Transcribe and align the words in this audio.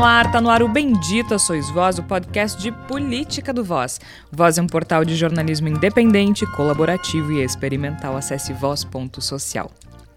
no 0.00 0.06
ar, 0.06 0.32
tá 0.32 0.40
no 0.40 0.48
ar 0.48 0.62
o 0.62 0.68
Bendita 0.68 1.38
Sois 1.38 1.68
Voz, 1.68 1.98
o 1.98 2.02
podcast 2.02 2.58
de 2.58 2.72
política 2.72 3.52
do 3.52 3.62
Voz. 3.62 4.00
Voz 4.32 4.56
é 4.56 4.62
um 4.62 4.66
portal 4.66 5.04
de 5.04 5.14
jornalismo 5.14 5.68
independente, 5.68 6.46
colaborativo 6.56 7.32
e 7.32 7.44
experimental. 7.44 8.16
Acesse 8.16 8.54
voz.social. 8.54 9.70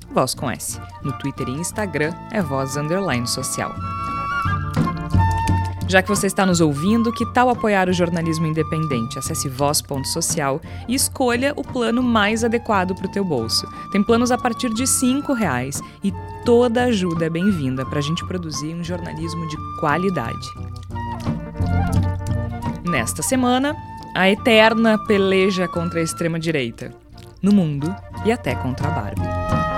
Voz 0.10 0.34
com 0.34 0.50
S. 0.50 0.80
No 1.04 1.12
Twitter 1.20 1.50
e 1.50 1.52
Instagram 1.52 2.14
é 2.32 2.42
voz 2.42 2.78
underline 2.78 3.28
social. 3.28 3.76
Já 5.94 6.02
que 6.02 6.10
você 6.10 6.26
está 6.26 6.44
nos 6.44 6.60
ouvindo, 6.60 7.14
que 7.14 7.24
tal 7.24 7.50
apoiar 7.50 7.88
o 7.88 7.94
jornalismo 7.94 8.48
independente? 8.48 9.20
Acesse 9.20 9.48
voz.social 9.48 10.60
e 10.88 10.96
escolha 10.96 11.54
o 11.56 11.62
plano 11.62 12.02
mais 12.02 12.44
adequado 12.44 12.96
para 12.96 13.06
o 13.06 13.12
teu 13.12 13.24
bolso. 13.24 13.68
Tem 13.92 14.02
planos 14.04 14.32
a 14.32 14.38
partir 14.40 14.74
de 14.74 14.86
R$ 14.86 15.22
reais 15.38 15.80
e 16.04 16.12
toda 16.44 16.86
ajuda 16.86 17.28
é 17.28 17.30
bem-vinda 17.30 17.86
para 17.86 18.00
a 18.00 18.02
gente 18.02 18.26
produzir 18.26 18.74
um 18.74 18.84
jornalismo 18.84 19.48
de 19.48 19.56
qualidade. 19.80 20.48
Nesta 22.84 23.22
semana, 23.22 23.76
a 24.16 24.28
eterna 24.28 24.98
peleja 25.06 25.68
contra 25.68 26.00
a 26.00 26.04
extrema-direita. 26.04 26.92
No 27.40 27.52
mundo 27.52 27.96
e 28.26 28.32
até 28.32 28.56
contra 28.56 28.88
a 28.88 28.90
Barbie. 28.90 29.73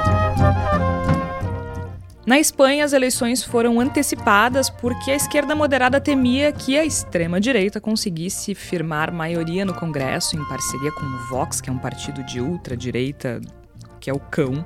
Na 2.25 2.39
Espanha, 2.39 2.83
as 2.83 2.91
eleições 2.91 3.43
foram 3.43 3.79
antecipadas 3.79 4.67
porque 4.67 5.11
a 5.11 5.15
esquerda 5.15 5.55
moderada 5.55 6.01
temia 6.01 6.51
que 6.51 6.75
a 6.75 6.83
extrema-direita 6.83 7.79
conseguisse 7.79 8.55
firmar 8.55 9.13
maioria 9.13 9.63
no 9.63 9.75
Congresso 9.75 10.35
em 10.35 10.43
parceria 10.45 10.91
com 10.91 11.05
o 11.05 11.27
Vox, 11.29 11.61
que 11.61 11.69
é 11.69 11.73
um 11.73 11.77
partido 11.77 12.23
de 12.23 12.41
ultradireita, 12.41 13.39
que 13.99 14.09
é 14.09 14.13
o 14.13 14.19
cão. 14.19 14.65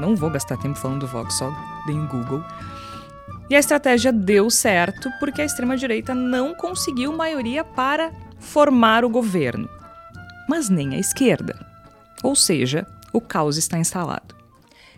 Não 0.00 0.16
vou 0.16 0.30
gastar 0.30 0.56
tempo 0.56 0.78
falando 0.78 1.00
do 1.00 1.06
Vox, 1.06 1.34
só 1.34 1.54
em 1.86 2.06
Google. 2.06 2.42
E 3.50 3.54
a 3.54 3.58
estratégia 3.58 4.10
deu 4.10 4.48
certo 4.48 5.10
porque 5.20 5.42
a 5.42 5.44
extrema-direita 5.44 6.14
não 6.14 6.54
conseguiu 6.54 7.12
maioria 7.12 7.62
para 7.62 8.10
formar 8.38 9.04
o 9.04 9.10
governo, 9.10 9.68
mas 10.48 10.70
nem 10.70 10.94
a 10.94 10.98
esquerda. 10.98 11.54
Ou 12.22 12.34
seja, 12.34 12.86
o 13.12 13.20
caos 13.20 13.58
está 13.58 13.78
instalado. 13.78 14.35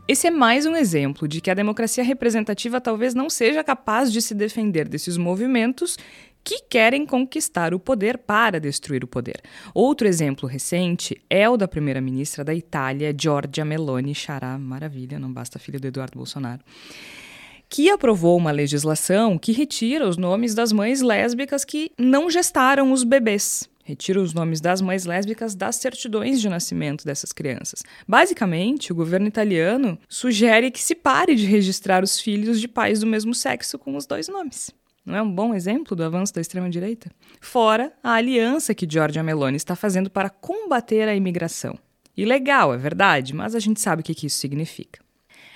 Esse 0.08 0.26
é 0.26 0.30
mais 0.30 0.64
um 0.64 0.74
exemplo 0.74 1.28
de 1.28 1.38
que 1.38 1.50
a 1.50 1.54
democracia 1.54 2.02
representativa 2.02 2.80
talvez 2.80 3.14
não 3.14 3.28
seja 3.28 3.62
capaz 3.62 4.10
de 4.10 4.22
se 4.22 4.34
defender 4.34 4.88
desses 4.88 5.18
movimentos 5.18 5.98
que 6.42 6.62
querem 6.62 7.04
conquistar 7.04 7.74
o 7.74 7.78
poder 7.78 8.16
para 8.16 8.58
destruir 8.58 9.04
o 9.04 9.06
poder. 9.06 9.38
Outro 9.74 10.08
exemplo 10.08 10.48
recente 10.48 11.20
é 11.28 11.46
o 11.46 11.58
da 11.58 11.68
primeira-ministra 11.68 12.42
da 12.42 12.54
Itália, 12.54 13.14
Giorgia 13.14 13.66
Meloni, 13.66 14.14
xará, 14.14 14.56
maravilha, 14.56 15.18
não 15.18 15.30
basta 15.30 15.58
filha 15.58 15.78
do 15.78 15.86
Eduardo 15.86 16.16
Bolsonaro, 16.16 16.62
que 17.68 17.90
aprovou 17.90 18.38
uma 18.38 18.50
legislação 18.50 19.36
que 19.36 19.52
retira 19.52 20.08
os 20.08 20.16
nomes 20.16 20.54
das 20.54 20.72
mães 20.72 21.02
lésbicas 21.02 21.66
que 21.66 21.92
não 21.98 22.30
gestaram 22.30 22.92
os 22.92 23.04
bebês 23.04 23.68
retira 23.88 24.20
os 24.20 24.34
nomes 24.34 24.60
das 24.60 24.82
mães 24.82 25.06
lésbicas 25.06 25.54
das 25.54 25.76
certidões 25.76 26.42
de 26.42 26.48
nascimento 26.50 27.06
dessas 27.06 27.32
crianças. 27.32 27.82
Basicamente, 28.06 28.92
o 28.92 28.94
governo 28.94 29.26
italiano 29.26 29.98
sugere 30.06 30.70
que 30.70 30.82
se 30.82 30.94
pare 30.94 31.34
de 31.34 31.46
registrar 31.46 32.04
os 32.04 32.20
filhos 32.20 32.60
de 32.60 32.68
pais 32.68 33.00
do 33.00 33.06
mesmo 33.06 33.34
sexo 33.34 33.78
com 33.78 33.96
os 33.96 34.04
dois 34.04 34.28
nomes. 34.28 34.70
Não 35.06 35.16
é 35.16 35.22
um 35.22 35.34
bom 35.34 35.54
exemplo 35.54 35.96
do 35.96 36.04
avanço 36.04 36.34
da 36.34 36.40
extrema-direita? 36.42 37.10
Fora 37.40 37.90
a 38.04 38.12
aliança 38.12 38.74
que 38.74 38.86
Giorgia 38.86 39.22
Meloni 39.22 39.56
está 39.56 39.74
fazendo 39.74 40.10
para 40.10 40.28
combater 40.28 41.08
a 41.08 41.14
imigração. 41.14 41.78
Ilegal, 42.14 42.74
é 42.74 42.76
verdade, 42.76 43.34
mas 43.34 43.54
a 43.54 43.58
gente 43.58 43.80
sabe 43.80 44.02
o 44.02 44.04
que, 44.04 44.26
isso 44.26 44.38
significa. 44.38 45.00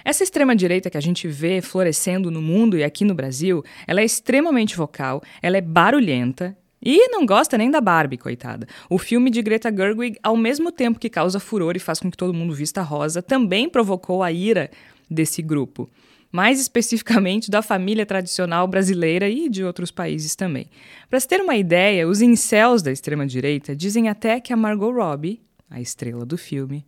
Essa 0.03 0.25
extrema-direita 0.25 0.88
que 0.88 0.97
a 0.97 1.03
gente 1.03 1.28
vê 1.28 1.60
florescendo 1.60 2.30
no 2.30 2.41
mundo 2.41 2.78
e 2.78 2.83
aqui 2.83 3.05
no 3.05 3.14
Brasil, 3.14 3.62
ela 3.86 4.00
é 4.00 4.05
extremamente 4.05 4.75
vocal, 4.75 5.22
ela 5.43 5.59
é 5.59 5.60
barulhenta 5.60 6.56
e 6.82 7.09
não 7.09 7.25
gosta 7.25 7.56
nem 7.56 7.70
da 7.70 7.81
Barbie, 7.81 8.19
coitada. 8.19 8.66
O 8.91 8.98
filme 8.98 9.31
de 9.31 9.41
Greta 9.41 9.70
Gerwig, 9.75 10.19
ao 10.22 10.37
mesmo 10.37 10.72
tempo 10.72 10.98
que 10.98 11.09
causa 11.09 11.38
furor 11.38 11.76
e 11.76 11.81
faz 11.81 12.00
com 12.00 12.10
que 12.10 12.16
todo 12.16 12.34
mundo 12.34 12.53
vista 12.53 12.82
rosa, 12.82 13.22
também 13.22 13.69
provocou 13.69 14.22
a 14.22 14.32
ira 14.32 14.70
desse 15.09 15.41
grupo. 15.41 15.88
Mais 16.32 16.59
especificamente 16.60 17.50
da 17.50 17.62
família 17.62 18.06
tradicional 18.06 18.66
brasileira 18.66 19.28
e 19.28 19.48
de 19.48 19.62
outros 19.62 19.91
países 19.91 20.34
também. 20.34 20.66
Para 21.09 21.20
se 21.20 21.28
ter 21.28 21.41
uma 21.41 21.56
ideia, 21.56 22.09
os 22.09 22.22
incels 22.22 22.82
da 22.82 22.91
extrema-direita 22.91 23.76
dizem 23.76 24.09
até 24.09 24.41
que 24.41 24.53
a 24.53 24.56
Margot 24.56 24.93
Robbie, 24.93 25.43
a 25.70 25.81
estrela 25.81 26.25
do 26.25 26.38
filme, 26.38 26.87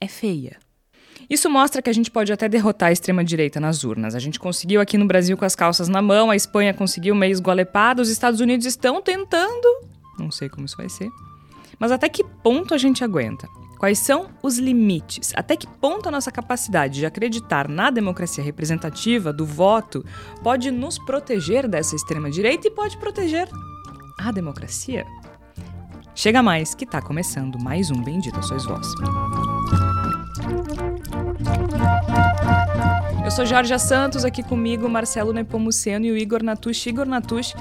é 0.00 0.08
feia. 0.08 0.58
Isso 1.30 1.48
mostra 1.48 1.80
que 1.80 1.88
a 1.88 1.92
gente 1.92 2.10
pode 2.10 2.32
até 2.32 2.48
derrotar 2.48 2.88
a 2.88 2.92
extrema-direita 2.92 3.60
nas 3.60 3.84
urnas. 3.84 4.16
A 4.16 4.18
gente 4.18 4.40
conseguiu 4.40 4.80
aqui 4.80 4.98
no 4.98 5.06
Brasil 5.06 5.36
com 5.36 5.44
as 5.44 5.54
calças 5.54 5.86
na 5.86 6.02
mão, 6.02 6.28
a 6.28 6.34
Espanha 6.34 6.74
conseguiu 6.74 7.14
meio 7.14 7.30
esgolepado, 7.30 8.02
os 8.02 8.08
Estados 8.08 8.40
Unidos 8.40 8.66
estão 8.66 9.00
tentando. 9.00 9.86
Não 10.18 10.32
sei 10.32 10.48
como 10.48 10.66
isso 10.66 10.76
vai 10.76 10.88
ser. 10.88 11.08
Mas 11.78 11.92
até 11.92 12.08
que 12.08 12.24
ponto 12.24 12.74
a 12.74 12.78
gente 12.78 13.04
aguenta? 13.04 13.48
Quais 13.78 14.00
são 14.00 14.28
os 14.42 14.58
limites? 14.58 15.32
Até 15.36 15.56
que 15.56 15.66
ponto 15.66 16.08
a 16.08 16.12
nossa 16.12 16.32
capacidade 16.32 16.98
de 16.98 17.06
acreditar 17.06 17.68
na 17.68 17.90
democracia 17.90 18.42
representativa, 18.42 19.32
do 19.32 19.46
voto, 19.46 20.04
pode 20.42 20.70
nos 20.70 20.98
proteger 20.98 21.66
dessa 21.68 21.94
extrema-direita 21.94 22.66
e 22.66 22.70
pode 22.72 22.98
proteger 22.98 23.48
a 24.18 24.32
democracia? 24.32 25.06
Chega 26.14 26.42
mais, 26.42 26.74
que 26.74 26.84
está 26.84 27.00
começando 27.00 27.58
mais 27.62 27.90
um 27.90 28.02
Bendita 28.02 28.42
Sois 28.42 28.66
Vós. 28.66 28.86
Eu 33.30 33.36
sou 33.36 33.46
Jorge 33.46 33.78
Santos, 33.78 34.24
aqui 34.24 34.42
comigo 34.42 34.88
Marcelo 34.88 35.32
Nepomuceno 35.32 36.04
e 36.04 36.10
o 36.10 36.16
Igor 36.16 36.42
Natush. 36.42 36.88
Igor 36.88 37.06
Natush, 37.06 37.54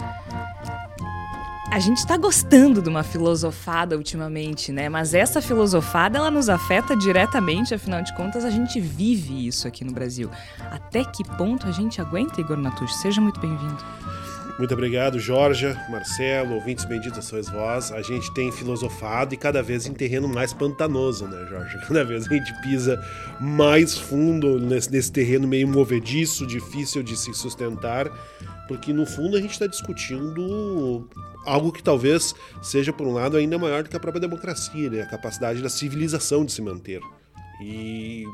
a 1.72 1.78
gente 1.78 1.98
está 1.98 2.18
gostando 2.18 2.82
de 2.82 2.90
uma 2.90 3.04
filosofada 3.04 3.96
ultimamente, 3.96 4.72
né? 4.72 4.90
Mas 4.90 5.14
essa 5.14 5.44
filosofada 5.44 6.18
ela 6.18 6.32
nos 6.32 6.50
afeta 6.50 6.98
diretamente, 6.98 7.76
afinal 7.76 8.02
de 8.02 8.12
contas 8.16 8.44
a 8.44 8.50
gente 8.50 8.80
vive 8.80 9.46
isso 9.46 9.68
aqui 9.68 9.86
no 9.86 9.92
Brasil. 9.92 10.32
Até 10.72 11.04
que 11.04 11.24
ponto 11.24 11.68
a 11.68 11.72
gente 11.72 12.02
aguenta, 12.02 12.42
Igor 12.42 12.58
Natush? 12.58 12.96
Seja 12.96 13.22
muito 13.22 13.40
bem-vindo. 13.40 13.78
Muito 14.60 14.74
obrigado, 14.74 15.18
Jorge, 15.18 15.74
Marcelo, 15.90 16.56
ouvintes 16.56 16.84
benditos 16.84 17.24
sois 17.24 17.48
vós. 17.48 17.94
A 17.94 18.02
gente 18.02 18.30
tem 18.34 18.52
filosofado 18.52 19.34
e 19.34 19.38
cada 19.38 19.64
vez 19.64 19.86
em 19.86 19.94
terreno 19.94 20.28
mais 20.28 20.52
pantanoso, 20.52 21.26
né, 21.30 21.48
Jorge? 21.50 21.80
Cada 21.88 22.04
vez 22.04 22.28
a 22.28 22.34
gente 22.34 22.62
pisa 22.62 23.02
mais 23.40 23.98
fundo 23.98 24.60
nesse, 24.60 24.92
nesse 24.92 25.14
terreno 25.14 25.48
meio 25.48 25.66
movediço, 25.66 26.46
difícil 26.46 27.02
de 27.02 27.16
se 27.16 27.34
sustentar, 27.34 28.10
porque 28.68 28.92
no 28.92 29.06
fundo 29.06 29.38
a 29.38 29.40
gente 29.40 29.54
está 29.54 29.66
discutindo 29.66 31.08
algo 31.46 31.72
que 31.72 31.82
talvez 31.82 32.36
seja, 32.62 32.92
por 32.92 33.08
um 33.08 33.14
lado, 33.14 33.38
ainda 33.38 33.58
maior 33.58 33.84
do 33.84 33.90
que 33.90 33.96
a 33.96 34.00
própria 34.00 34.20
democracia, 34.20 34.90
né? 34.90 35.04
A 35.04 35.08
capacidade 35.08 35.62
da 35.62 35.70
civilização 35.70 36.44
de 36.44 36.52
se 36.52 36.62
manter. 36.62 37.00
E 37.64 38.26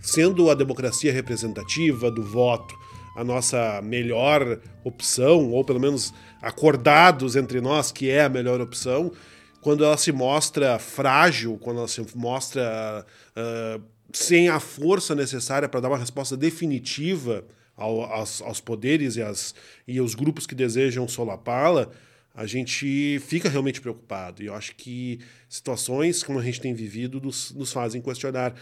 sendo 0.00 0.48
a 0.48 0.54
democracia 0.54 1.12
representativa 1.12 2.12
do 2.12 2.22
voto 2.22 2.83
a 3.14 3.22
nossa 3.22 3.80
melhor 3.82 4.60
opção, 4.82 5.50
ou 5.50 5.64
pelo 5.64 5.80
menos 5.80 6.12
acordados 6.42 7.36
entre 7.36 7.60
nós 7.60 7.92
que 7.92 8.10
é 8.10 8.24
a 8.24 8.28
melhor 8.28 8.60
opção, 8.60 9.12
quando 9.60 9.84
ela 9.84 9.96
se 9.96 10.12
mostra 10.12 10.78
frágil, 10.78 11.58
quando 11.58 11.78
ela 11.78 11.88
se 11.88 12.04
mostra 12.14 13.06
uh, 13.34 13.82
sem 14.12 14.48
a 14.48 14.60
força 14.60 15.14
necessária 15.14 15.68
para 15.68 15.80
dar 15.80 15.88
uma 15.88 15.98
resposta 15.98 16.36
definitiva 16.36 17.44
ao, 17.76 18.02
aos, 18.02 18.42
aos, 18.42 18.60
poderes 18.60 19.16
e, 19.16 19.22
as, 19.22 19.54
e 19.88 19.98
aos 19.98 20.14
grupos 20.14 20.46
que 20.46 20.54
desejam 20.54 21.08
solapá-la, 21.08 21.88
a 22.34 22.46
gente 22.46 23.18
fica 23.20 23.48
realmente 23.48 23.80
preocupado. 23.80 24.42
E 24.42 24.46
eu 24.46 24.54
acho 24.54 24.74
que 24.74 25.20
situações 25.48 26.22
como 26.22 26.38
a 26.38 26.42
gente 26.42 26.60
tem 26.60 26.74
vivido 26.74 27.20
nos, 27.20 27.52
nos 27.52 27.72
fazem 27.72 28.02
questionar 28.02 28.54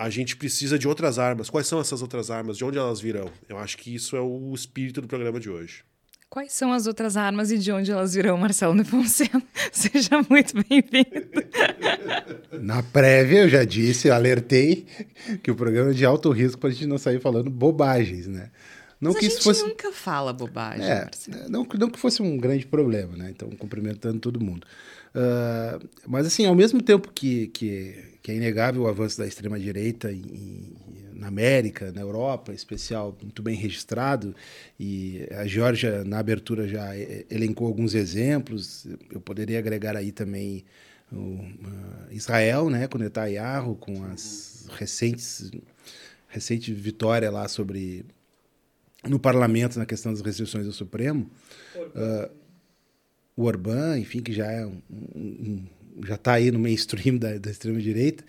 a 0.00 0.08
gente 0.08 0.34
precisa 0.34 0.78
de 0.78 0.88
outras 0.88 1.18
armas. 1.18 1.50
Quais 1.50 1.66
são 1.66 1.78
essas 1.78 2.00
outras 2.00 2.30
armas? 2.30 2.56
De 2.56 2.64
onde 2.64 2.78
elas 2.78 2.98
virão? 2.98 3.30
Eu 3.46 3.58
acho 3.58 3.76
que 3.76 3.94
isso 3.94 4.16
é 4.16 4.20
o 4.20 4.54
espírito 4.54 5.02
do 5.02 5.06
programa 5.06 5.38
de 5.38 5.50
hoje. 5.50 5.84
Quais 6.30 6.52
são 6.52 6.72
as 6.72 6.86
outras 6.86 7.18
armas 7.18 7.50
e 7.50 7.58
de 7.58 7.70
onde 7.70 7.90
elas 7.90 8.14
virão, 8.14 8.38
Marcelo 8.38 8.72
Nepomuceno? 8.72 9.42
Seja 9.70 10.24
muito 10.30 10.54
bem-vindo. 10.54 11.28
Na 12.64 12.82
prévia, 12.82 13.40
eu 13.40 13.48
já 13.50 13.62
disse, 13.62 14.08
eu 14.08 14.14
alertei 14.14 14.86
que 15.42 15.50
o 15.50 15.54
programa 15.54 15.90
é 15.90 15.94
de 15.94 16.06
alto 16.06 16.30
risco 16.30 16.58
para 16.58 16.70
a 16.70 16.72
gente 16.72 16.86
não 16.86 16.96
sair 16.96 17.20
falando 17.20 17.50
bobagens, 17.50 18.26
né? 18.26 18.50
Não 18.98 19.12
Mas 19.12 19.20
que 19.20 19.26
a 19.26 19.28
gente 19.28 19.42
fosse... 19.42 19.62
nunca 19.64 19.92
fala 19.92 20.32
bobagem. 20.32 20.86
É, 20.86 21.10
não, 21.48 21.66
não 21.78 21.90
que 21.90 21.98
fosse 21.98 22.22
um 22.22 22.38
grande 22.38 22.66
problema, 22.66 23.16
né? 23.18 23.30
Então, 23.30 23.50
cumprimentando 23.50 24.18
todo 24.18 24.40
mundo. 24.40 24.66
Uh, 25.14 25.86
mas, 26.06 26.26
assim, 26.26 26.46
ao 26.46 26.54
mesmo 26.54 26.80
tempo 26.80 27.10
que, 27.12 27.48
que 27.48 28.09
que 28.30 28.34
é 28.34 28.36
inegável 28.36 28.82
o 28.82 28.88
avanço 28.88 29.18
da 29.18 29.26
extrema-direita 29.26 30.08
na 31.14 31.26
América, 31.26 31.92
na 31.92 32.00
Europa, 32.00 32.52
em 32.52 32.54
especial, 32.54 33.16
muito 33.20 33.42
bem 33.42 33.56
registrado. 33.56 34.34
E 34.78 35.26
a 35.32 35.46
Geórgia, 35.46 36.04
na 36.04 36.18
abertura, 36.18 36.68
já 36.68 36.96
elencou 37.28 37.66
alguns 37.66 37.94
exemplos. 37.94 38.86
Eu 39.10 39.20
poderia 39.20 39.58
agregar 39.58 39.96
aí 39.96 40.12
também 40.12 40.64
o, 41.12 41.16
uh, 41.16 42.12
Israel, 42.12 42.70
né, 42.70 42.86
com 42.86 42.98
Netanyahu, 42.98 43.74
com 43.76 44.04
as 44.04 44.68
recentes 44.78 45.50
recente 46.28 46.72
vitória 46.72 47.28
lá 47.28 47.48
sobre 47.48 48.06
no 49.04 49.18
parlamento 49.18 49.80
na 49.80 49.84
questão 49.84 50.12
das 50.12 50.20
restrições 50.20 50.64
do 50.64 50.72
Supremo. 50.72 51.28
Uh, 51.74 52.30
o 53.34 53.44
Orbán, 53.44 53.98
enfim, 53.98 54.20
que 54.20 54.32
já 54.32 54.46
é 54.52 54.64
um, 54.64 54.80
um, 55.16 55.66
já 56.06 56.14
está 56.14 56.34
aí 56.34 56.50
no 56.50 56.58
mainstream 56.58 57.16
da, 57.16 57.38
da 57.38 57.50
extrema-direita, 57.50 58.24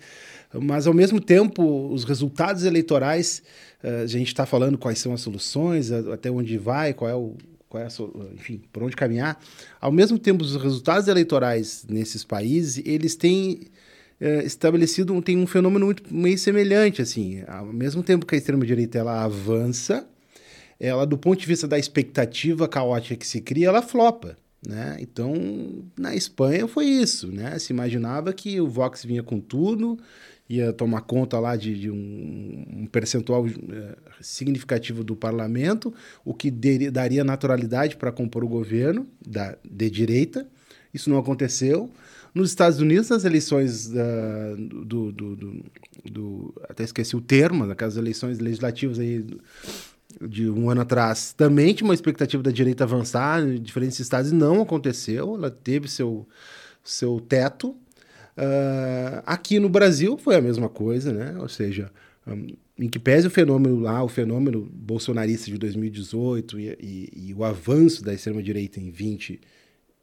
mas 0.54 0.86
ao 0.86 0.94
mesmo 0.94 1.20
tempo 1.20 1.88
os 1.92 2.04
resultados 2.04 2.64
eleitorais, 2.64 3.42
uh, 3.82 4.02
a 4.02 4.06
gente 4.06 4.28
está 4.28 4.44
falando 4.46 4.76
quais 4.76 4.98
são 4.98 5.12
as 5.12 5.20
soluções, 5.20 5.90
até 5.90 6.30
onde 6.30 6.58
vai, 6.58 6.92
qual 6.92 7.10
é 7.10 7.14
o, 7.14 7.36
qual 7.68 7.82
é 7.82 7.86
a, 7.86 8.34
enfim, 8.34 8.60
por 8.70 8.82
onde 8.82 8.94
caminhar. 8.94 9.40
Ao 9.80 9.90
mesmo 9.90 10.18
tempo, 10.18 10.44
os 10.44 10.56
resultados 10.56 11.08
eleitorais 11.08 11.86
nesses 11.88 12.22
países, 12.22 12.82
eles 12.84 13.16
têm 13.16 13.60
é, 14.20 14.44
estabelecido, 14.44 15.20
tem 15.22 15.38
um 15.38 15.46
fenômeno 15.46 15.86
muito, 15.86 16.14
meio 16.14 16.38
semelhante, 16.38 17.00
assim, 17.00 17.42
ao 17.48 17.72
mesmo 17.72 18.02
tempo 18.02 18.26
que 18.26 18.34
a 18.34 18.38
extrema-direita 18.38 18.98
ela 18.98 19.24
avança, 19.24 20.06
ela, 20.78 21.06
do 21.06 21.16
ponto 21.16 21.40
de 21.40 21.46
vista 21.46 21.66
da 21.66 21.78
expectativa 21.78 22.68
caótica 22.68 23.16
que 23.16 23.26
se 23.26 23.40
cria, 23.40 23.68
ela 23.68 23.80
flopa. 23.80 24.36
Né? 24.66 24.96
Então, 25.00 25.34
na 25.98 26.14
Espanha 26.14 26.68
foi 26.68 26.86
isso. 26.86 27.30
Né? 27.30 27.58
Se 27.58 27.72
imaginava 27.72 28.32
que 28.32 28.60
o 28.60 28.68
Vox 28.68 29.04
vinha 29.04 29.22
com 29.22 29.40
tudo, 29.40 29.98
ia 30.48 30.72
tomar 30.72 31.00
conta 31.02 31.38
lá 31.38 31.56
de, 31.56 31.78
de 31.78 31.90
um, 31.90 32.64
um, 32.76 32.86
percentual 32.86 33.46
é, 33.46 33.96
significativo 34.20 35.02
do 35.02 35.16
parlamento, 35.16 35.92
o 36.24 36.32
que 36.32 36.50
daria 36.50 37.24
naturalidade 37.24 37.96
para 37.96 38.12
compor 38.12 38.44
o 38.44 38.48
governo 38.48 39.06
da, 39.26 39.56
de 39.64 39.90
direita. 39.90 40.46
Isso 40.92 41.10
não 41.10 41.18
aconteceu. 41.18 41.90
Nos 42.34 42.50
Estados 42.50 42.80
Unidos, 42.80 43.10
nas 43.10 43.24
eleições 43.24 43.88
do, 43.88 45.12
do, 45.12 45.36
do, 45.36 45.64
do, 46.10 46.54
Até 46.68 46.84
esqueci 46.84 47.14
o 47.14 47.20
termo, 47.20 47.66
naquelas 47.66 47.96
eleições 47.96 48.38
legislativas 48.38 48.98
aí 48.98 49.24
de 50.20 50.48
um 50.50 50.70
ano 50.70 50.80
atrás, 50.80 51.32
também 51.32 51.74
tinha 51.74 51.86
uma 51.86 51.94
expectativa 51.94 52.42
da 52.42 52.50
direita 52.50 52.84
avançar 52.84 53.42
em 53.42 53.60
diferentes 53.60 53.98
estados 53.98 54.30
e 54.30 54.34
não 54.34 54.62
aconteceu. 54.62 55.36
Ela 55.36 55.50
teve 55.50 55.88
seu, 55.88 56.26
seu 56.82 57.20
teto. 57.20 57.70
Uh, 58.36 59.22
aqui 59.26 59.58
no 59.58 59.68
Brasil 59.68 60.16
foi 60.16 60.36
a 60.36 60.40
mesma 60.40 60.68
coisa, 60.68 61.12
né? 61.12 61.36
Ou 61.38 61.48
seja, 61.48 61.90
um, 62.26 62.46
em 62.78 62.88
que 62.88 62.98
pese 62.98 63.26
o 63.26 63.30
fenômeno 63.30 63.80
lá, 63.80 64.02
o 64.02 64.08
fenômeno 64.08 64.68
bolsonarista 64.72 65.50
de 65.50 65.58
2018 65.58 66.58
e, 66.58 66.68
e, 66.80 67.28
e 67.28 67.34
o 67.34 67.44
avanço 67.44 68.02
da 68.02 68.14
extrema-direita 68.14 68.80
em 68.80 68.90
20 68.90 69.40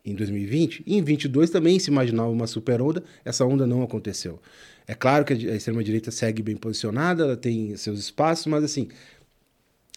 em 0.06 0.15
2020, 0.15 0.83
e 0.85 0.97
em 0.97 1.03
22 1.03 1.50
também 1.50 1.77
se 1.79 1.91
imaginava 1.91 2.29
uma 2.29 2.47
super 2.47 2.81
onda, 2.81 3.03
essa 3.23 3.45
onda 3.45 3.67
não 3.67 3.83
aconteceu. 3.83 4.39
É 4.88 4.95
claro 4.95 5.23
que 5.23 5.33
a 5.33 5.56
extrema-direita 5.56 6.09
segue 6.09 6.41
bem 6.41 6.56
posicionada, 6.56 7.23
ela 7.23 7.38
tem 7.38 7.75
seus 7.77 8.00
espaços, 8.00 8.47
mas 8.47 8.63
assim, 8.63 8.88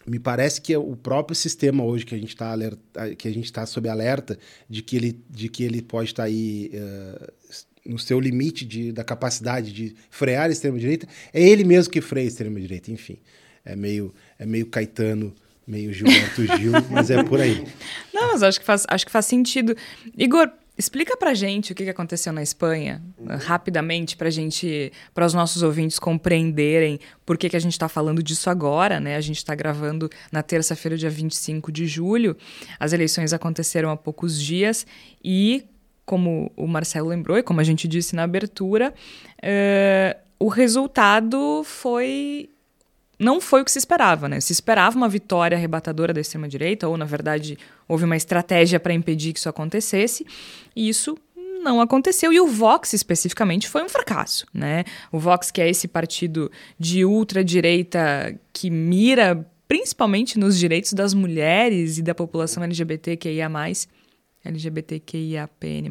me 0.05 0.19
parece 0.19 0.61
que 0.61 0.73
é 0.73 0.77
o 0.77 0.95
próprio 0.95 1.35
sistema 1.35 1.83
hoje 1.83 2.05
que 2.05 2.13
a 2.13 2.17
gente 2.17 2.29
está 2.29 2.55
que 3.17 3.27
a 3.27 3.31
gente 3.31 3.45
está 3.45 3.65
sob 3.65 3.87
alerta 3.87 4.37
de 4.69 4.81
que 4.81 4.95
ele 4.95 5.19
de 5.29 5.49
que 5.49 5.63
ele 5.63 5.81
pode 5.81 6.09
estar 6.09 6.23
tá 6.23 6.27
aí 6.27 6.71
uh, 6.73 7.33
no 7.85 7.99
seu 7.99 8.19
limite 8.19 8.65
de, 8.65 8.91
da 8.91 9.03
capacidade 9.03 9.71
de 9.71 9.95
frear 10.09 10.49
a 10.49 10.51
extrema 10.51 10.77
direita 10.77 11.07
é 11.33 11.41
ele 11.41 11.63
mesmo 11.63 11.91
que 11.91 12.01
freia 12.01 12.25
a 12.25 12.27
extrema 12.27 12.59
direita 12.59 12.91
enfim. 12.91 13.17
É 13.65 13.75
meio 13.75 14.13
é 14.37 14.45
meio 14.45 14.65
Caetano 14.67 15.33
meio 15.65 15.93
Gilberto 15.93 16.45
Gil 16.57 16.73
mas 16.89 17.09
é 17.09 17.23
por 17.23 17.39
aí. 17.39 17.65
Não 18.13 18.33
mas 18.33 18.43
acho 18.43 18.59
que 18.59 18.65
faz 18.65 18.85
acho 18.87 19.05
que 19.05 19.11
faz 19.11 19.25
sentido. 19.25 19.75
Igor 20.17 20.51
Explica 20.75 21.15
pra 21.15 21.35
gente 21.35 21.71
o 21.71 21.75
que 21.75 21.87
aconteceu 21.87 22.33
na 22.33 22.41
Espanha, 22.41 22.99
uhum. 23.19 23.37
rapidamente, 23.37 24.17
pra 24.17 24.31
gente, 24.31 24.91
para 25.13 25.23
os 25.23 25.33
nossos 25.33 25.61
ouvintes 25.61 25.99
compreenderem 25.99 26.99
por 27.23 27.37
que, 27.37 27.47
que 27.47 27.55
a 27.55 27.59
gente 27.59 27.73
está 27.73 27.87
falando 27.87 28.23
disso 28.23 28.49
agora, 28.49 28.99
né? 28.99 29.15
A 29.15 29.21
gente 29.21 29.37
está 29.37 29.53
gravando 29.53 30.09
na 30.31 30.41
terça-feira, 30.41 30.97
dia 30.97 31.11
25 31.11 31.71
de 31.71 31.85
julho. 31.85 32.35
As 32.79 32.91
eleições 32.91 33.33
aconteceram 33.33 33.91
há 33.91 33.95
poucos 33.95 34.41
dias 34.41 34.83
e, 35.23 35.63
como 36.05 36.51
o 36.57 36.65
Marcelo 36.65 37.07
lembrou 37.07 37.37
e 37.37 37.43
como 37.43 37.59
a 37.59 37.63
gente 37.63 37.87
disse 37.87 38.15
na 38.15 38.23
abertura, 38.23 38.95
uh, 39.43 40.19
o 40.39 40.47
resultado 40.47 41.63
foi 41.63 42.49
não 43.19 43.39
foi 43.39 43.61
o 43.61 43.65
que 43.65 43.71
se 43.71 43.79
esperava, 43.79 44.27
né? 44.27 44.39
Se 44.39 44.51
esperava 44.51 44.97
uma 44.97 45.07
vitória 45.07 45.57
arrebatadora 45.57 46.13
da 46.13 46.21
extrema-direita, 46.21 46.87
ou, 46.87 46.97
na 46.97 47.05
verdade, 47.05 47.57
houve 47.87 48.05
uma 48.05 48.17
estratégia 48.17 48.79
para 48.79 48.93
impedir 48.93 49.33
que 49.33 49.39
isso 49.39 49.49
acontecesse, 49.49 50.25
e 50.75 50.89
isso 50.89 51.17
não 51.63 51.79
aconteceu. 51.79 52.33
E 52.33 52.39
o 52.39 52.47
Vox, 52.47 52.93
especificamente, 52.93 53.69
foi 53.69 53.83
um 53.83 53.89
fracasso, 53.89 54.45
né? 54.53 54.83
O 55.11 55.19
Vox, 55.19 55.49
que 55.49 55.61
é 55.61 55.69
esse 55.69 55.87
partido 55.87 56.51
de 56.77 57.05
ultradireita 57.05 58.37
que 58.51 58.69
mira 58.69 59.47
principalmente 59.67 60.37
nos 60.37 60.59
direitos 60.59 60.93
das 60.93 61.13
mulheres 61.13 61.97
e 61.97 62.01
da 62.01 62.13
população 62.13 62.63
LGBTQIA+, 62.63 63.49
LGBTQIAPN+, 64.43 65.89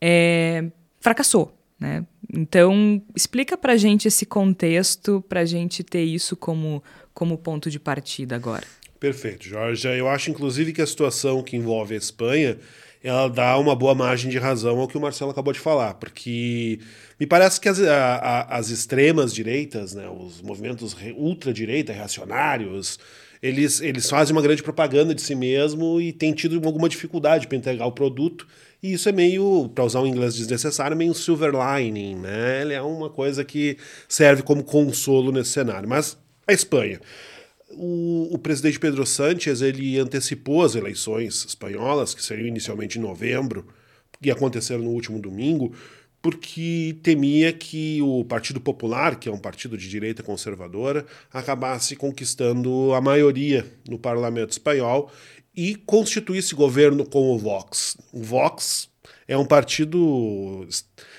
é, 0.00 0.64
fracassou, 0.98 1.56
né? 1.80 2.04
Então, 2.32 3.02
explica 3.16 3.56
para 3.56 3.76
gente 3.76 4.06
esse 4.06 4.26
contexto, 4.26 5.24
para 5.28 5.44
gente 5.44 5.82
ter 5.82 6.04
isso 6.04 6.36
como, 6.36 6.82
como 7.12 7.38
ponto 7.38 7.70
de 7.70 7.80
partida 7.80 8.36
agora. 8.36 8.64
Perfeito, 9.00 9.48
Jorge. 9.48 9.88
Eu 9.88 10.08
acho, 10.08 10.30
inclusive, 10.30 10.72
que 10.72 10.82
a 10.82 10.86
situação 10.86 11.42
que 11.42 11.56
envolve 11.56 11.94
a 11.94 11.98
Espanha 11.98 12.58
ela 13.02 13.28
dá 13.28 13.56
uma 13.58 13.74
boa 13.74 13.94
margem 13.94 14.30
de 14.30 14.38
razão 14.38 14.78
ao 14.78 14.86
que 14.86 14.96
o 14.96 15.00
Marcelo 15.00 15.30
acabou 15.30 15.52
de 15.52 15.58
falar, 15.58 15.94
porque 15.94 16.78
me 17.18 17.26
parece 17.26 17.58
que 17.58 17.68
as, 17.68 17.80
a, 17.80 18.16
a, 18.16 18.58
as 18.58 18.68
extremas 18.68 19.32
direitas, 19.32 19.94
né, 19.94 20.06
os 20.08 20.42
movimentos 20.42 20.94
ultradireita, 21.16 21.92
reacionários, 21.92 22.98
eles, 23.42 23.80
eles 23.80 24.08
fazem 24.08 24.34
uma 24.34 24.42
grande 24.42 24.62
propaganda 24.62 25.14
de 25.14 25.22
si 25.22 25.34
mesmo 25.34 26.00
e 26.00 26.12
têm 26.12 26.32
tido 26.32 26.60
alguma 26.66 26.88
dificuldade 26.88 27.46
para 27.46 27.56
entregar 27.56 27.86
o 27.86 27.92
produto 27.92 28.46
e 28.82 28.94
isso 28.94 29.08
é 29.08 29.12
meio, 29.12 29.70
para 29.74 29.84
usar 29.84 30.00
um 30.00 30.06
inglês 30.06 30.34
desnecessário, 30.34 30.96
meio 30.96 31.12
silver 31.12 31.52
lining, 31.52 32.16
né? 32.16 32.62
Ele 32.62 32.72
é 32.72 32.80
uma 32.80 33.10
coisa 33.10 33.44
que 33.44 33.76
serve 34.08 34.42
como 34.42 34.64
consolo 34.64 35.30
nesse 35.30 35.50
cenário. 35.50 35.88
Mas 35.88 36.16
a 36.46 36.52
Espanha. 36.52 37.00
O, 37.72 38.34
o, 38.34 38.38
presidente 38.38 38.80
Pedro 38.80 39.06
Sánchez 39.06 39.62
ele 39.62 39.96
antecipou 39.98 40.64
as 40.64 40.74
eleições 40.74 41.44
espanholas, 41.44 42.12
que 42.14 42.22
seriam 42.22 42.48
inicialmente 42.48 42.98
em 42.98 43.02
novembro, 43.02 43.64
e 44.20 44.28
aconteceram 44.28 44.82
no 44.82 44.90
último 44.90 45.20
domingo, 45.20 45.72
porque 46.22 46.96
temia 47.02 47.52
que 47.52 48.00
o 48.02 48.24
Partido 48.24 48.60
Popular, 48.60 49.16
que 49.16 49.28
é 49.28 49.32
um 49.32 49.38
partido 49.38 49.76
de 49.76 49.88
direita 49.88 50.22
conservadora, 50.22 51.06
acabasse 51.32 51.96
conquistando 51.96 52.92
a 52.94 53.00
maioria 53.00 53.66
no 53.88 53.98
parlamento 53.98 54.50
espanhol 54.50 55.10
e 55.56 55.74
constituísse 55.74 56.54
governo 56.54 57.06
com 57.06 57.30
o 57.30 57.38
Vox. 57.38 57.96
O 58.12 58.22
Vox 58.22 58.88
é 59.26 59.36
um 59.36 59.46
partido 59.46 60.66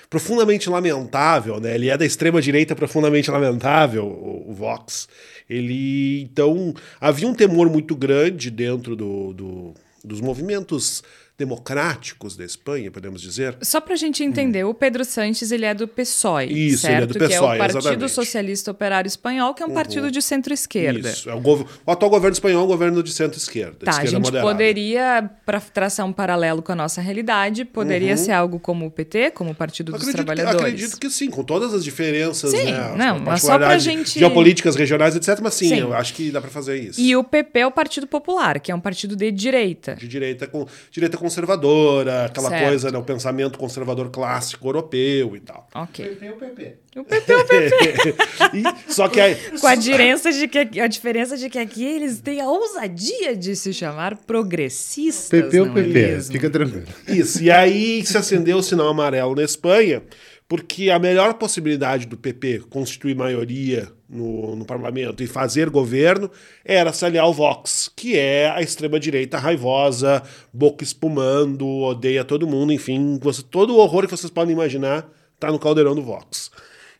profundamente 0.08 0.68
lamentável, 0.68 1.58
né? 1.58 1.74
Ele 1.74 1.88
é 1.88 1.96
da 1.96 2.04
extrema 2.04 2.40
direita 2.40 2.76
profundamente 2.76 3.30
lamentável, 3.30 4.06
o, 4.06 4.52
Vox. 4.52 5.08
Ele 5.48 6.22
então 6.22 6.74
havia 7.00 7.26
um 7.26 7.34
temor 7.34 7.68
muito 7.70 7.96
grande 7.96 8.50
dentro 8.50 8.94
do, 8.94 9.32
do 9.32 9.74
dos 10.04 10.20
movimentos 10.20 11.02
democráticos 11.42 12.36
da 12.36 12.44
Espanha, 12.44 12.88
podemos 12.88 13.20
dizer. 13.20 13.56
Só 13.62 13.80
para 13.80 13.94
a 13.94 13.96
gente 13.96 14.22
entender, 14.22 14.64
hum. 14.64 14.70
o 14.70 14.74
Pedro 14.74 15.04
Sanches 15.04 15.50
ele 15.50 15.64
é 15.64 15.74
do 15.74 15.88
PSOE, 15.88 16.68
Isso, 16.68 16.82
certo? 16.82 16.94
Ele 16.94 17.02
é 17.02 17.06
do 17.06 17.14
PSOE, 17.14 17.28
que 17.28 17.34
é 17.34 17.40
o 17.40 17.58
Partido 17.58 17.78
exatamente. 17.78 18.12
Socialista 18.12 18.70
Operário 18.70 19.08
Espanhol, 19.08 19.52
que 19.52 19.62
é 19.62 19.66
um 19.66 19.70
uhum. 19.70 19.74
partido 19.74 20.10
de 20.10 20.22
centro-esquerda. 20.22 21.10
Isso, 21.10 21.28
é 21.28 21.34
o, 21.34 21.38
o, 21.38 21.90
atual 21.90 22.10
governo 22.10 22.32
espanhol 22.32 22.62
é 22.62 22.64
um 22.64 22.68
governo 22.68 23.02
de 23.02 23.12
centro-esquerda. 23.12 23.84
Tá, 23.84 23.98
a 23.98 24.04
gente 24.04 24.22
moderada. 24.22 24.48
poderia, 24.48 25.30
para 25.44 25.60
traçar 25.60 26.06
um 26.06 26.12
paralelo 26.12 26.62
com 26.62 26.70
a 26.70 26.76
nossa 26.76 27.00
realidade, 27.00 27.64
poderia 27.64 28.12
uhum. 28.12 28.16
ser 28.16 28.32
algo 28.32 28.60
como 28.60 28.86
o 28.86 28.90
PT, 28.90 29.32
como 29.32 29.50
o 29.50 29.54
Partido 29.54 29.94
acredito 29.94 30.06
dos 30.06 30.24
Trabalhadores. 30.24 30.60
Que, 30.60 30.66
acredito 30.66 31.00
que 31.00 31.10
sim, 31.10 31.28
com 31.28 31.42
todas 31.42 31.74
as 31.74 31.82
diferenças, 31.82 32.52
sim, 32.52 32.64
né? 32.64 32.94
Não, 32.96 33.18
mas 33.18 33.42
só 33.42 33.58
pra 33.58 33.78
gente... 33.78 34.18
Geopolíticas 34.18 34.76
regionais, 34.76 35.16
etc. 35.16 35.40
Mas 35.42 35.54
sim, 35.54 35.70
sim. 35.70 35.80
eu 35.80 35.92
acho 35.92 36.14
que 36.14 36.30
dá 36.30 36.40
para 36.40 36.50
fazer 36.50 36.76
isso. 36.76 37.00
E 37.00 37.16
o 37.16 37.24
PP 37.24 37.58
é 37.60 37.66
o 37.66 37.72
Partido 37.72 38.06
Popular, 38.06 38.60
que 38.60 38.70
é 38.70 38.74
um 38.74 38.80
partido 38.80 39.16
de 39.16 39.32
direita. 39.32 39.96
De 39.96 40.06
direita, 40.06 40.46
com, 40.46 40.66
direita 40.90 41.16
conservadora, 41.32 42.26
aquela 42.26 42.50
certo. 42.50 42.66
coisa, 42.66 42.90
né, 42.90 42.98
o 42.98 43.02
pensamento 43.02 43.58
conservador 43.58 44.10
clássico 44.10 44.68
europeu 44.68 45.34
e 45.34 45.40
tal. 45.40 45.66
Ok. 45.74 46.04
O 46.04 46.16
PP 46.16 46.30
o 46.30 46.36
PP. 46.36 46.76
O 46.96 47.04
PP 47.04 47.34
o 47.34 47.46
PP. 47.46 48.14
e, 48.54 48.92
só 48.92 49.08
que 49.08 49.20
aí... 49.20 49.34
Com 49.58 49.66
a 49.66 49.74
diferença, 49.74 50.30
de 50.30 50.46
que, 50.46 50.80
a 50.80 50.86
diferença 50.86 51.36
de 51.36 51.48
que 51.48 51.58
aqui 51.58 51.84
eles 51.84 52.20
têm 52.20 52.40
a 52.40 52.48
ousadia 52.48 53.34
de 53.34 53.56
se 53.56 53.72
chamar 53.72 54.16
progressistas. 54.16 55.28
PP 55.28 55.60
o 55.60 55.72
PP, 55.72 56.00
é 56.00 56.20
fica 56.20 56.50
tranquilo. 56.50 56.86
Isso, 57.08 57.42
e 57.42 57.50
aí 57.50 58.04
se 58.04 58.18
acendeu 58.18 58.58
o 58.58 58.62
sinal 58.62 58.88
amarelo 58.88 59.34
na 59.34 59.42
Espanha, 59.42 60.02
porque 60.46 60.90
a 60.90 60.98
melhor 60.98 61.34
possibilidade 61.34 62.06
do 62.06 62.16
PP 62.16 62.64
constituir 62.68 63.16
maioria 63.16 63.88
no, 64.06 64.54
no 64.54 64.66
parlamento 64.66 65.22
e 65.22 65.26
fazer 65.26 65.70
governo 65.70 66.30
era 66.62 66.92
se 66.92 67.06
aliar 67.06 67.24
ao 67.24 67.32
Vox, 67.32 67.81
que 68.02 68.18
é 68.18 68.50
a 68.50 68.60
extrema-direita 68.60 69.38
raivosa, 69.38 70.24
boca 70.52 70.82
espumando, 70.82 71.64
odeia 71.64 72.24
todo 72.24 72.48
mundo, 72.48 72.72
enfim, 72.72 73.16
você, 73.22 73.44
todo 73.44 73.72
o 73.72 73.78
horror 73.78 74.06
que 74.06 74.10
vocês 74.10 74.28
podem 74.28 74.52
imaginar 74.52 75.08
está 75.36 75.52
no 75.52 75.58
caldeirão 75.58 75.94
do 75.94 76.02
Vox. 76.02 76.50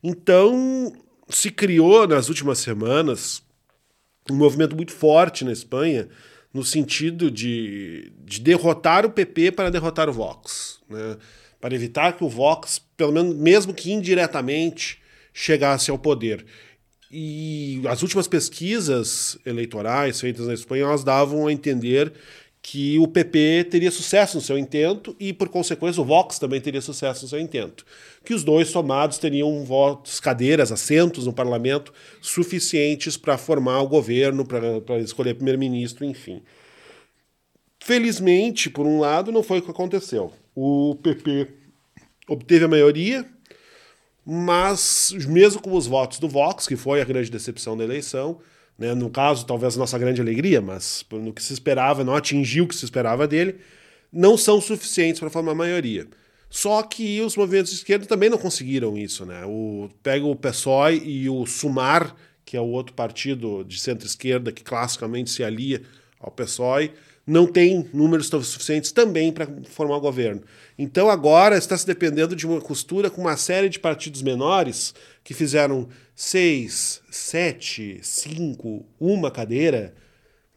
Então, 0.00 0.92
se 1.28 1.50
criou 1.50 2.06
nas 2.06 2.28
últimas 2.28 2.60
semanas 2.60 3.42
um 4.30 4.36
movimento 4.36 4.76
muito 4.76 4.92
forte 4.92 5.44
na 5.44 5.50
Espanha 5.50 6.08
no 6.54 6.64
sentido 6.64 7.32
de, 7.32 8.12
de 8.20 8.40
derrotar 8.40 9.04
o 9.04 9.10
PP 9.10 9.50
para 9.50 9.70
derrotar 9.70 10.08
o 10.08 10.12
Vox, 10.12 10.78
né? 10.88 11.16
para 11.60 11.74
evitar 11.74 12.12
que 12.12 12.22
o 12.22 12.28
Vox, 12.28 12.80
pelo 12.96 13.10
menos 13.10 13.34
mesmo 13.34 13.74
que 13.74 13.90
indiretamente, 13.90 15.02
chegasse 15.34 15.90
ao 15.90 15.98
poder. 15.98 16.46
E 17.12 17.82
as 17.88 18.00
últimas 18.00 18.26
pesquisas 18.26 19.38
eleitorais 19.44 20.18
feitas 20.18 20.46
na 20.46 20.54
Espanha 20.54 20.84
elas 20.84 21.04
davam 21.04 21.46
a 21.46 21.52
entender 21.52 22.10
que 22.62 22.96
o 23.00 23.08
PP 23.08 23.66
teria 23.70 23.90
sucesso 23.90 24.36
no 24.36 24.40
seu 24.40 24.56
intento 24.56 25.16
e, 25.18 25.32
por 25.32 25.48
consequência, 25.48 26.00
o 26.00 26.04
Vox 26.04 26.38
também 26.38 26.60
teria 26.60 26.80
sucesso 26.80 27.24
no 27.24 27.28
seu 27.28 27.40
intento. 27.40 27.84
Que 28.24 28.32
os 28.32 28.44
dois 28.44 28.68
somados 28.68 29.18
teriam 29.18 29.64
votos, 29.64 30.20
cadeiras, 30.20 30.70
assentos 30.70 31.26
no 31.26 31.32
parlamento 31.32 31.92
suficientes 32.20 33.16
para 33.16 33.36
formar 33.36 33.80
o 33.80 33.88
governo, 33.88 34.46
para 34.46 35.00
escolher 35.00 35.34
primeiro-ministro, 35.34 36.04
enfim. 36.04 36.40
Felizmente, 37.80 38.70
por 38.70 38.86
um 38.86 39.00
lado, 39.00 39.32
não 39.32 39.42
foi 39.42 39.58
o 39.58 39.62
que 39.62 39.70
aconteceu. 39.70 40.32
O 40.54 40.94
PP 41.02 41.48
obteve 42.28 42.64
a 42.64 42.68
maioria, 42.68 43.26
mas 44.24 45.12
mesmo 45.28 45.60
com 45.60 45.74
os 45.74 45.86
votos 45.86 46.18
do 46.18 46.28
Vox, 46.28 46.66
que 46.66 46.76
foi 46.76 47.00
a 47.00 47.04
grande 47.04 47.30
decepção 47.30 47.76
da 47.76 47.84
eleição, 47.84 48.40
né? 48.78 48.94
No 48.94 49.10
caso, 49.10 49.46
talvez 49.46 49.76
nossa 49.76 49.98
grande 49.98 50.20
alegria, 50.20 50.60
mas 50.60 51.04
no 51.10 51.32
que 51.32 51.42
se 51.42 51.52
esperava, 51.52 52.02
não 52.04 52.16
atingiu 52.16 52.64
o 52.64 52.68
que 52.68 52.74
se 52.74 52.84
esperava 52.84 53.28
dele, 53.28 53.56
não 54.12 54.36
são 54.36 54.60
suficientes 54.60 55.20
para 55.20 55.30
formar 55.30 55.54
maioria. 55.54 56.06
Só 56.50 56.82
que 56.82 57.20
os 57.22 57.36
movimentos 57.36 57.70
de 57.70 57.78
esquerda 57.78 58.04
também 58.04 58.28
não 58.28 58.36
conseguiram 58.36 58.96
isso. 58.98 59.24
Né? 59.24 59.44
O, 59.46 59.88
pega 60.02 60.26
o 60.26 60.36
PSOE 60.36 60.98
e 60.98 61.28
o 61.30 61.46
SUMAR, 61.46 62.14
que 62.44 62.56
é 62.56 62.60
o 62.60 62.66
outro 62.66 62.92
partido 62.92 63.64
de 63.64 63.80
centro-esquerda 63.80 64.52
que 64.52 64.62
classicamente 64.62 65.30
se 65.30 65.42
alia 65.42 65.82
ao 66.20 66.30
PSOE, 66.30 66.92
não 67.26 67.46
tem 67.46 67.88
números 67.92 68.26
suficientes 68.26 68.90
também 68.92 69.32
para 69.32 69.48
formar 69.68 69.96
o 69.96 70.00
governo. 70.00 70.42
Então 70.78 71.08
agora 71.08 71.56
está 71.56 71.76
se 71.76 71.86
dependendo 71.86 72.34
de 72.34 72.46
uma 72.46 72.60
costura 72.60 73.10
com 73.10 73.20
uma 73.20 73.36
série 73.36 73.68
de 73.68 73.78
partidos 73.78 74.22
menores 74.22 74.94
que 75.22 75.34
fizeram 75.34 75.88
seis, 76.14 77.00
sete, 77.10 78.00
cinco, 78.02 78.84
uma 78.98 79.30
cadeira. 79.30 79.94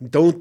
Então, 0.01 0.33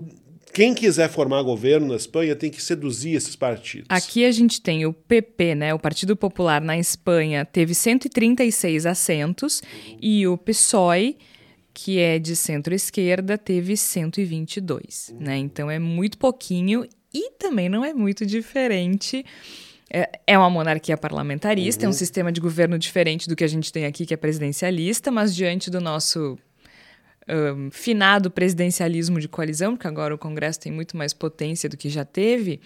quem 0.53 0.73
quiser 0.73 1.11
formar 1.11 1.43
governo 1.43 1.89
na 1.89 1.97
Espanha 1.97 2.35
tem 2.35 2.51
que 2.51 2.63
seduzir 2.63 3.15
esses 3.15 3.37
partidos. 3.37 3.87
Aqui 3.89 4.25
a 4.25 4.33
gente 4.33 4.61
tem 4.61 4.87
o 4.87 4.93
PP, 4.93 5.55
né? 5.55 5.75
O 5.75 5.79
Partido 5.79 6.17
Popular 6.17 6.61
na 6.61 6.79
Espanha 6.79 7.45
teve 7.45 7.75
136 7.75 8.87
assentos 8.87 9.63
e 10.01 10.27
o 10.27 10.39
PSOE 10.39 11.17
que 11.75 11.99
é 11.99 12.21
de 12.21 12.37
centro-esquerda, 12.37 13.37
teve 13.37 13.77
122, 13.77 15.13
uhum. 15.13 15.19
né? 15.21 15.37
Então 15.37 15.69
é 15.69 15.79
muito 15.79 16.17
pouquinho 16.17 16.87
e 17.13 17.33
também 17.33 17.69
não 17.69 17.85
é 17.85 17.93
muito 17.93 18.25
diferente. 18.25 19.27
É, 19.93 20.21
é 20.27 20.39
uma 20.39 20.49
monarquia 20.49 20.97
parlamentarista, 20.97 21.83
uhum. 21.83 21.87
é 21.87 21.89
um 21.89 21.91
uhum. 21.91 21.99
sistema 21.99 22.33
de 22.33 22.41
governo 22.41 22.79
diferente 22.79 23.29
do 23.29 23.37
que 23.37 23.45
a 23.45 23.49
gente 23.49 23.73
tem 23.73 23.85
aqui, 23.85 24.07
que 24.07 24.15
é 24.15 24.17
presidencialista, 24.17 25.11
mas 25.11 25.35
diante 25.35 25.69
do 25.69 25.81
nosso 25.81 26.39
um, 27.29 27.71
finado 27.71 28.31
presidencialismo 28.31 29.21
de 29.21 29.29
coalizão, 29.29 29.75
porque 29.75 29.89
agora 29.89 30.15
o 30.15 30.19
Congresso 30.19 30.61
tem 30.61 30.73
muito 30.73 30.97
mais 30.97 31.13
potência 31.13 31.69
do 31.69 31.77
que 31.77 31.89
já 31.89 32.05
teve, 32.05 32.61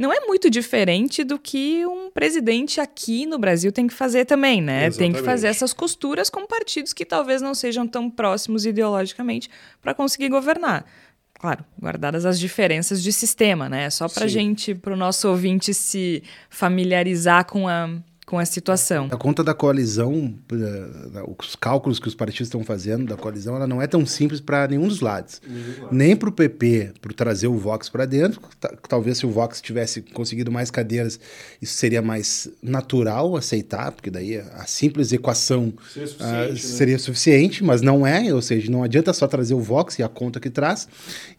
não 0.00 0.10
é 0.10 0.20
muito 0.20 0.48
diferente 0.48 1.22
do 1.22 1.38
que 1.38 1.84
um 1.84 2.10
presidente 2.10 2.80
aqui 2.80 3.26
no 3.26 3.38
Brasil 3.38 3.70
tem 3.70 3.86
que 3.86 3.92
fazer 3.92 4.24
também, 4.24 4.62
né? 4.62 4.86
Exatamente. 4.86 4.98
Tem 4.98 5.12
que 5.12 5.22
fazer 5.22 5.48
essas 5.48 5.74
costuras 5.74 6.30
com 6.30 6.46
partidos 6.46 6.94
que 6.94 7.04
talvez 7.04 7.42
não 7.42 7.54
sejam 7.54 7.86
tão 7.86 8.10
próximos 8.10 8.64
ideologicamente 8.64 9.50
para 9.82 9.92
conseguir 9.92 10.30
governar. 10.30 10.86
Claro, 11.34 11.64
guardadas 11.78 12.24
as 12.24 12.40
diferenças 12.40 13.02
de 13.02 13.12
sistema, 13.12 13.68
né? 13.68 13.90
Só 13.90 14.08
para 14.08 14.26
gente, 14.26 14.74
para 14.74 14.94
o 14.94 14.96
nosso 14.96 15.28
ouvinte 15.28 15.74
se 15.74 16.22
familiarizar 16.48 17.44
com 17.44 17.68
a, 17.68 17.90
com 18.30 18.38
a 18.38 18.44
situação. 18.44 19.08
A 19.10 19.16
conta 19.16 19.42
da 19.42 19.52
coalizão, 19.52 20.32
eh, 20.52 21.22
os 21.36 21.56
cálculos 21.56 21.98
que 21.98 22.06
os 22.06 22.14
partidos 22.14 22.46
estão 22.46 22.62
fazendo 22.62 23.04
da 23.04 23.16
coalizão, 23.16 23.56
ela 23.56 23.66
não 23.66 23.82
é 23.82 23.88
tão 23.88 24.06
simples 24.06 24.40
para 24.40 24.68
nenhum 24.68 24.86
dos 24.86 25.00
lados. 25.00 25.42
Nem 25.90 26.14
para 26.14 26.28
o 26.28 26.32
PP, 26.32 26.92
para 27.00 27.12
trazer 27.12 27.48
o 27.48 27.58
Vox 27.58 27.88
para 27.88 28.06
dentro. 28.06 28.40
Talvez 28.88 29.18
se 29.18 29.26
o 29.26 29.30
Vox 29.30 29.60
tivesse 29.60 30.00
conseguido 30.00 30.52
mais 30.52 30.70
cadeiras, 30.70 31.18
isso 31.60 31.74
seria 31.74 32.00
mais 32.00 32.48
natural 32.62 33.36
aceitar, 33.36 33.90
porque 33.90 34.12
daí 34.12 34.36
a 34.36 34.64
simples 34.64 35.12
equação 35.12 35.74
seria 35.92 36.06
suficiente, 36.06 36.52
uh, 36.52 36.56
seria 36.56 36.98
suficiente 37.00 37.64
mas 37.64 37.82
não 37.82 38.06
é. 38.06 38.32
Ou 38.32 38.40
seja, 38.40 38.70
não 38.70 38.84
adianta 38.84 39.12
só 39.12 39.26
trazer 39.26 39.54
o 39.54 39.60
Vox 39.60 39.98
e 39.98 40.04
a 40.04 40.08
conta 40.08 40.38
que 40.38 40.50
traz. 40.50 40.86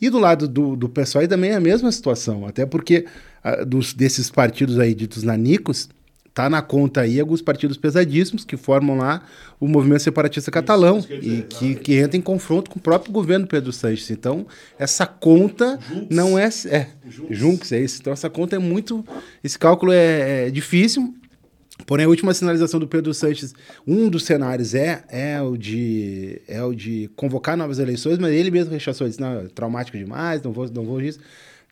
E 0.02 0.10
do 0.10 0.20
lado 0.20 0.46
do, 0.46 0.76
do 0.76 0.90
PSOE 0.90 1.26
também 1.26 1.52
é 1.52 1.56
a 1.56 1.62
mesma 1.62 1.90
situação, 1.90 2.46
até 2.46 2.66
porque 2.66 3.06
uh, 3.46 3.66
dos, 3.66 3.94
desses 3.94 4.30
partidos 4.30 4.78
aí 4.78 4.94
ditos 4.94 5.24
nanicos, 5.24 5.88
tá 6.34 6.50
na 6.50 6.62
conta 6.62 7.02
aí 7.02 7.20
alguns 7.20 7.42
partidos 7.42 7.78
pesadíssimos 7.78 8.46
que 8.46 8.56
formam 8.56 8.98
lá 8.98 9.24
o 9.60 9.68
movimento 9.68 10.02
separatista 10.02 10.50
catalão 10.50 11.00
isso, 11.00 11.14
isso 11.14 11.30
e 11.30 11.42
que, 11.44 11.76
que 11.76 11.96
entra 11.98 12.18
em 12.18 12.22
confronto 12.22 12.72
com 12.72 12.80
o 12.80 12.82
próprio 12.82 13.12
governo 13.12 13.46
Pedro 13.46 13.72
Sanches. 13.72 14.10
Então, 14.10 14.48
essa 14.80 15.06
conta 15.06 15.80
Juntos. 15.88 16.16
não 16.16 16.40
é. 16.40 16.50
é 16.68 16.88
Juntos. 17.30 17.72
é 17.72 17.80
isso. 17.80 18.00
Então, 18.00 18.14
essa 18.14 18.30
conta 18.30 18.56
é 18.56 18.60
muito. 18.60 19.06
Esse 19.44 19.60
cálculo 19.60 19.92
é, 19.92 20.48
é, 20.48 20.50
difícil. 20.50 21.14
Porém, 21.86 22.06
a 22.06 22.10
última 22.10 22.34
sinalização 22.34 22.80
do 22.80 22.88
Pedro 22.88 23.14
Sanches, 23.14 23.54
um 23.88 24.08
dos 24.08 24.24
cenários 24.24 24.76
é, 24.76 25.04
é, 25.10 25.42
o, 25.42 25.58
de, 25.58 26.40
é 26.48 26.64
o 26.64 26.74
de 26.74 27.10
convocar 27.16 27.58
novas 27.58 27.80
eleições, 27.80 28.20
mas 28.20 28.32
ele 28.32 28.52
mesmo 28.52 28.72
rechaçou, 28.72 29.08
disse, 29.08 29.20
não, 29.20 29.40
é 29.40 29.48
traumático 29.48 29.98
demais, 29.98 30.44
não 30.44 30.52
vou, 30.52 30.70
não 30.70 30.86
vou 30.86 31.02
isso. 31.02 31.20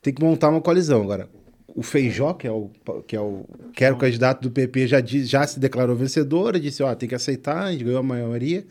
Tem 0.02 0.12
que 0.12 0.22
montar 0.22 0.50
uma 0.50 0.62
coalizão. 0.62 1.02
Agora, 1.02 1.30
o 1.80 1.82
Feijó, 1.82 2.34
que 2.34 2.46
é 2.46 2.52
o, 2.52 2.70
que 3.08 3.16
é 3.16 3.22
o, 3.22 3.46
que 3.74 3.86
era 3.86 3.96
o 3.96 3.98
candidato 3.98 4.42
do 4.42 4.52
PP, 4.52 4.86
já, 4.86 5.00
diz, 5.00 5.30
já 5.30 5.48
se 5.48 5.62
declarou 5.62 5.96
vencedor, 5.96 6.60
disse, 6.60 6.84
ó, 6.84 6.94
tem 6.94 7.08
que 7.08 7.16
aceitar, 7.16 7.64
a 7.64 7.72
gente 7.72 7.86
ganhou 7.86 8.02
a 8.02 8.04
maioria. 8.04 8.68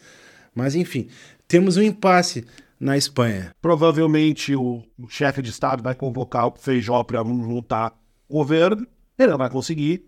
Mas, 0.54 0.74
enfim, 0.74 1.08
temos 1.46 1.78
um 1.78 1.82
impasse 1.82 2.44
na 2.78 2.98
Espanha. 2.98 3.56
Provavelmente 3.62 4.54
o, 4.54 4.82
o 4.98 5.08
chefe 5.08 5.40
de 5.40 5.48
Estado 5.48 5.82
vai 5.82 5.94
convocar 5.94 6.48
o 6.48 6.54
Feijó 6.54 7.02
para 7.02 7.24
juntar 7.24 7.98
o 8.28 8.34
governo, 8.34 8.86
ele 9.18 9.30
não 9.30 9.38
vai 9.38 9.48
conseguir. 9.48 10.04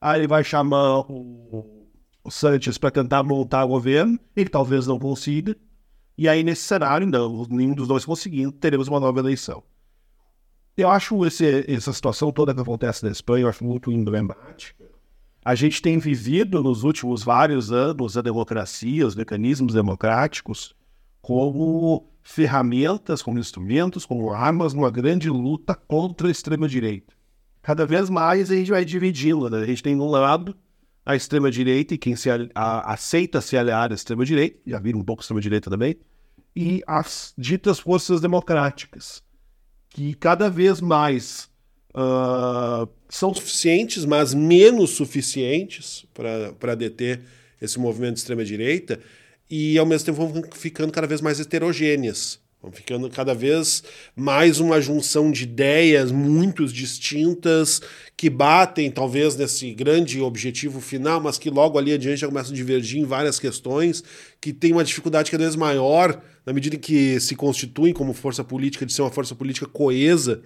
Aí 0.00 0.20
ele 0.20 0.26
vai 0.26 0.42
chamar 0.42 1.00
o, 1.00 1.86
o 2.24 2.30
Sanches 2.30 2.78
para 2.78 2.90
tentar 2.90 3.22
montar 3.22 3.66
o 3.66 3.68
governo, 3.68 4.18
ele 4.34 4.48
talvez 4.48 4.86
não 4.86 4.98
consiga. 4.98 5.54
E 6.16 6.26
aí, 6.26 6.42
nesse 6.42 6.62
cenário, 6.62 7.06
não, 7.06 7.46
nenhum 7.50 7.74
dos 7.74 7.86
dois 7.86 8.06
conseguindo, 8.06 8.50
teremos 8.50 8.88
uma 8.88 8.98
nova 8.98 9.18
eleição. 9.20 9.62
Eu 10.76 10.88
acho 10.88 11.26
esse, 11.26 11.64
essa 11.70 11.92
situação 11.92 12.32
toda 12.32 12.54
que 12.54 12.60
acontece 12.60 13.04
na 13.04 13.10
Espanha, 13.10 13.44
eu 13.44 13.48
acho 13.48 13.64
muito 13.64 13.90
emblemática. 13.92 14.84
A 15.44 15.54
gente 15.54 15.80
tem 15.80 15.98
vivido 15.98 16.62
nos 16.62 16.84
últimos 16.84 17.22
vários 17.22 17.72
anos 17.72 18.16
a 18.16 18.22
democracia, 18.22 19.06
os 19.06 19.14
mecanismos 19.14 19.74
democráticos, 19.74 20.74
como 21.20 22.10
ferramentas, 22.22 23.22
como 23.22 23.38
instrumentos, 23.38 24.04
como 24.04 24.30
armas 24.30 24.74
numa 24.74 24.90
grande 24.90 25.28
luta 25.28 25.74
contra 25.74 26.28
a 26.28 26.30
extrema-direita. 26.30 27.14
Cada 27.62 27.84
vez 27.86 28.08
mais 28.08 28.50
a 28.50 28.54
gente 28.54 28.70
vai 28.70 28.84
dividindo, 28.84 29.48
né? 29.48 29.58
A 29.58 29.66
gente 29.66 29.82
tem, 29.82 29.96
de 29.96 30.02
um 30.02 30.08
lado, 30.08 30.56
a 31.04 31.16
extrema-direita 31.16 31.94
e 31.94 31.98
quem 31.98 32.16
se 32.16 32.30
a, 32.30 32.92
aceita 32.92 33.40
se 33.40 33.56
aliar 33.56 33.90
à 33.90 33.94
extrema-direita, 33.94 34.60
já 34.66 34.78
viram 34.78 35.00
um 35.00 35.04
pouco 35.04 35.22
extrema-direita 35.22 35.70
também, 35.70 35.96
e 36.54 36.82
as 36.86 37.34
ditas 37.36 37.78
forças 37.78 38.20
democráticas 38.20 39.22
que 39.90 40.14
cada 40.14 40.48
vez 40.48 40.80
mais 40.80 41.48
uh, 41.94 42.88
são 43.08 43.34
suficientes, 43.34 44.04
mas 44.04 44.32
menos 44.32 44.90
suficientes 44.90 46.06
para 46.14 46.74
deter 46.74 47.20
esse 47.60 47.78
movimento 47.78 48.14
de 48.14 48.20
extrema-direita, 48.20 49.00
e 49.50 49.76
ao 49.76 49.84
mesmo 49.84 50.06
tempo 50.06 50.26
vão 50.26 50.42
ficando 50.52 50.92
cada 50.92 51.06
vez 51.06 51.20
mais 51.20 51.40
heterogêneas. 51.40 52.40
Vão 52.62 52.70
ficando 52.70 53.08
cada 53.08 53.34
vez 53.34 53.82
mais 54.14 54.60
uma 54.60 54.82
junção 54.82 55.32
de 55.32 55.44
ideias 55.44 56.12
muito 56.12 56.66
distintas 56.66 57.80
que 58.14 58.28
batem, 58.28 58.90
talvez, 58.90 59.34
nesse 59.34 59.72
grande 59.72 60.20
objetivo 60.20 60.78
final, 60.78 61.22
mas 61.22 61.38
que 61.38 61.48
logo 61.48 61.78
ali 61.78 61.94
adiante 61.94 62.20
já 62.20 62.28
começam 62.28 62.52
a 62.52 62.56
divergir 62.56 63.00
em 63.00 63.06
várias 63.06 63.40
questões, 63.40 64.04
que 64.38 64.52
tem 64.52 64.72
uma 64.72 64.84
dificuldade 64.84 65.30
cada 65.30 65.44
vez 65.44 65.56
maior 65.56 66.20
na 66.44 66.52
medida 66.52 66.76
em 66.76 66.78
que 66.78 67.18
se 67.18 67.34
constituem 67.34 67.94
como 67.94 68.12
força 68.12 68.44
política, 68.44 68.84
de 68.84 68.92
ser 68.92 69.00
uma 69.00 69.10
força 69.10 69.34
política 69.34 69.66
coesa. 69.66 70.42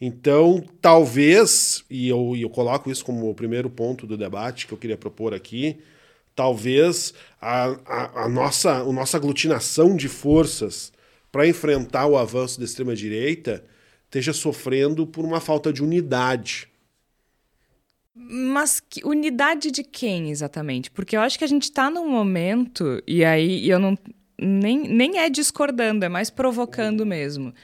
Então, 0.00 0.64
talvez, 0.80 1.84
e 1.90 2.08
eu, 2.08 2.36
e 2.36 2.42
eu 2.42 2.50
coloco 2.50 2.88
isso 2.88 3.04
como 3.04 3.28
o 3.28 3.34
primeiro 3.34 3.68
ponto 3.68 4.06
do 4.06 4.16
debate 4.16 4.68
que 4.68 4.72
eu 4.72 4.78
queria 4.78 4.96
propor 4.96 5.34
aqui, 5.34 5.78
talvez 6.36 7.12
a, 7.40 7.76
a, 7.84 8.24
a 8.24 8.28
nossa, 8.28 8.70
a 8.70 8.92
nossa 8.92 9.16
aglutinação 9.16 9.96
de 9.96 10.06
forças 10.06 10.92
para 11.30 11.46
enfrentar 11.46 12.06
o 12.06 12.16
avanço 12.16 12.58
da 12.58 12.64
extrema-direita 12.64 13.64
esteja 14.04 14.32
sofrendo 14.32 15.06
por 15.06 15.24
uma 15.24 15.40
falta 15.40 15.72
de 15.72 15.82
unidade. 15.82 16.68
Mas 18.14 18.80
que, 18.80 19.04
unidade 19.04 19.70
de 19.70 19.84
quem 19.84 20.30
exatamente? 20.30 20.90
Porque 20.90 21.16
eu 21.16 21.20
acho 21.20 21.38
que 21.38 21.44
a 21.44 21.48
gente 21.48 21.64
está 21.64 21.88
num 21.88 22.08
momento, 22.08 23.00
e 23.06 23.24
aí 23.24 23.68
eu 23.68 23.78
não, 23.78 23.96
nem, 24.38 24.80
nem 24.88 25.18
é 25.18 25.30
discordando, 25.30 26.04
é 26.04 26.08
mais 26.08 26.28
provocando 26.28 27.06
mesmo. 27.06 27.54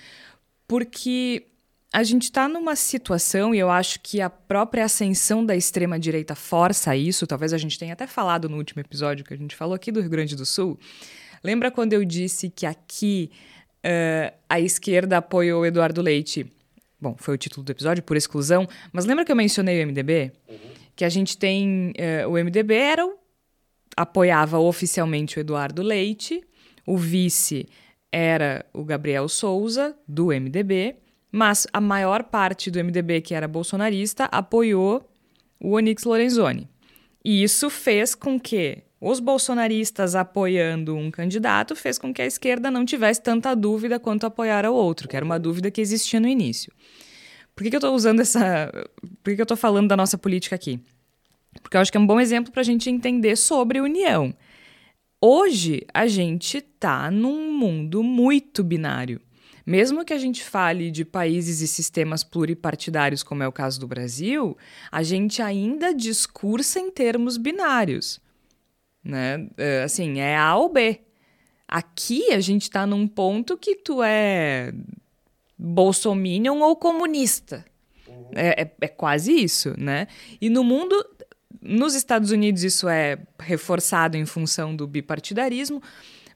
Porque 0.68 1.46
a 1.92 2.02
gente 2.04 2.25
está 2.25 2.49
numa 2.49 2.76
situação, 2.76 3.54
e 3.54 3.58
eu 3.58 3.70
acho 3.70 4.00
que 4.00 4.20
a 4.20 4.30
própria 4.30 4.85
ascensão 4.85 5.44
da 5.44 5.56
extrema-direita 5.56 6.35
força 6.35 6.96
isso, 6.96 7.26
talvez 7.26 7.52
a 7.52 7.58
gente 7.58 7.78
tenha 7.78 7.92
até 7.92 8.06
falado 8.06 8.49
no 8.49 8.56
último 8.56 8.80
episódio 8.80 9.25
que 9.25 9.35
a 9.35 9.37
gente 9.37 9.56
falou 9.56 9.75
aqui 9.75 9.90
do 9.90 10.00
Rio 10.00 10.11
Grande 10.11 10.37
do 10.37 10.46
Sul. 10.46 10.78
Lembra 11.42 11.70
quando 11.70 11.92
eu 11.92 12.04
disse 12.04 12.50
que 12.50 12.66
aqui 12.66 13.30
uh, 13.87 14.37
a 14.49 14.61
esquerda 14.61 15.19
apoiou 15.19 15.64
Eduardo 15.64 16.02
Leite? 16.02 16.47
Bom, 17.00 17.14
foi 17.19 17.35
o 17.35 17.38
título 17.38 17.64
do 17.64 17.71
episódio, 17.71 18.02
por 18.02 18.16
exclusão, 18.16 18.66
mas 18.93 19.05
lembra 19.05 19.25
que 19.25 19.31
eu 19.31 19.37
mencionei 19.37 19.83
o 19.83 19.87
MDB? 19.87 20.33
Uhum. 20.49 20.57
Que 20.97 21.05
a 21.05 21.09
gente 21.09 21.38
tem. 21.38 21.93
Uh, 22.25 22.28
o 22.28 22.33
MDB 22.33 22.75
era 22.75 23.07
o, 23.07 23.16
apoiava 23.97 24.59
oficialmente 24.59 25.38
o 25.38 25.40
Eduardo 25.40 25.83
Leite, 25.83 26.43
o 26.87 26.97
vice 26.97 27.69
era 28.11 28.64
o 28.73 28.85
Gabriel 28.85 29.28
Souza, 29.28 29.97
do 30.09 30.28
MDB, 30.28 30.97
mas 31.31 31.66
a 31.73 31.81
maior 31.81 32.25
parte 32.25 32.71
do 32.71 32.83
MDB, 32.83 33.21
que 33.21 33.35
era 33.35 33.47
bolsonarista, 33.47 34.25
apoiou 34.26 35.07
o 35.61 35.73
Onyx 35.73 36.05
Lorenzoni. 36.05 36.69
E 37.25 37.43
isso 37.43 37.69
fez 37.69 38.14
com 38.14 38.38
que 38.40 38.86
os 39.00 39.21
bolsonaristas 39.21 40.15
apoiando 40.15 40.97
um 40.97 41.11
candidato 41.11 41.76
fez 41.76 41.99
com 41.99 42.12
que 42.15 42.23
a 42.23 42.26
esquerda 42.26 42.71
não 42.71 42.85
tivesse 42.85 43.23
tanta 43.23 43.55
dúvida 43.55 44.00
quanto 44.00 44.25
apoiar 44.25 44.65
o 44.67 44.75
outro, 44.75 45.07
que 45.07 45.17
era 45.17 45.25
uma 45.25 45.38
dúvida 45.38 45.71
que 45.71 45.81
existia 45.81 46.19
no 46.19 46.29
início. 46.29 46.73
Por 47.55 47.62
que, 47.62 47.71
que 47.71 47.76
eu 47.76 47.79
estou 47.79 47.95
usando 47.95 48.21
essa. 48.21 48.71
Por 49.23 49.31
que, 49.31 49.37
que 49.37 49.41
eu 49.41 49.45
estou 49.45 49.57
falando 49.57 49.88
da 49.88 49.97
nossa 49.97 50.19
política 50.19 50.57
aqui? 50.57 50.81
Porque 51.62 51.76
eu 51.76 51.81
acho 51.81 51.91
que 51.91 51.97
é 51.97 52.00
um 52.00 52.07
bom 52.07 52.21
exemplo 52.21 52.53
para 52.53 52.61
a 52.61 52.65
gente 52.65 52.91
entender 52.91 53.37
sobre 53.37 53.81
união. 53.81 54.35
Hoje, 55.21 55.87
a 55.93 56.07
gente 56.07 56.59
está 56.59 57.11
num 57.11 57.53
mundo 57.53 58.03
muito 58.03 58.62
binário. 58.62 59.21
Mesmo 59.65 60.05
que 60.05 60.12
a 60.12 60.19
gente 60.19 60.45
fale 60.45 60.91
de 60.91 61.05
países 61.05 61.61
e 61.61 61.67
sistemas 61.67 62.23
pluripartidários, 62.23 63.23
como 63.23 63.43
é 63.43 63.49
o 63.49 63.53
caso 63.53 63.81
do 63.81 63.88
Brasil, 63.88 64.57
a 64.93 65.03
gente 65.03 65.43
ainda 65.43 65.93
discursa 65.93 66.79
em 66.79 66.91
termos 66.91 67.37
binários. 67.37 68.21
Né? 69.07 69.49
É, 69.57 69.85
assim, 69.85 70.19
é 70.19 70.37
A 70.37 70.57
ou 70.57 70.69
B. 70.69 71.01
Aqui 71.69 72.33
a 72.33 72.41
gente 72.41 72.63
está 72.63 72.85
num 72.87 73.07
ponto 73.07 73.57
que 73.57 73.77
tu 73.77 74.03
é 74.03 74.73
bolsominion 75.57 76.59
ou 76.59 76.75
comunista. 76.75 77.65
É, 78.35 78.63
é, 78.63 78.73
é, 78.81 78.89
quase 78.89 79.33
isso, 79.33 79.75
né? 79.79 80.09
E 80.41 80.51
no 80.51 80.65
mundo, 80.65 80.95
nos 81.63 81.95
Estados 81.95 82.31
Unidos 82.33 82.65
isso 82.65 82.89
é 82.89 83.19
reforçado 83.39 84.17
em 84.17 84.27
função 84.27 84.75
do 84.75 84.87
bipartidarismo, 84.87 85.81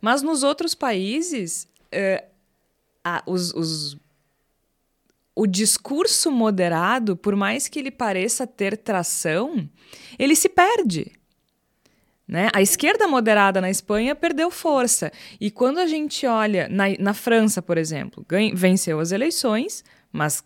mas 0.00 0.22
nos 0.22 0.42
outros 0.42 0.74
países, 0.74 1.68
é, 1.90 2.26
a, 3.04 3.22
os, 3.26 3.52
os, 3.52 3.96
o 5.34 5.46
discurso 5.46 6.30
moderado, 6.30 7.16
por 7.16 7.34
mais 7.34 7.66
que 7.66 7.78
ele 7.78 7.90
pareça 7.90 8.46
ter 8.46 8.76
tração, 8.76 9.68
ele 10.18 10.36
se 10.36 10.48
perde. 10.48 11.19
Né? 12.30 12.48
A 12.52 12.62
esquerda 12.62 13.08
moderada 13.08 13.60
na 13.60 13.68
Espanha 13.68 14.14
perdeu 14.14 14.52
força. 14.52 15.10
E 15.40 15.50
quando 15.50 15.78
a 15.78 15.86
gente 15.88 16.24
olha 16.28 16.68
na, 16.68 16.84
na 16.96 17.12
França, 17.12 17.60
por 17.60 17.76
exemplo, 17.76 18.24
ganha, 18.28 18.54
venceu 18.54 19.00
as 19.00 19.10
eleições, 19.10 19.82
mas 20.12 20.40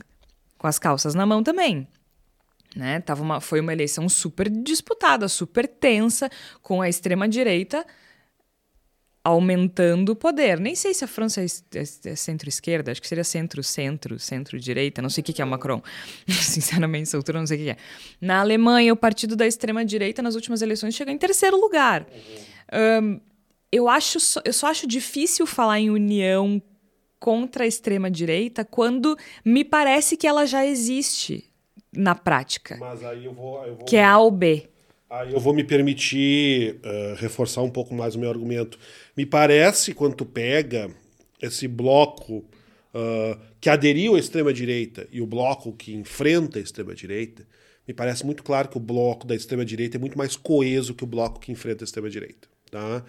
com 0.57 0.67
as 0.67 0.79
calças 0.79 1.15
na 1.15 1.27
mão 1.27 1.43
também. 1.43 1.87
Né? 2.75 3.01
Tava 3.01 3.23
uma, 3.23 3.39
foi 3.39 3.61
uma 3.61 3.71
eleição 3.71 4.09
super 4.09 4.49
disputada, 4.49 5.29
super 5.29 5.69
tensa, 5.69 6.31
com 6.63 6.81
a 6.81 6.89
extrema-direita 6.89 7.85
aumentando 9.25 10.11
o 10.11 10.17
poder. 10.17 10.61
Nem 10.61 10.75
sei 10.75 10.93
se 10.93 11.03
a 11.03 11.09
França 11.09 11.41
é, 11.41 11.47
é, 11.75 12.11
é 12.11 12.15
centro-esquerda, 12.15 12.93
acho 12.93 13.01
que 13.01 13.09
seria 13.09 13.25
centro-centro, 13.25 14.19
centro-direita, 14.19 15.01
não 15.01 15.09
sei 15.09 15.23
o 15.23 15.25
que, 15.25 15.33
que 15.33 15.41
é 15.41 15.45
Macron. 15.47 15.83
Sinceramente, 16.29 17.05
essa 17.05 17.17
altura 17.17 17.39
não 17.39 17.47
sei 17.47 17.57
o 17.57 17.61
que 17.63 17.71
é. 17.71 17.77
Na 18.21 18.41
Alemanha, 18.41 18.93
o 18.93 18.97
partido 18.97 19.35
da 19.35 19.47
extrema-direita 19.47 20.21
nas 20.21 20.35
últimas 20.35 20.61
eleições 20.61 20.95
chegou 20.95 21.13
em 21.13 21.17
terceiro 21.17 21.59
lugar. 21.59 22.07
Um, 23.03 23.19
eu, 23.73 23.89
acho, 23.89 24.19
eu 24.45 24.53
só 24.53 24.67
acho 24.67 24.87
difícil 24.87 25.47
falar 25.47 25.81
em 25.81 25.89
união 25.89 26.63
contra 27.19 27.65
a 27.65 27.67
extrema-direita 27.67 28.63
quando 28.63 29.17
me 29.43 29.65
parece 29.65 30.19
que 30.19 30.27
ela 30.27 30.45
já 30.45 30.67
existe 30.67 31.51
na 31.91 32.15
prática. 32.15 32.77
Mas 32.79 33.03
aí 33.03 33.25
eu 33.25 33.33
vou. 33.33 33.65
Eu 33.65 33.77
vou... 33.77 33.87
Que 33.87 33.97
é 33.97 34.05
A 34.05 34.19
ou 34.19 34.31
B. 34.31 34.69
Aí 35.15 35.33
eu 35.33 35.39
vou 35.39 35.55
me 35.55 35.63
permitir 35.63 36.75
uh, 36.77 37.15
reforçar 37.17 37.63
um 37.63 37.71
pouco 37.71 37.95
mais 37.95 38.17
o 38.17 38.19
meu 38.19 38.29
argumento. 38.29 38.77
Me 39.17 39.25
parece, 39.25 39.95
quando 39.95 40.17
tu 40.17 40.27
pega 40.27 40.91
esse 41.41 41.69
bloco 41.69 42.39
uh, 42.39 43.39
que 43.61 43.71
aderiu 43.71 44.17
à 44.17 44.19
extrema-direita 44.19 45.07
e 45.13 45.21
o 45.21 45.27
bloco 45.27 45.73
que 45.73 45.95
enfrenta 45.95 46.59
a 46.59 46.63
extrema-direita, 46.63 47.47
me 47.87 47.95
parece 47.95 48.27
muito 48.27 48.43
claro 48.43 48.69
que 48.69 48.77
o 48.77 48.81
bloco 48.81 49.25
da 49.25 49.37
extrema-direita 49.37 49.99
é 49.99 50.01
muito 50.01 50.19
mais 50.19 50.35
coeso 50.35 50.95
que 50.95 51.05
o 51.05 51.07
bloco 51.07 51.39
que 51.39 51.53
enfrenta 51.53 51.85
a 51.85 51.87
extrema-direita. 51.87 52.49
Tá? 52.69 53.05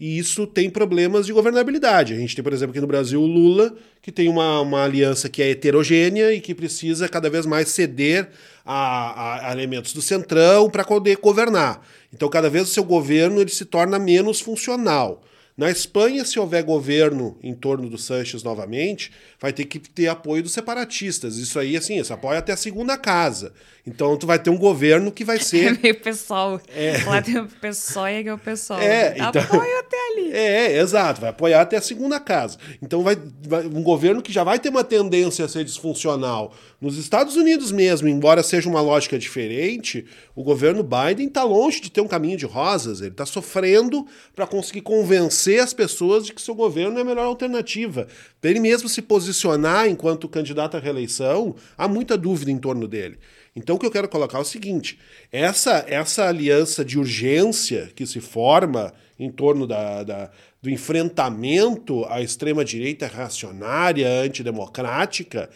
E 0.00 0.18
isso 0.18 0.46
tem 0.46 0.70
problemas 0.70 1.26
de 1.26 1.32
governabilidade. 1.34 2.14
A 2.14 2.16
gente 2.16 2.34
tem, 2.34 2.42
por 2.42 2.54
exemplo, 2.54 2.70
aqui 2.70 2.80
no 2.80 2.86
Brasil 2.86 3.20
o 3.20 3.26
Lula, 3.26 3.76
que 4.00 4.10
tem 4.10 4.30
uma, 4.30 4.62
uma 4.62 4.82
aliança 4.82 5.28
que 5.28 5.42
é 5.42 5.50
heterogênea 5.50 6.32
e 6.32 6.40
que 6.40 6.54
precisa 6.54 7.06
cada 7.06 7.28
vez 7.28 7.44
mais 7.44 7.68
ceder 7.68 8.30
a, 8.64 9.48
a 9.48 9.52
elementos 9.52 9.92
do 9.92 10.00
centrão 10.00 10.70
para 10.70 10.84
poder 10.84 11.18
governar. 11.18 11.86
Então, 12.14 12.30
cada 12.30 12.48
vez 12.48 12.70
o 12.70 12.72
seu 12.72 12.82
governo 12.82 13.42
ele 13.42 13.50
se 13.50 13.66
torna 13.66 13.98
menos 13.98 14.40
funcional. 14.40 15.22
Na 15.56 15.70
Espanha, 15.70 16.24
se 16.24 16.38
houver 16.38 16.62
governo 16.62 17.38
em 17.42 17.54
torno 17.54 17.88
do 17.90 17.98
Sanches 17.98 18.42
novamente, 18.42 19.12
vai 19.38 19.52
ter 19.52 19.64
que 19.64 19.78
ter 19.78 20.08
apoio 20.08 20.42
dos 20.42 20.52
separatistas. 20.52 21.36
Isso 21.36 21.58
aí, 21.58 21.76
assim, 21.76 21.98
esse 21.98 22.12
apoio 22.12 22.38
até 22.38 22.52
a 22.52 22.56
segunda 22.56 22.96
casa. 22.96 23.52
Então, 23.86 24.16
tu 24.16 24.26
vai 24.26 24.38
ter 24.38 24.50
um 24.50 24.58
governo 24.58 25.10
que 25.10 25.24
vai 25.24 25.38
ser. 25.42 25.74
É 25.74 25.78
meio 25.82 26.00
pessoal. 26.00 26.60
É. 26.74 27.02
Lá 27.04 27.20
tem 27.20 27.38
o 27.38 27.46
pessoal 27.46 28.08
e 28.08 28.26
é 28.26 28.32
o 28.32 28.38
pessoal. 28.38 28.80
É, 28.80 29.14
então... 29.16 29.42
Apoio 29.42 29.78
até 29.78 29.96
ali. 30.12 30.30
É, 30.40 30.78
exato. 30.78 31.20
Vai 31.20 31.30
apoiar 31.30 31.60
até 31.60 31.76
a 31.76 31.82
segunda 31.82 32.20
casa. 32.20 32.56
Então, 32.80 33.02
vai, 33.02 33.16
vai 33.42 33.66
um 33.66 33.82
governo 33.82 34.22
que 34.22 34.32
já 34.32 34.44
vai 34.44 34.58
ter 34.58 34.68
uma 34.68 34.84
tendência 34.84 35.44
a 35.44 35.48
ser 35.48 35.64
disfuncional. 35.64 36.54
Nos 36.80 36.96
Estados 36.96 37.36
Unidos 37.36 37.72
mesmo, 37.72 38.08
embora 38.08 38.42
seja 38.42 38.68
uma 38.68 38.80
lógica 38.80 39.18
diferente, 39.18 40.06
o 40.34 40.42
governo 40.42 40.82
Biden 40.82 41.26
está 41.26 41.42
longe 41.42 41.80
de 41.80 41.90
ter 41.90 42.00
um 42.00 42.08
caminho 42.08 42.38
de 42.38 42.46
rosas. 42.46 43.00
Ele 43.00 43.10
está 43.10 43.26
sofrendo 43.26 44.06
para 44.34 44.46
conseguir 44.46 44.82
convencer 44.82 45.39
as 45.48 45.72
pessoas 45.72 46.26
de 46.26 46.32
que 46.32 46.42
seu 46.42 46.54
governo 46.54 46.98
é 46.98 47.02
a 47.02 47.04
melhor 47.04 47.24
alternativa. 47.24 48.06
Para 48.40 48.50
ele 48.50 48.60
mesmo 48.60 48.88
se 48.88 49.00
posicionar 49.00 49.88
enquanto 49.88 50.28
candidato 50.28 50.76
à 50.76 50.80
reeleição, 50.80 51.54
há 51.78 51.88
muita 51.88 52.18
dúvida 52.18 52.50
em 52.50 52.58
torno 52.58 52.86
dele. 52.86 53.18
Então, 53.56 53.76
o 53.76 53.78
que 53.78 53.86
eu 53.86 53.90
quero 53.90 54.08
colocar 54.08 54.38
é 54.38 54.42
o 54.42 54.44
seguinte: 54.44 54.98
essa, 55.32 55.84
essa 55.88 56.26
aliança 56.28 56.84
de 56.84 56.98
urgência 56.98 57.90
que 57.94 58.06
se 58.06 58.20
forma 58.20 58.92
em 59.18 59.30
torno 59.30 59.66
da, 59.66 60.02
da 60.02 60.30
do 60.62 60.68
enfrentamento 60.68 62.04
à 62.06 62.20
extrema-direita 62.20 63.06
reacionária, 63.06 64.08
antidemocrática, 64.22 65.48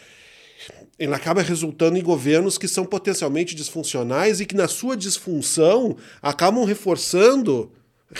ele 0.97 1.13
acaba 1.13 1.41
resultando 1.41 1.97
em 1.97 2.03
governos 2.03 2.57
que 2.57 2.67
são 2.67 2.85
potencialmente 2.85 3.53
disfuncionais 3.53 4.39
e 4.39 4.45
que, 4.45 4.55
na 4.55 4.67
sua 4.67 4.95
disfunção, 4.95 5.95
acabam 6.21 6.63
reforçando 6.63 7.71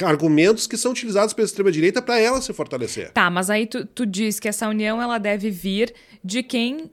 argumentos 0.03 0.67
que 0.67 0.77
são 0.77 0.91
utilizados 0.91 1.34
pela 1.34 1.45
extrema-direita 1.45 2.01
para 2.01 2.19
ela 2.19 2.41
se 2.41 2.51
fortalecer. 2.53 3.12
Tá, 3.12 3.29
mas 3.29 3.49
aí 3.49 3.67
tu, 3.67 3.86
tu 3.86 4.05
diz 4.05 4.39
que 4.39 4.47
essa 4.47 4.67
união 4.67 5.01
ela 5.01 5.17
deve 5.17 5.49
vir 5.49 5.93
de 6.23 6.43
quem 6.43 6.91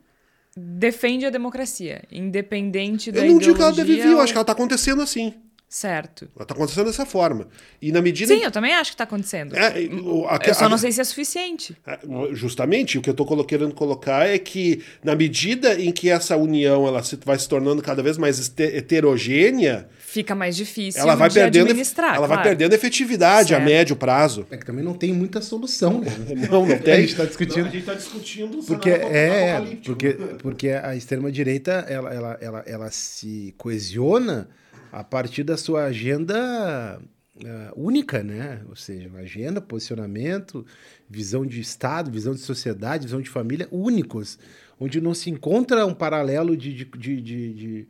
defende 0.57 1.25
a 1.25 1.31
democracia, 1.31 2.05
independente 2.11 3.11
da 3.11 3.21
Eu 3.21 3.33
não 3.33 3.39
digo 3.39 3.55
que 3.55 3.63
ela 3.63 3.73
deve 3.73 3.95
vir, 3.95 4.07
eu 4.07 4.21
acho 4.21 4.33
que 4.33 4.39
ela 4.39 4.43
está 4.43 4.53
acontecendo 4.53 5.01
assim. 5.01 5.35
Certo. 5.73 6.29
Ela 6.37 6.43
está 6.43 6.53
acontecendo 6.53 6.85
dessa 6.85 7.07
forma. 7.07 7.49
E 7.81 7.91
na 7.91 8.03
medida. 8.03 8.35
Sim, 8.35 8.43
eu 8.43 8.51
também 8.51 8.75
acho 8.75 8.91
que 8.91 8.95
está 8.95 9.05
acontecendo. 9.05 9.57
É, 9.57 9.71
o, 10.05 10.27
a, 10.29 10.39
eu 10.47 10.55
só 10.55 10.69
não 10.69 10.77
sei 10.77 10.93
se 10.93 11.01
é 11.01 11.05
suficiente. 11.05 11.75
É, 11.87 11.99
justamente, 12.33 12.99
o 12.99 13.01
que 13.01 13.09
eu 13.09 13.13
estou 13.13 13.43
querendo 13.43 13.75
colocar 13.75 14.29
é 14.29 14.39
que, 14.39 14.85
na 15.03 15.17
medida 15.17 15.81
em 15.81 15.91
que 15.91 16.11
essa 16.11 16.37
união 16.37 16.87
ela 16.87 17.03
se, 17.03 17.19
vai 17.25 17.39
se 17.39 17.49
tornando 17.49 17.81
cada 17.81 18.03
vez 18.03 18.19
mais 18.19 18.53
heterogênea. 18.59 19.89
Fica 20.13 20.35
mais 20.35 20.55
difícil 20.55 21.01
ela 21.01 21.15
vai 21.15 21.31
de 21.31 21.37
perdendo, 21.37 21.63
administrar. 21.63 22.17
Ela 22.17 22.27
claro. 22.27 22.35
vai 22.35 22.43
perdendo 22.43 22.75
efetividade 22.75 23.49
certo. 23.49 23.63
a 23.63 23.65
médio 23.65 23.97
prazo. 23.97 24.47
É 24.51 24.59
que 24.59 24.67
também 24.67 24.85
não 24.85 24.93
tem 24.93 25.11
muita 25.11 25.41
solução, 25.41 26.03
né? 26.03 26.11
não, 26.51 26.67
não 26.67 26.79
tem. 26.79 26.93
A 26.93 27.01
gente 27.01 27.13
está 27.13 27.25
discutindo. 27.25 27.61
Não, 27.61 27.69
a 27.69 27.71
gente 27.71 27.81
está 27.81 27.95
discutindo 27.95 28.63
porque 28.63 28.91
é, 28.91 29.79
porque, 29.83 30.13
porque 30.43 30.69
a 30.69 30.95
extrema-direita 30.95 31.87
ela, 31.89 32.13
ela, 32.13 32.39
ela, 32.43 32.63
ela 32.67 32.91
se 32.91 33.55
coesiona 33.57 34.51
a 34.93 35.03
partir 35.03 35.45
da 35.45 35.57
sua 35.57 35.85
agenda 35.85 37.01
uh, 37.37 37.73
única, 37.75 38.23
né? 38.23 38.61
Ou 38.69 38.77
seja, 38.77 39.11
agenda, 39.17 39.63
posicionamento, 39.63 40.67
visão 41.09 41.47
de 41.47 41.59
Estado, 41.59 42.11
visão 42.11 42.35
de 42.35 42.41
sociedade, 42.41 43.07
visão 43.07 43.23
de 43.23 43.31
família 43.31 43.67
únicos, 43.73 44.39
onde 44.79 45.01
não 45.01 45.15
se 45.15 45.31
encontra 45.31 45.87
um 45.87 45.95
paralelo 45.95 46.55
de, 46.55 46.75
de, 46.75 46.85
de, 46.85 47.21
de, 47.55 47.89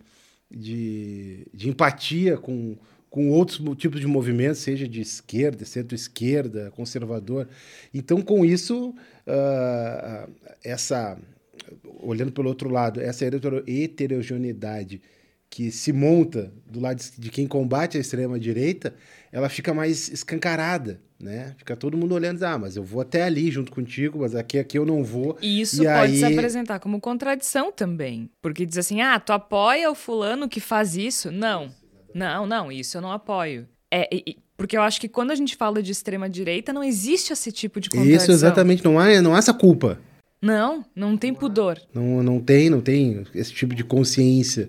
de, 0.54 1.46
de 1.52 1.68
empatia 1.68 2.36
com, 2.36 2.76
com 3.08 3.30
outros 3.30 3.60
tipos 3.76 4.00
de 4.00 4.06
movimentos, 4.06 4.60
seja 4.60 4.86
de 4.86 5.00
esquerda, 5.00 5.64
centro-esquerda, 5.64 6.70
conservador. 6.72 7.48
Então, 7.92 8.20
com 8.20 8.44
isso, 8.44 8.94
uh, 9.26 10.30
essa, 10.62 11.18
olhando 12.00 12.32
pelo 12.32 12.48
outro 12.48 12.68
lado, 12.68 13.00
essa 13.00 13.24
heterogeneidade 13.24 15.00
que 15.48 15.70
se 15.70 15.92
monta 15.92 16.50
do 16.66 16.80
lado 16.80 17.02
de 17.18 17.30
quem 17.30 17.46
combate 17.46 17.98
a 17.98 18.00
extrema-direita, 18.00 18.94
ela 19.32 19.48
fica 19.48 19.72
mais 19.72 20.08
escancarada, 20.10 21.00
né? 21.18 21.54
Fica 21.56 21.74
todo 21.74 21.96
mundo 21.96 22.14
olhando, 22.14 22.42
ah, 22.44 22.58
mas 22.58 22.76
eu 22.76 22.84
vou 22.84 23.00
até 23.00 23.22
ali 23.22 23.50
junto 23.50 23.72
contigo, 23.72 24.18
mas 24.20 24.34
aqui, 24.34 24.58
aqui 24.58 24.78
eu 24.78 24.84
não 24.84 25.02
vou. 25.02 25.38
E 25.40 25.62
isso 25.62 25.82
e 25.82 25.86
pode 25.86 26.12
aí... 26.12 26.18
se 26.18 26.24
apresentar 26.26 26.78
como 26.78 27.00
contradição 27.00 27.72
também. 27.72 28.28
Porque 28.42 28.66
diz 28.66 28.76
assim, 28.76 29.00
ah, 29.00 29.18
tu 29.18 29.32
apoia 29.32 29.90
o 29.90 29.94
fulano 29.94 30.48
que 30.48 30.60
faz 30.60 30.96
isso? 30.96 31.30
Não. 31.30 31.70
Não, 32.14 32.46
não, 32.46 32.70
isso 32.70 32.98
eu 32.98 33.00
não 33.00 33.10
apoio. 33.10 33.66
É, 33.90 34.06
porque 34.54 34.76
eu 34.76 34.82
acho 34.82 35.00
que 35.00 35.08
quando 35.08 35.30
a 35.30 35.34
gente 35.34 35.56
fala 35.56 35.82
de 35.82 35.92
extrema-direita, 35.92 36.72
não 36.72 36.84
existe 36.84 37.32
esse 37.32 37.50
tipo 37.50 37.80
de 37.80 37.88
contradição. 37.88 38.16
Isso, 38.16 38.32
exatamente. 38.32 38.84
Não 38.84 38.98
há, 38.98 39.22
não 39.22 39.34
há 39.34 39.38
essa 39.38 39.54
culpa. 39.54 39.98
Não, 40.42 40.84
não 40.94 41.16
tem 41.16 41.32
pudor. 41.32 41.80
Não, 41.94 42.22
não 42.22 42.38
tem, 42.38 42.68
não 42.68 42.80
tem 42.80 43.24
esse 43.34 43.52
tipo 43.52 43.74
de 43.74 43.84
consciência 43.84 44.68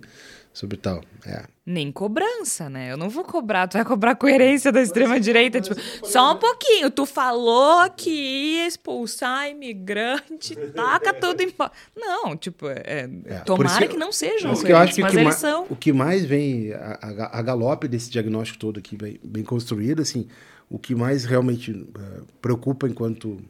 sobre 0.53 0.77
tal. 0.77 1.01
É. 1.25 1.45
Nem 1.65 1.91
cobrança, 1.91 2.69
né? 2.69 2.91
Eu 2.91 2.97
não 2.97 3.09
vou 3.09 3.23
cobrar, 3.23 3.67
tu 3.67 3.73
vai 3.73 3.83
cobrar 3.83 4.15
coerência 4.15 4.71
da 4.71 4.81
extrema-direita. 4.81 5.59
Tipo, 5.59 5.75
só 6.05 6.33
um 6.33 6.37
pouquinho. 6.37 6.91
Tu 6.91 7.05
falou 7.05 7.89
que 7.89 8.09
ia 8.09 8.67
expulsar 8.67 9.49
imigrante, 9.49 10.55
taca 10.75 11.13
tudo 11.13 11.41
em. 11.41 11.51
Não, 11.95 12.37
tipo, 12.37 12.67
é, 12.67 13.09
é. 13.25 13.39
tomara 13.39 13.87
que, 13.87 13.93
que, 13.93 13.97
não 13.97 14.11
seja 14.11 14.49
um 14.49 14.55
que 14.55 14.71
eu 14.71 14.77
acho 14.77 14.93
que 14.93 15.01
mas 15.01 15.11
o 15.11 15.15
que 15.15 15.21
eles 15.21 15.35
são. 15.35 15.65
O 15.69 15.75
que 15.75 15.91
mais 15.91 16.23
vem 16.23 16.71
a, 16.73 16.99
a, 17.01 17.39
a, 17.39 17.41
galope 17.41 17.87
desse 17.87 18.11
diagnóstico 18.11 18.59
todo 18.59 18.77
aqui, 18.77 18.95
bem, 18.95 19.19
bem 19.23 19.43
construído, 19.43 20.01
assim, 20.01 20.27
o 20.69 20.77
que 20.77 20.93
mais 20.93 21.25
realmente 21.25 21.71
uh, 21.71 22.25
preocupa 22.41 22.87
enquanto, 22.87 23.41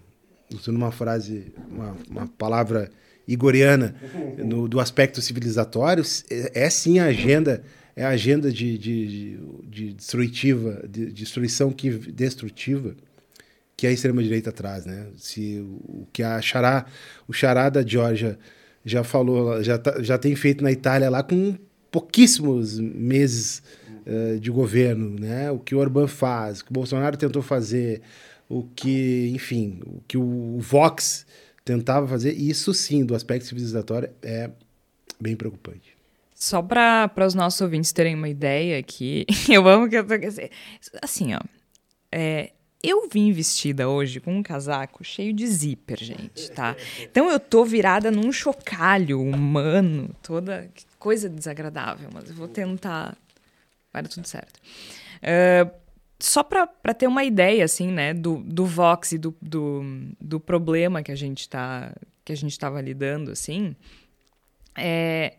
usando 0.54 0.78
uma 0.78 0.92
frase, 0.92 1.54
uma, 1.70 1.96
uma 2.10 2.28
palavra 2.28 2.90
igoriana 3.28 3.96
no, 4.38 4.68
do 4.68 4.80
aspecto 4.80 5.22
civilizatório, 5.22 6.04
é, 6.30 6.66
é 6.66 6.70
sim 6.70 7.00
a 7.00 7.06
agenda 7.06 7.64
é 7.96 8.04
a 8.04 8.10
agenda 8.10 8.52
de, 8.52 8.78
de, 8.78 9.40
de 9.66 9.94
destrutiva, 9.94 10.84
de 10.90 11.12
destruição 11.12 11.72
que, 11.72 11.92
destrutiva 11.92 12.96
que 13.78 13.86
a 13.86 13.92
extrema-direita 13.92 14.52
traz, 14.52 14.86
né? 14.86 15.08
Se 15.18 15.60
o 15.60 16.08
que 16.12 16.24
a 16.24 16.42
Xará, 16.42 16.86
o 17.28 17.34
Xará 17.34 17.70
da 17.70 17.86
Georgia 17.86 18.38
já 18.84 19.04
falou, 19.04 19.62
já, 19.64 19.78
tá, 19.78 20.02
já 20.02 20.18
tem 20.18 20.36
feito 20.36 20.64
na 20.64 20.72
Itália 20.72 21.10
lá 21.10 21.22
com 21.22 21.56
pouquíssimos 21.92 22.80
meses 22.80 23.62
uh, 24.08 24.40
de 24.40 24.50
governo, 24.50 25.20
né? 25.20 25.52
O 25.52 25.60
que 25.60 25.76
o 25.76 25.80
Orbán 25.80 26.08
faz, 26.08 26.60
o 26.60 26.66
que 26.66 26.72
o 26.72 26.74
Bolsonaro 26.74 27.16
tentou 27.16 27.42
fazer, 27.42 28.02
o 28.50 28.64
que, 28.64 29.32
enfim, 29.34 29.80
o 29.86 30.02
que 30.08 30.18
o 30.18 30.58
Vox 30.60 31.26
tentava 31.64 32.08
fazer, 32.08 32.34
isso 32.34 32.74
sim, 32.74 33.06
do 33.06 33.16
aspecto 33.16 33.46
civilizatório, 33.46 34.10
é 34.22 34.50
bem 35.20 35.36
preocupante. 35.36 35.98
Só 36.36 36.62
para 36.62 37.12
os 37.26 37.34
nossos 37.34 37.62
ouvintes 37.62 37.94
terem 37.94 38.16
uma 38.16 38.28
ideia 38.28 38.78
aqui, 38.80 39.26
eu 39.50 39.68
amo 39.68 39.90
que 39.90 39.96
eu 39.96 40.06
tô. 40.06 40.14
Assim, 41.02 41.34
ó. 41.34 41.40
É, 42.12 42.52
eu 42.84 43.08
vim 43.08 43.32
vestida 43.32 43.88
hoje 43.88 44.20
com 44.20 44.36
um 44.36 44.44
casaco 44.44 45.06
cheio 45.06 45.32
de 45.34 45.48
zíper, 45.48 45.98
gente, 46.04 46.52
tá? 46.52 46.76
Então 47.02 47.32
eu 47.32 47.40
tô 47.40 47.64
virada 47.64 48.12
num 48.12 48.30
chocalho 48.30 49.22
humano, 49.22 50.14
toda 50.22 50.70
coisa 51.00 51.30
desagradável, 51.30 52.10
mas 52.14 52.30
eu 52.30 52.36
vou 52.36 52.48
tentar. 52.48 53.18
Vai 53.92 54.04
dar 54.04 54.10
tudo 54.10 54.28
certo. 54.28 54.60
Uh, 55.22 55.72
só 56.24 56.42
para 56.42 56.94
ter 56.94 57.06
uma 57.06 57.26
ideia, 57.26 57.66
assim, 57.66 57.92
né, 57.92 58.14
do, 58.14 58.38
do 58.38 58.66
Vox 58.66 59.12
e 59.12 59.18
do, 59.18 59.36
do, 59.42 59.84
do 60.22 60.40
problema 60.40 61.04
que 61.04 61.12
a 61.12 61.16
gente 61.16 61.50
tá 61.50 61.94
que 62.24 62.32
a 62.32 62.36
gente 62.38 62.54
estava 62.54 62.80
lidando, 62.80 63.32
assim, 63.32 63.76
é, 64.78 65.34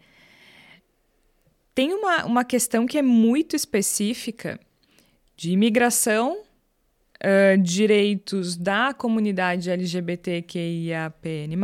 tem 1.75 1.95
uma, 1.95 2.27
uma 2.27 2.45
questão 2.45 2.87
que 2.87 2.99
é 2.99 3.03
muito 3.03 3.57
específica 3.57 4.61
de 5.35 5.53
imigração, 5.53 6.37
uh, 6.43 7.59
direitos 7.63 8.55
da 8.55 8.93
comunidade 8.93 9.71
LGBTQIAPN+, 9.71 11.57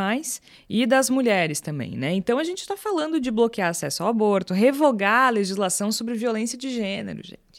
e 0.66 0.86
das 0.86 1.10
mulheres 1.10 1.60
também, 1.60 1.94
né? 1.94 2.14
Então 2.14 2.38
a 2.38 2.44
gente 2.44 2.60
está 2.60 2.74
falando 2.74 3.20
de 3.20 3.30
bloquear 3.30 3.68
acesso 3.68 4.02
ao 4.02 4.08
aborto, 4.08 4.54
revogar 4.54 5.26
a 5.26 5.30
legislação 5.30 5.92
sobre 5.92 6.14
violência 6.14 6.56
de 6.56 6.70
gênero, 6.70 7.20
gente 7.22 7.49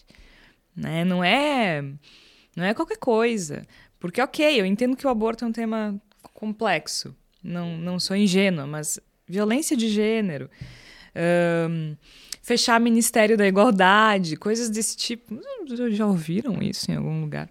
né? 0.75 1.03
Não 1.03 1.23
é 1.23 1.83
não 2.55 2.65
é 2.65 2.73
qualquer 2.73 2.97
coisa. 2.97 3.65
Porque, 3.99 4.21
ok, 4.21 4.59
eu 4.59 4.65
entendo 4.65 4.95
que 4.95 5.05
o 5.05 5.09
aborto 5.09 5.45
é 5.45 5.47
um 5.47 5.51
tema 5.51 5.99
complexo. 6.33 7.15
Não, 7.43 7.77
não 7.77 7.99
sou 7.99 8.15
ingênua, 8.15 8.67
mas 8.67 8.99
violência 9.27 9.75
de 9.77 9.87
gênero, 9.87 10.49
um, 11.69 11.95
fechar 12.41 12.79
Ministério 12.79 13.37
da 13.37 13.47
Igualdade, 13.47 14.35
coisas 14.35 14.69
desse 14.69 14.97
tipo. 14.97 15.39
Já 15.91 16.05
ouviram 16.05 16.61
isso 16.61 16.91
em 16.91 16.95
algum 16.95 17.21
lugar? 17.21 17.49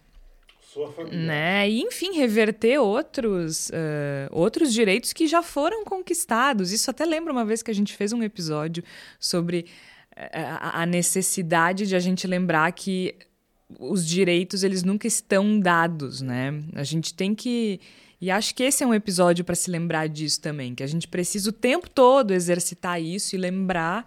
Sua 0.61 0.93
família. 0.93 1.19
Né? 1.19 1.71
E, 1.71 1.81
enfim, 1.81 2.13
reverter 2.13 2.79
outros, 2.79 3.71
uh, 3.71 4.29
outros 4.31 4.73
direitos 4.73 5.13
que 5.13 5.27
já 5.27 5.43
foram 5.43 5.85
conquistados. 5.85 6.71
Isso 6.71 6.91
até 6.91 7.05
lembra 7.05 7.33
uma 7.33 7.45
vez 7.45 7.63
que 7.63 7.71
a 7.71 7.75
gente 7.75 7.97
fez 7.97 8.13
um 8.13 8.23
episódio 8.23 8.85
sobre 9.19 9.67
a 10.17 10.87
necessidade 10.87 11.87
de 11.87 11.97
a 11.97 12.01
gente 12.01 12.27
lembrar 12.27 12.71
que 12.73 13.15
os 13.79 14.07
direitos 14.07 14.63
eles 14.63 14.83
nunca 14.83 15.07
estão 15.07 15.59
dados, 15.59 16.21
né? 16.21 16.63
A 16.75 16.85
gente 16.85 17.15
tem 17.15 17.35
que 17.35 17.81
e 18.21 18.31
acho 18.31 18.55
que 18.55 18.63
esse 18.63 18.85
é 18.85 18.87
um 18.87 18.93
episódio 18.93 19.45
para 19.45 19.55
se 19.55 19.71
lembrar 19.71 20.07
disso 20.09 20.41
também, 20.43 20.75
que 20.75 20.83
a 20.83 20.87
gente 20.87 21.09
precisa 21.09 21.49
o 21.49 21.53
tempo 21.53 21.89
todo 21.89 22.33
exercitar 22.33 23.01
isso 23.01 23.35
e 23.35 23.39
lembrar 23.39 24.05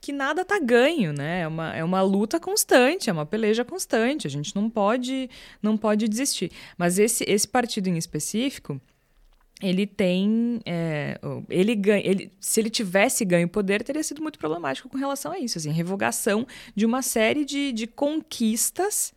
que 0.00 0.12
nada 0.12 0.44
tá 0.44 0.60
ganho, 0.60 1.12
né? 1.12 1.40
É 1.40 1.48
uma, 1.48 1.76
é 1.76 1.82
uma 1.82 2.02
luta 2.02 2.38
constante, 2.38 3.08
é 3.08 3.12
uma 3.12 3.26
peleja 3.26 3.64
constante. 3.64 4.26
A 4.26 4.30
gente 4.30 4.54
não 4.54 4.68
pode 4.68 5.30
não 5.62 5.76
pode 5.76 6.06
desistir. 6.08 6.52
Mas 6.76 6.98
esse 6.98 7.24
esse 7.26 7.48
partido 7.48 7.88
em 7.88 7.96
específico, 7.96 8.80
ele 9.60 9.86
tem. 9.86 10.60
É, 10.64 11.18
ele 11.48 11.74
ganha. 11.74 12.02
Ele, 12.04 12.32
se 12.40 12.60
ele 12.60 12.70
tivesse 12.70 13.24
ganho 13.24 13.48
poder, 13.48 13.82
teria 13.82 14.02
sido 14.02 14.22
muito 14.22 14.38
problemático 14.38 14.88
com 14.88 14.96
relação 14.96 15.32
a 15.32 15.38
isso. 15.38 15.58
Assim, 15.58 15.70
revogação 15.70 16.46
de 16.74 16.86
uma 16.86 17.02
série 17.02 17.44
de, 17.44 17.72
de 17.72 17.86
conquistas 17.86 19.12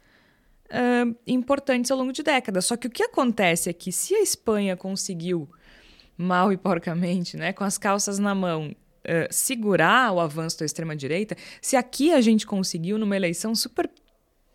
uh, 0.72 1.16
importantes 1.28 1.92
ao 1.92 1.98
longo 1.98 2.12
de 2.12 2.24
décadas. 2.24 2.66
Só 2.66 2.76
que 2.76 2.88
o 2.88 2.90
que 2.90 3.04
acontece 3.04 3.70
é 3.70 3.74
que 3.74 3.92
se 3.92 4.16
a 4.16 4.22
Espanha 4.22 4.76
conseguiu, 4.76 5.48
mal 6.18 6.52
e 6.52 6.58
porcamente, 6.58 7.38
né, 7.38 7.54
com 7.54 7.64
as 7.64 7.78
calças 7.78 8.20
na 8.20 8.36
mão, 8.36 8.76
Uh, 9.02 9.26
segurar 9.32 10.14
o 10.14 10.20
avanço 10.20 10.60
da 10.60 10.66
extrema-direita, 10.66 11.36
se 11.60 11.76
aqui 11.76 12.14
a 12.14 12.22
gente 12.22 12.46
conseguiu, 12.46 13.00
numa 13.00 13.16
eleição 13.16 13.56
super 13.56 13.90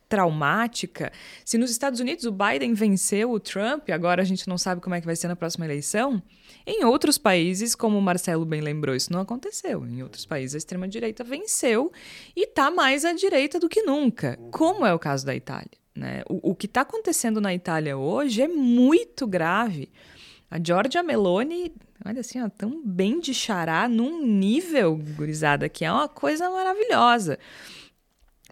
traumática. 0.09 1.13
Se 1.45 1.59
nos 1.59 1.71
Estados 1.71 2.01
Unidos 2.01 2.25
o 2.25 2.33
Biden 2.33 2.75
venceu 2.75 3.31
o 3.31 3.41
Trump, 3.41 3.91
agora 3.91 4.23
a 4.23 4.25
gente 4.25 4.49
não 4.49 4.57
sabe 4.57 4.81
como 4.81 4.95
é 4.95 5.01
que 5.01 5.07
vai 5.07 5.17
ser 5.17 5.29
na 5.29 5.37
próxima 5.37 5.65
eleição. 5.65 6.23
Em 6.67 6.85
outros 6.85 7.19
países, 7.19 7.75
como 7.75 7.99
o 7.99 8.03
Marcelo 8.03 8.45
bem 8.45 8.61
lembrou, 8.61 8.95
isso 8.95 9.13
não 9.13 9.21
aconteceu. 9.21 9.87
Em 9.87 10.03
outros 10.03 10.27
países 10.27 10.55
a 10.55 10.59
extrema 10.59 10.89
direita 10.89 11.23
venceu 11.23 11.93
e 12.35 12.45
está 12.45 12.71
mais 12.71 13.05
à 13.05 13.13
direita 13.13 13.59
do 13.59 13.69
que 13.69 13.83
nunca, 13.83 14.39
como 14.51 14.85
é 14.85 14.93
o 14.93 14.99
caso 14.99 15.25
da 15.25 15.35
Itália. 15.35 15.71
Né? 15.95 16.23
O, 16.29 16.51
o 16.51 16.55
que 16.55 16.67
está 16.67 16.83
acontecendo 16.83 17.41
na 17.41 17.55
Itália 17.55 17.97
hoje 17.97 18.43
é 18.43 18.49
muito 18.49 19.27
grave. 19.27 19.91
A 20.51 20.59
Giorgia 20.63 21.03
Meloni, 21.03 21.73
olha 22.05 22.21
assim, 22.21 22.41
ó, 22.41 22.49
tão 22.49 22.83
bem 22.85 23.19
de 23.19 23.35
chará 23.35 23.89
num 23.89 24.25
nível, 24.25 24.97
gurizada, 25.17 25.69
que 25.69 25.85
é 25.85 25.91
uma 25.91 26.09
coisa 26.09 26.49
maravilhosa. 26.51 27.39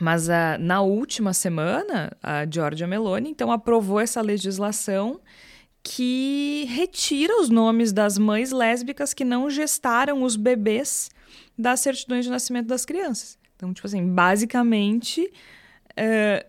Mas 0.00 0.28
a, 0.28 0.54
ah, 0.54 0.58
na 0.58 0.80
última 0.80 1.32
semana, 1.32 2.10
a 2.22 2.44
Giorgia 2.50 2.86
Meloni 2.86 3.30
então 3.30 3.52
aprovou 3.52 4.00
essa 4.00 4.20
legislação 4.20 5.20
que 5.82 6.66
retira 6.68 7.40
os 7.40 7.48
nomes 7.48 7.92
das 7.92 8.18
mães 8.18 8.50
lésbicas 8.50 9.12
que 9.12 9.24
não 9.24 9.50
gestaram 9.50 10.22
os 10.22 10.34
bebês 10.34 11.10
das 11.56 11.80
certidões 11.80 12.24
de 12.24 12.30
nascimento 12.30 12.66
das 12.66 12.84
crianças. 12.84 13.38
Então, 13.54 13.72
tipo 13.72 13.86
assim, 13.86 14.04
basicamente, 14.06 15.30
é, 15.94 16.46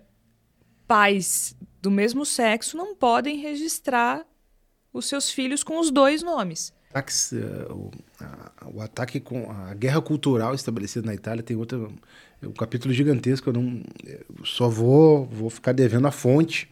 pais 0.87 1.55
do 1.81 1.91
mesmo 1.91 2.25
sexo 2.25 2.77
não 2.77 2.95
podem 2.95 3.37
registrar 3.37 4.25
os 4.91 5.05
seus 5.05 5.29
filhos 5.29 5.63
com 5.63 5.79
os 5.79 5.91
dois 5.91 6.23
nomes. 6.23 6.73
Eh, 6.95 7.67
o, 8.73 8.81
ataque 8.81 9.19
com 9.19 9.51
a 9.51 9.73
guerra 9.73 10.01
cultural 10.01 10.55
estabelecida 10.55 11.05
na 11.05 11.13
Itália 11.13 11.43
tem 11.43 11.57
outro 11.57 11.93
um 12.43 12.51
capítulo 12.51 12.93
gigantesco. 12.93 13.49
Eu 13.49 13.53
não 13.53 13.81
eu 14.05 14.45
só 14.45 14.69
vou 14.69 15.25
vou 15.25 15.49
ficar 15.49 15.71
devendo 15.71 16.07
a 16.07 16.11
fonte, 16.11 16.69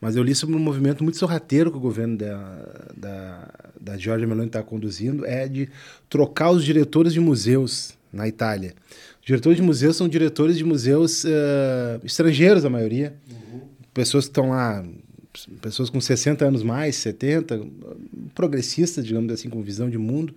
mas 0.00 0.16
eu 0.16 0.22
li 0.22 0.34
sobre 0.34 0.56
um 0.56 0.58
movimento 0.58 1.02
muito 1.02 1.18
sorrateiro 1.18 1.70
que 1.70 1.76
o 1.76 1.80
governo 1.80 2.16
da 2.16 2.88
da, 2.96 3.48
da 3.80 3.98
Giorgia 3.98 4.26
Meloni 4.26 4.46
está 4.48 4.62
conduzindo 4.62 5.26
é 5.26 5.48
de 5.48 5.68
trocar 6.08 6.50
os 6.50 6.64
diretores 6.64 7.12
de 7.12 7.20
museus 7.20 7.98
na 8.12 8.26
Itália. 8.26 8.74
Diretores 9.22 9.56
de 9.56 9.62
museus 9.62 9.96
são 9.96 10.08
diretores 10.08 10.56
de 10.56 10.64
museus 10.64 11.24
uh, 11.24 12.04
estrangeiros, 12.04 12.64
a 12.64 12.70
maioria. 12.70 13.14
Uhum. 13.30 13.60
Pessoas 13.94 14.24
que 14.24 14.30
estão 14.30 14.50
lá, 14.50 14.84
pessoas 15.60 15.90
com 15.90 16.00
60 16.00 16.44
anos 16.44 16.62
mais, 16.62 16.96
70, 16.96 17.60
progressistas, 18.34 19.04
digamos 19.04 19.32
assim, 19.32 19.48
com 19.48 19.62
visão 19.62 19.88
de 19.88 19.98
mundo. 19.98 20.34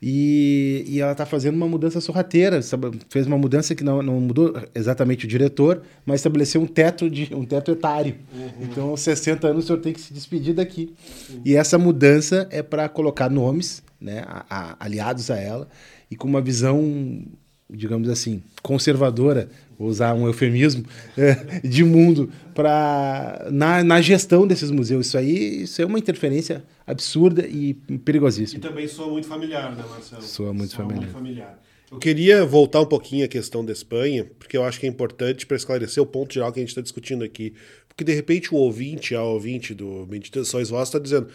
E, 0.00 0.84
e 0.86 1.00
ela 1.00 1.12
está 1.12 1.26
fazendo 1.26 1.56
uma 1.56 1.66
mudança 1.66 2.00
sorrateira. 2.00 2.60
Fez 3.08 3.26
uma 3.26 3.36
mudança 3.36 3.74
que 3.74 3.82
não, 3.82 4.00
não 4.02 4.20
mudou 4.20 4.54
exatamente 4.74 5.24
o 5.24 5.28
diretor, 5.28 5.82
mas 6.06 6.20
estabeleceu 6.20 6.60
um 6.60 6.66
teto, 6.66 7.10
de, 7.10 7.34
um 7.34 7.44
teto 7.44 7.72
etário. 7.72 8.14
Uhum. 8.32 8.50
Então, 8.60 8.88
aos 8.90 9.00
60 9.00 9.48
anos, 9.48 9.64
o 9.64 9.66
senhor 9.66 9.80
tem 9.80 9.92
que 9.92 10.00
se 10.00 10.12
despedir 10.12 10.54
daqui. 10.54 10.94
Uhum. 11.30 11.40
E 11.44 11.56
essa 11.56 11.76
mudança 11.76 12.48
é 12.50 12.62
para 12.62 12.88
colocar 12.88 13.28
nomes 13.28 13.82
né, 14.00 14.22
a, 14.26 14.44
a, 14.48 14.76
aliados 14.84 15.30
a 15.30 15.36
ela 15.36 15.68
e 16.10 16.16
com 16.16 16.28
uma 16.28 16.40
visão, 16.40 17.22
digamos 17.68 18.08
assim, 18.08 18.42
conservadora, 18.62 19.48
vou 19.78 19.88
usar 19.88 20.14
um 20.14 20.26
eufemismo, 20.26 20.84
é, 21.16 21.60
de 21.66 21.84
mundo 21.84 22.30
para 22.54 23.48
na, 23.50 23.84
na 23.84 24.00
gestão 24.00 24.46
desses 24.46 24.70
museus. 24.70 25.06
Isso 25.06 25.18
aí 25.18 25.62
isso 25.62 25.80
é 25.80 25.86
uma 25.86 25.98
interferência 25.98 26.64
absurda 26.86 27.46
e 27.46 27.74
perigosíssima. 28.04 28.58
E 28.58 28.62
também 28.62 28.88
soa 28.88 29.08
muito 29.08 29.28
familiar, 29.28 29.74
né, 29.76 29.84
Marcelo? 29.88 30.22
Soa 30.22 30.52
muito 30.52 30.72
soa 30.72 30.84
familiar. 30.84 31.02
Muito 31.02 31.12
familiar. 31.12 31.62
Eu 31.90 31.98
queria 31.98 32.44
voltar 32.44 32.82
um 32.82 32.86
pouquinho 32.86 33.24
à 33.24 33.28
questão 33.28 33.64
da 33.64 33.72
Espanha, 33.72 34.26
porque 34.38 34.56
eu 34.56 34.64
acho 34.64 34.78
que 34.78 34.86
é 34.86 34.88
importante 34.88 35.46
para 35.46 35.56
esclarecer 35.56 36.02
o 36.02 36.06
ponto 36.06 36.34
geral 36.34 36.52
que 36.52 36.60
a 36.60 36.62
gente 36.62 36.68
está 36.68 36.82
discutindo 36.82 37.24
aqui. 37.24 37.54
Porque 37.88 38.04
de 38.04 38.12
repente 38.12 38.54
o 38.54 38.58
ouvinte, 38.58 39.14
a 39.14 39.22
ouvinte 39.22 39.74
do 39.74 40.06
Meditações 40.06 40.68
Vós 40.68 40.88
está 40.88 40.98
dizendo: 40.98 41.28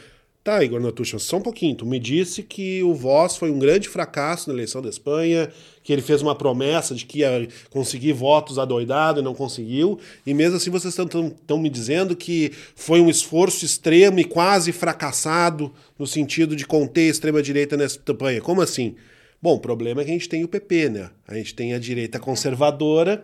Tá, 0.43 0.61
Igor 0.61 0.81
Natucha, 0.81 1.17
só 1.19 1.37
um 1.37 1.41
pouquinho. 1.41 1.73
Tu 1.73 1.85
me 1.85 1.97
disse 1.97 2.43
que 2.43 2.83
o 2.83 2.93
Voz 2.93 3.37
foi 3.37 3.49
um 3.49 3.57
grande 3.57 3.87
fracasso 3.87 4.49
na 4.49 4.53
eleição 4.53 4.81
da 4.81 4.89
Espanha, 4.89 5.49
que 5.81 5.93
ele 5.93 6.01
fez 6.01 6.21
uma 6.21 6.35
promessa 6.35 6.93
de 6.93 7.05
que 7.05 7.19
ia 7.19 7.47
conseguir 7.69 8.11
votos 8.11 8.59
adoidado 8.59 9.21
e 9.21 9.23
não 9.23 9.33
conseguiu, 9.33 9.97
e 10.27 10.33
mesmo 10.33 10.57
assim 10.57 10.69
vocês 10.69 10.97
estão 10.97 11.57
me 11.57 11.69
dizendo 11.69 12.13
que 12.13 12.51
foi 12.75 12.99
um 12.99 13.09
esforço 13.09 13.63
extremo 13.63 14.19
e 14.19 14.25
quase 14.25 14.73
fracassado 14.73 15.71
no 15.97 16.05
sentido 16.05 16.57
de 16.57 16.65
conter 16.67 17.07
a 17.07 17.11
extrema-direita 17.11 17.77
nessa 17.77 17.97
Espanha. 17.97 18.41
Como 18.41 18.61
assim? 18.61 18.95
Bom, 19.41 19.55
o 19.55 19.59
problema 19.59 20.01
é 20.01 20.05
que 20.05 20.11
a 20.11 20.13
gente 20.13 20.27
tem 20.27 20.43
o 20.43 20.47
PP, 20.47 20.89
né? 20.89 21.09
A 21.25 21.35
gente 21.35 21.55
tem 21.55 21.73
a 21.73 21.79
direita 21.79 22.19
conservadora 22.19 23.23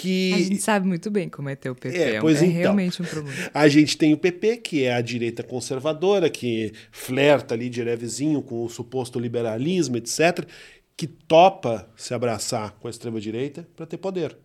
que... 0.00 0.32
A 0.32 0.38
gente 0.38 0.62
sabe 0.62 0.86
muito 0.86 1.10
bem 1.10 1.28
como 1.28 1.48
é 1.48 1.56
ter 1.56 1.70
o 1.70 1.74
PP, 1.74 1.96
é, 1.96 2.14
é, 2.14 2.20
pois 2.20 2.40
é 2.40 2.46
então, 2.46 2.58
realmente 2.58 3.02
um 3.02 3.04
problema. 3.04 3.50
A 3.52 3.68
gente 3.68 3.96
tem 3.96 4.14
o 4.14 4.18
PP, 4.18 4.58
que 4.58 4.84
é 4.84 4.94
a 4.94 5.00
direita 5.00 5.42
conservadora, 5.42 6.30
que 6.30 6.72
flerta 6.90 7.54
ali 7.54 7.68
de 7.68 7.82
levezinho 7.82 8.42
com 8.42 8.64
o 8.64 8.68
suposto 8.68 9.18
liberalismo, 9.18 9.96
etc., 9.96 10.46
que 10.96 11.06
topa 11.06 11.88
se 11.96 12.12
abraçar 12.12 12.72
com 12.72 12.88
a 12.88 12.90
extrema-direita 12.90 13.68
para 13.76 13.86
ter 13.86 13.98
poder. 13.98 14.36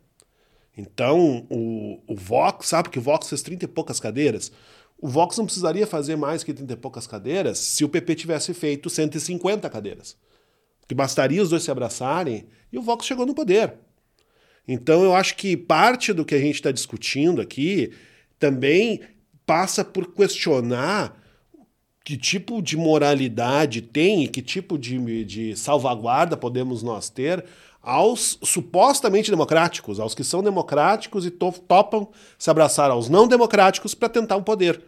Então, 0.78 1.46
o, 1.50 2.00
o 2.08 2.16
Vox, 2.16 2.68
sabe 2.68 2.90
que 2.90 3.00
o 3.00 3.02
Vox 3.02 3.30
fez 3.30 3.42
30 3.42 3.66
e 3.66 3.68
poucas 3.68 4.00
cadeiras? 4.00 4.52
O 4.98 5.08
Vox 5.08 5.38
não 5.38 5.46
precisaria 5.46 5.86
fazer 5.86 6.16
mais 6.16 6.44
que 6.44 6.54
30 6.54 6.74
e 6.74 6.78
poucas 6.78 7.06
cadeiras 7.06 7.58
se 7.60 7.84
o 7.84 7.90
PP 7.90 8.16
tivesse 8.16 8.54
feito 8.54 8.90
150 8.90 9.70
cadeiras. 9.70 10.16
Que 10.88 10.96
bastaria 10.96 11.42
os 11.42 11.50
dois 11.50 11.64
se 11.64 11.72
abraçarem 11.72 12.46
e 12.72 12.78
o 12.78 12.82
Vox 12.82 13.06
chegou 13.06 13.26
no 13.26 13.36
poder. 13.36 13.74
Então 14.68 15.04
eu 15.04 15.16
acho 15.16 15.36
que 15.36 15.58
parte 15.58 16.14
do 16.14 16.24
que 16.24 16.36
a 16.36 16.40
gente 16.40 16.56
está 16.56 16.72
discutindo 16.72 17.42
aqui 17.42 17.92
também 18.40 19.02
passa 19.46 19.84
por 19.84 20.14
questionar 20.14 21.22
que 22.04 22.18
tipo 22.18 22.62
de 22.62 22.76
moralidade 22.76 23.82
tem 23.82 24.24
e 24.24 24.28
que 24.28 24.42
tipo 24.42 24.78
de, 24.78 25.24
de 25.24 25.56
salvaguarda 25.56 26.36
podemos 26.36 26.84
nós 26.84 27.10
ter 27.10 27.46
aos 27.82 28.40
supostamente 28.42 29.30
democráticos, 29.30 30.00
aos 30.00 30.16
que 30.16 30.24
são 30.24 30.42
democráticos 30.42 31.26
e 31.26 31.32
topam 31.32 32.08
se 32.38 32.50
abraçar 32.50 32.90
aos 32.90 33.10
não 33.10 33.28
democráticos 33.28 33.94
para 33.94 34.08
tentar 34.08 34.38
o 34.38 34.44
poder. 34.44 34.82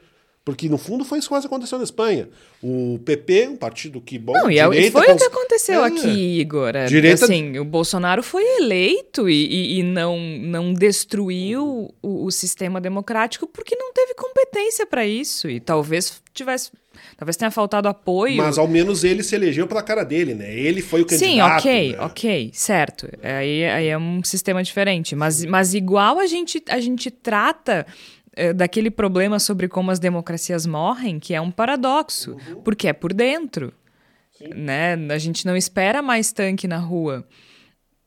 Porque, 0.46 0.70
no 0.70 0.78
fundo, 0.78 1.04
foi 1.04 1.18
isso 1.18 1.28
que 1.28 1.48
aconteceu 1.48 1.80
na 1.80 1.84
Espanha. 1.84 2.30
O 2.62 3.00
PP, 3.04 3.48
um 3.48 3.56
partido 3.56 4.00
que, 4.00 4.20
bom, 4.20 4.34
Não, 4.34 4.52
e 4.52 4.92
foi 4.92 5.08
cons... 5.08 5.16
o 5.16 5.18
que 5.18 5.24
aconteceu 5.24 5.84
é. 5.84 5.88
aqui, 5.88 6.40
Igor. 6.40 6.76
É, 6.76 6.86
direita... 6.86 7.26
Assim, 7.26 7.58
o 7.58 7.66
Bolsonaro 7.66 8.22
foi 8.22 8.44
eleito 8.60 9.28
e, 9.28 9.34
e, 9.34 9.80
e 9.80 9.84
não, 9.84 10.20
não 10.20 10.72
destruiu 10.72 11.92
o, 12.00 12.26
o, 12.26 12.30
sistema 12.30 12.80
democrático 12.80 13.48
porque 13.48 13.76
não 13.76 13.92
teve 13.92 14.14
competência 14.14 14.86
para 14.86 15.04
isso. 15.04 15.50
E 15.50 15.60
talvez 15.60 16.22
tivesse... 16.32 16.70
Talvez 17.18 17.36
tenha 17.36 17.52
faltado 17.52 17.88
apoio. 17.88 18.38
Mas 18.38 18.58
ao 18.58 18.68
menos 18.68 19.04
ele 19.04 19.24
se 19.24 19.36
elegeu 19.36 19.68
pela 19.68 19.82
cara 19.82 20.04
dele, 20.04 20.34
né? 20.34 20.54
Ele 20.54 20.82
foi 20.82 21.02
o 21.02 21.06
candidato. 21.06 21.62
Sim, 21.62 21.70
ok, 21.70 21.92
né? 21.92 22.00
ok, 22.00 22.52
certo. 22.54 23.10
Aí, 23.22 23.66
aí 23.66 23.88
é 23.88 23.98
um 23.98 24.24
sistema 24.24 24.64
diferente. 24.64 25.16
Mas, 25.16 25.44
mas 25.44 25.74
igual 25.74 26.20
a 26.20 26.26
gente, 26.26 26.64
a 26.70 26.80
gente 26.80 27.12
trata 27.12 27.86
é, 27.86 27.86
daquele 28.54 28.92
problema 28.92 29.40
sobre 29.40 29.68
como 29.68 29.92
as 29.92 30.00
democracias 30.00 30.66
morrem, 30.66 31.20
que 31.20 31.34
é 31.34 31.42
um 31.42 31.52
paradoxo, 31.52 32.32
uhum. 32.32 32.62
porque 32.62 32.88
é 32.88 32.94
por 32.94 33.14
dentro. 33.14 33.74
Né? 34.54 34.94
A 35.10 35.18
gente 35.18 35.46
não 35.46 35.56
espera 35.56 36.02
mais 36.02 36.32
tanque 36.32 36.68
na 36.68 36.78
rua. 36.78 37.26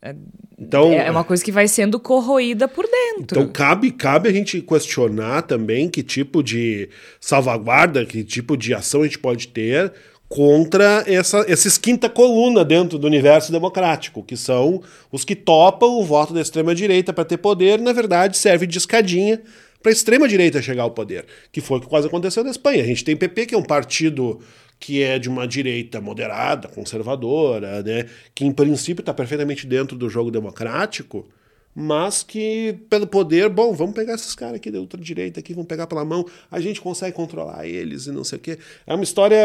É, 0.01 0.15
então, 0.57 0.93
é 0.93 1.11
uma 1.11 1.25
coisa 1.25 1.45
que 1.45 1.51
vai 1.51 1.67
sendo 1.67 1.99
corroída 1.99 2.69
por 2.69 2.85
dentro. 2.85 3.41
Então 3.41 3.49
cabe, 3.49 3.91
cabe 3.91 4.29
a 4.29 4.33
gente 4.33 4.61
questionar 4.61 5.43
também 5.43 5.89
que 5.89 6.03
tipo 6.03 6.43
de 6.43 6.89
salvaguarda, 7.21 8.05
que 8.05 8.23
tipo 8.23 8.57
de 8.57 8.75
ação 8.75 9.03
a 9.03 9.05
gente 9.05 9.19
pode 9.19 9.49
ter 9.49 9.93
contra 10.29 11.05
essa, 11.07 11.45
esses 11.49 11.79
quinta 11.79 12.09
coluna 12.09 12.65
dentro 12.65 12.99
do 12.99 13.07
universo 13.07 13.51
democrático, 13.51 14.23
que 14.23 14.37
são 14.37 14.83
os 15.11 15.25
que 15.25 15.35
topam 15.35 15.99
o 15.99 16.05
voto 16.05 16.35
da 16.35 16.41
extrema 16.41 16.75
direita 16.75 17.13
para 17.13 17.25
ter 17.25 17.39
poder, 17.39 17.81
na 17.81 17.93
verdade 17.93 18.37
serve 18.37 18.67
de 18.67 18.79
escadinha 18.79 19.41
para 19.83 19.91
a 19.91 19.93
extrema-direita 19.93 20.61
chegar 20.61 20.83
ao 20.83 20.91
poder, 20.91 21.27
que 21.53 21.61
foi 21.61 21.79
o 21.79 21.81
que 21.81 21.87
quase 21.87 22.07
aconteceu 22.07 22.43
na 22.43 22.51
Espanha. 22.51 22.83
A 22.83 22.87
gente 22.87 23.05
tem 23.05 23.17
PP, 23.17 23.47
que 23.47 23.55
é 23.55 23.59
um 23.59 23.63
partido 23.63 24.41
que 24.81 25.03
é 25.03 25.19
de 25.19 25.29
uma 25.29 25.47
direita 25.47 26.01
moderada, 26.01 26.69
conservadora, 26.69 27.83
né, 27.83 28.09
que 28.35 28.45
em 28.45 28.53
princípio 28.53 29.03
está 29.03 29.13
perfeitamente 29.13 29.67
dentro 29.67 29.97
do 29.97 30.09
jogo 30.09 30.31
democrático, 30.31 31.29
mas 31.75 32.23
que 32.23 32.77
pelo 32.89 33.07
poder, 33.07 33.49
bom, 33.49 33.73
vamos 33.73 33.95
pegar 33.95 34.15
esses 34.15 34.35
caras 34.35 34.57
aqui 34.57 34.71
da 34.71 34.81
ultradireita 34.81 35.41
aqui, 35.41 35.53
vamos 35.53 35.69
pegar 35.69 35.87
pela 35.87 36.05
mão, 36.05 36.25
a 36.51 36.61
gente 36.61 36.81
consegue 36.81 37.15
controlar 37.15 37.67
eles 37.67 38.07
e 38.07 38.13
não 38.13 38.25
sei 38.25 38.39
o 38.39 38.41
quê. 38.41 38.59
É 38.87 38.95
uma 38.95 39.05
história 39.05 39.39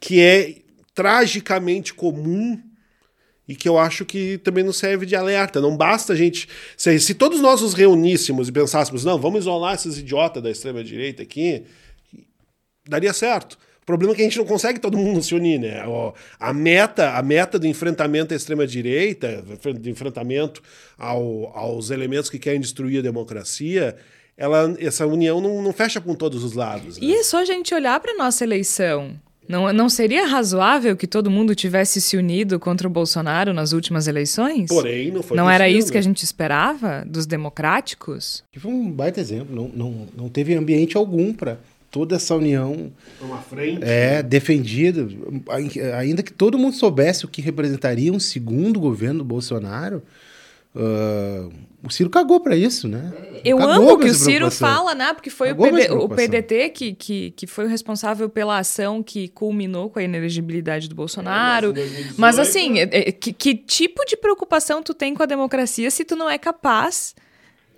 que 0.00 0.20
é 0.20 0.56
tragicamente 0.94 1.94
comum 1.94 2.60
e 3.46 3.56
que 3.56 3.68
eu 3.68 3.78
acho 3.78 4.04
que 4.04 4.38
também 4.38 4.62
não 4.62 4.72
serve 4.72 5.04
de 5.04 5.16
alerta. 5.16 5.60
Não 5.60 5.76
basta 5.76 6.12
a 6.12 6.16
gente. 6.16 6.48
Se, 6.76 6.98
se 7.00 7.14
todos 7.14 7.40
nós 7.40 7.60
nos 7.60 7.74
reuníssemos 7.74 8.48
e 8.48 8.52
pensássemos, 8.52 9.04
não, 9.04 9.18
vamos 9.18 9.40
isolar 9.40 9.74
esses 9.74 9.98
idiotas 9.98 10.42
da 10.42 10.50
extrema-direita 10.50 11.22
aqui, 11.22 11.64
daria 12.88 13.12
certo. 13.12 13.58
O 13.82 13.84
problema 13.84 14.12
é 14.12 14.16
que 14.16 14.22
a 14.22 14.24
gente 14.24 14.38
não 14.38 14.44
consegue 14.44 14.78
todo 14.78 14.96
mundo 14.96 15.20
se 15.22 15.34
unir, 15.34 15.58
né? 15.58 15.82
A 16.38 16.52
meta, 16.52 17.16
a 17.16 17.22
meta 17.22 17.58
do 17.58 17.66
enfrentamento 17.66 18.32
à 18.32 18.36
extrema-direita, 18.36 19.42
do 19.42 19.90
enfrentamento 19.90 20.62
ao, 20.96 21.50
aos 21.56 21.90
elementos 21.90 22.30
que 22.30 22.38
querem 22.38 22.60
destruir 22.60 23.00
a 23.00 23.02
democracia, 23.02 23.96
ela, 24.36 24.72
essa 24.78 25.04
união 25.04 25.40
não, 25.40 25.60
não 25.60 25.72
fecha 25.72 26.00
com 26.00 26.14
todos 26.14 26.44
os 26.44 26.52
lados. 26.52 26.96
Né? 26.96 27.08
E 27.08 27.14
é 27.14 27.24
só 27.24 27.38
a 27.38 27.44
gente 27.44 27.74
olhar 27.74 27.98
para 27.98 28.16
nossa 28.16 28.44
eleição. 28.44 29.20
Não, 29.48 29.72
não 29.72 29.88
seria 29.88 30.26
razoável 30.26 30.96
que 30.96 31.06
todo 31.06 31.30
mundo 31.30 31.54
tivesse 31.54 32.00
se 32.00 32.16
unido 32.16 32.58
contra 32.60 32.86
o 32.86 32.90
Bolsonaro 32.90 33.52
nas 33.52 33.72
últimas 33.72 34.06
eleições? 34.06 34.68
Porém, 34.68 35.10
não 35.10 35.22
foi 35.22 35.36
Não 35.36 35.50
era 35.50 35.68
isso 35.68 35.90
que 35.90 35.98
a 35.98 36.02
gente 36.02 36.22
esperava 36.22 37.04
dos 37.06 37.26
democráticos? 37.26 38.44
Que 38.52 38.60
foi 38.60 38.70
um 38.70 38.90
baita 38.90 39.20
exemplo. 39.20 39.54
Não, 39.54 39.68
não, 39.68 40.06
não 40.16 40.28
teve 40.28 40.54
ambiente 40.54 40.96
algum 40.96 41.32
para 41.34 41.58
toda 41.90 42.16
essa 42.16 42.34
união 42.34 42.90
uma 43.20 43.36
frente 43.36 43.84
é 43.84 44.22
defendida 44.22 45.06
ainda 45.94 46.22
que 46.22 46.32
todo 46.32 46.58
mundo 46.58 46.74
soubesse 46.74 47.26
o 47.26 47.28
que 47.28 47.42
representaria 47.42 48.10
um 48.10 48.18
segundo 48.18 48.80
governo 48.80 49.18
do 49.18 49.24
Bolsonaro 49.26 50.02
Uh, 50.74 51.52
o 51.84 51.90
Ciro 51.90 52.08
cagou 52.08 52.40
para 52.40 52.56
isso, 52.56 52.86
né? 52.86 53.12
Eu 53.44 53.58
cagou 53.58 53.90
amo 53.90 53.98
que 53.98 54.08
o 54.08 54.14
Ciro 54.14 54.50
fala, 54.50 54.94
né? 54.94 55.12
Porque 55.12 55.28
foi 55.28 55.52
o, 55.52 55.56
PD, 55.56 55.90
o, 55.90 56.08
PDT 56.08 56.68
que, 56.70 56.94
que, 56.94 57.30
que 57.32 57.46
foi 57.46 57.64
o 57.64 57.68
responsável 57.68 58.28
pela 58.28 58.58
ação 58.58 59.02
que 59.02 59.28
culminou 59.28 59.90
com 59.90 59.98
a 59.98 60.02
inelegibilidade 60.02 60.88
do 60.88 60.94
Bolsonaro. 60.94 61.74
É, 61.76 62.12
mas 62.16 62.38
assim, 62.38 62.78
é, 62.78 62.88
é, 62.92 63.12
que, 63.12 63.32
que, 63.32 63.54
tipo 63.54 64.04
de 64.04 64.16
preocupação 64.16 64.82
tu 64.82 64.94
tem 64.94 65.12
com 65.12 65.22
a 65.22 65.26
democracia 65.26 65.90
se 65.90 66.04
tu 66.04 66.14
não 66.14 66.30
é 66.30 66.38
capaz 66.38 67.14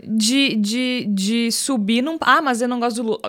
de, 0.02 0.54
de, 0.56 1.06
de 1.08 1.50
subir 1.50 2.02
num. 2.02 2.18
Ah, 2.20 2.42
mas 2.42 2.60
eu 2.60 2.68
não 2.68 2.78
gosto 2.78 2.96
do 2.96 3.02
Lula. 3.02 3.20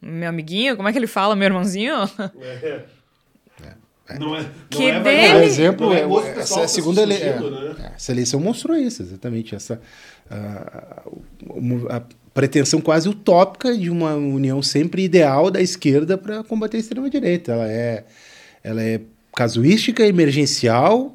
Meu 0.00 0.30
amiguinho, 0.30 0.76
como 0.76 0.88
é 0.88 0.92
que 0.92 0.98
ele 0.98 1.06
fala, 1.06 1.36
meu 1.36 1.46
irmãozinho? 1.46 1.94
É. 2.40 2.97
Não 4.18 4.34
é, 4.34 4.42
não 4.42 4.48
que 4.70 4.84
é, 4.86 5.00
dele... 5.00 5.32
Por 5.32 5.42
exemplo, 5.42 5.92
é, 5.92 6.00
é 6.00 6.40
essa, 6.40 6.60
tá 6.60 6.68
segunda 6.68 7.02
ele... 7.02 7.14
É, 7.14 7.38
né? 7.38 7.92
essa 7.94 8.12
eleição 8.12 8.40
mostrou 8.40 8.76
isso, 8.76 9.02
exatamente. 9.02 9.54
Essa, 9.54 9.80
a, 10.30 11.02
a, 11.90 12.02
pretensão 12.32 12.80
quase 12.80 13.08
utópica 13.08 13.76
de 13.76 13.90
uma 13.90 14.14
união 14.14 14.62
sempre 14.62 15.02
ideal 15.02 15.50
da 15.50 15.60
esquerda 15.60 16.16
para 16.16 16.42
combater 16.44 16.78
a 16.78 16.80
extrema-direita. 16.80 17.52
Ela 17.52 17.68
é, 17.68 18.04
ela 18.62 18.82
é 18.82 19.00
casuística, 19.34 20.06
emergencial 20.06 21.14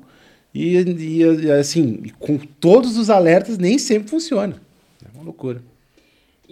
E, 0.54 0.78
e 0.78 1.52
assim, 1.52 2.12
com 2.20 2.38
todos 2.38 2.98
os 2.98 3.10
alertas, 3.10 3.58
nem 3.58 3.80
sempre 3.80 4.10
funciona. 4.10 4.56
É 5.04 5.08
uma 5.16 5.24
loucura. 5.24 5.62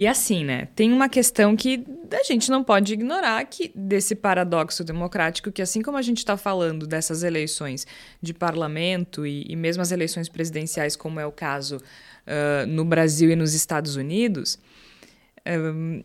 E 0.02 0.06
assim, 0.08 0.44
né? 0.44 0.66
Tem 0.74 0.92
uma 0.92 1.08
questão 1.08 1.54
que 1.54 1.86
a 2.10 2.24
gente 2.24 2.50
não 2.50 2.64
pode 2.64 2.92
ignorar 2.92 3.44
que 3.44 3.70
desse 3.72 4.16
paradoxo 4.16 4.82
democrático 4.82 5.52
que 5.52 5.62
assim 5.62 5.80
como 5.80 5.96
a 5.96 6.02
gente 6.02 6.18
está 6.18 6.36
falando 6.36 6.88
dessas 6.88 7.22
eleições 7.22 7.86
de 8.20 8.34
parlamento 8.34 9.24
e, 9.24 9.46
e, 9.48 9.54
mesmo 9.54 9.80
as 9.80 9.92
eleições 9.92 10.28
presidenciais, 10.28 10.96
como 10.96 11.20
é 11.20 11.24
o 11.24 11.30
caso 11.30 11.76
uh, 11.76 12.66
no 12.66 12.84
Brasil 12.84 13.30
e 13.30 13.36
nos 13.36 13.54
Estados 13.54 13.94
Unidos, 13.94 14.58
um, 15.46 16.02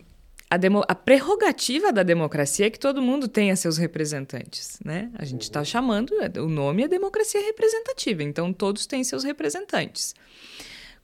a, 0.47 0.57
a, 0.91 0.93
prerrogativa 0.93 1.91
da 1.91 2.03
democracia 2.03 2.67
é 2.67 2.69
que 2.69 2.79
todo 2.79 3.01
mundo 3.01 3.27
tenha 3.27 3.55
seus 3.55 3.79
representantes, 3.79 4.77
né? 4.85 5.09
A 5.15 5.25
gente 5.25 5.41
está 5.41 5.63
chamando, 5.63 6.11
o 6.37 6.47
nome 6.47 6.83
é 6.83 6.87
democracia 6.87 7.41
representativa, 7.41 8.21
então 8.21 8.53
todos 8.53 8.85
têm 8.85 9.03
seus 9.03 9.23
representantes. 9.23 10.13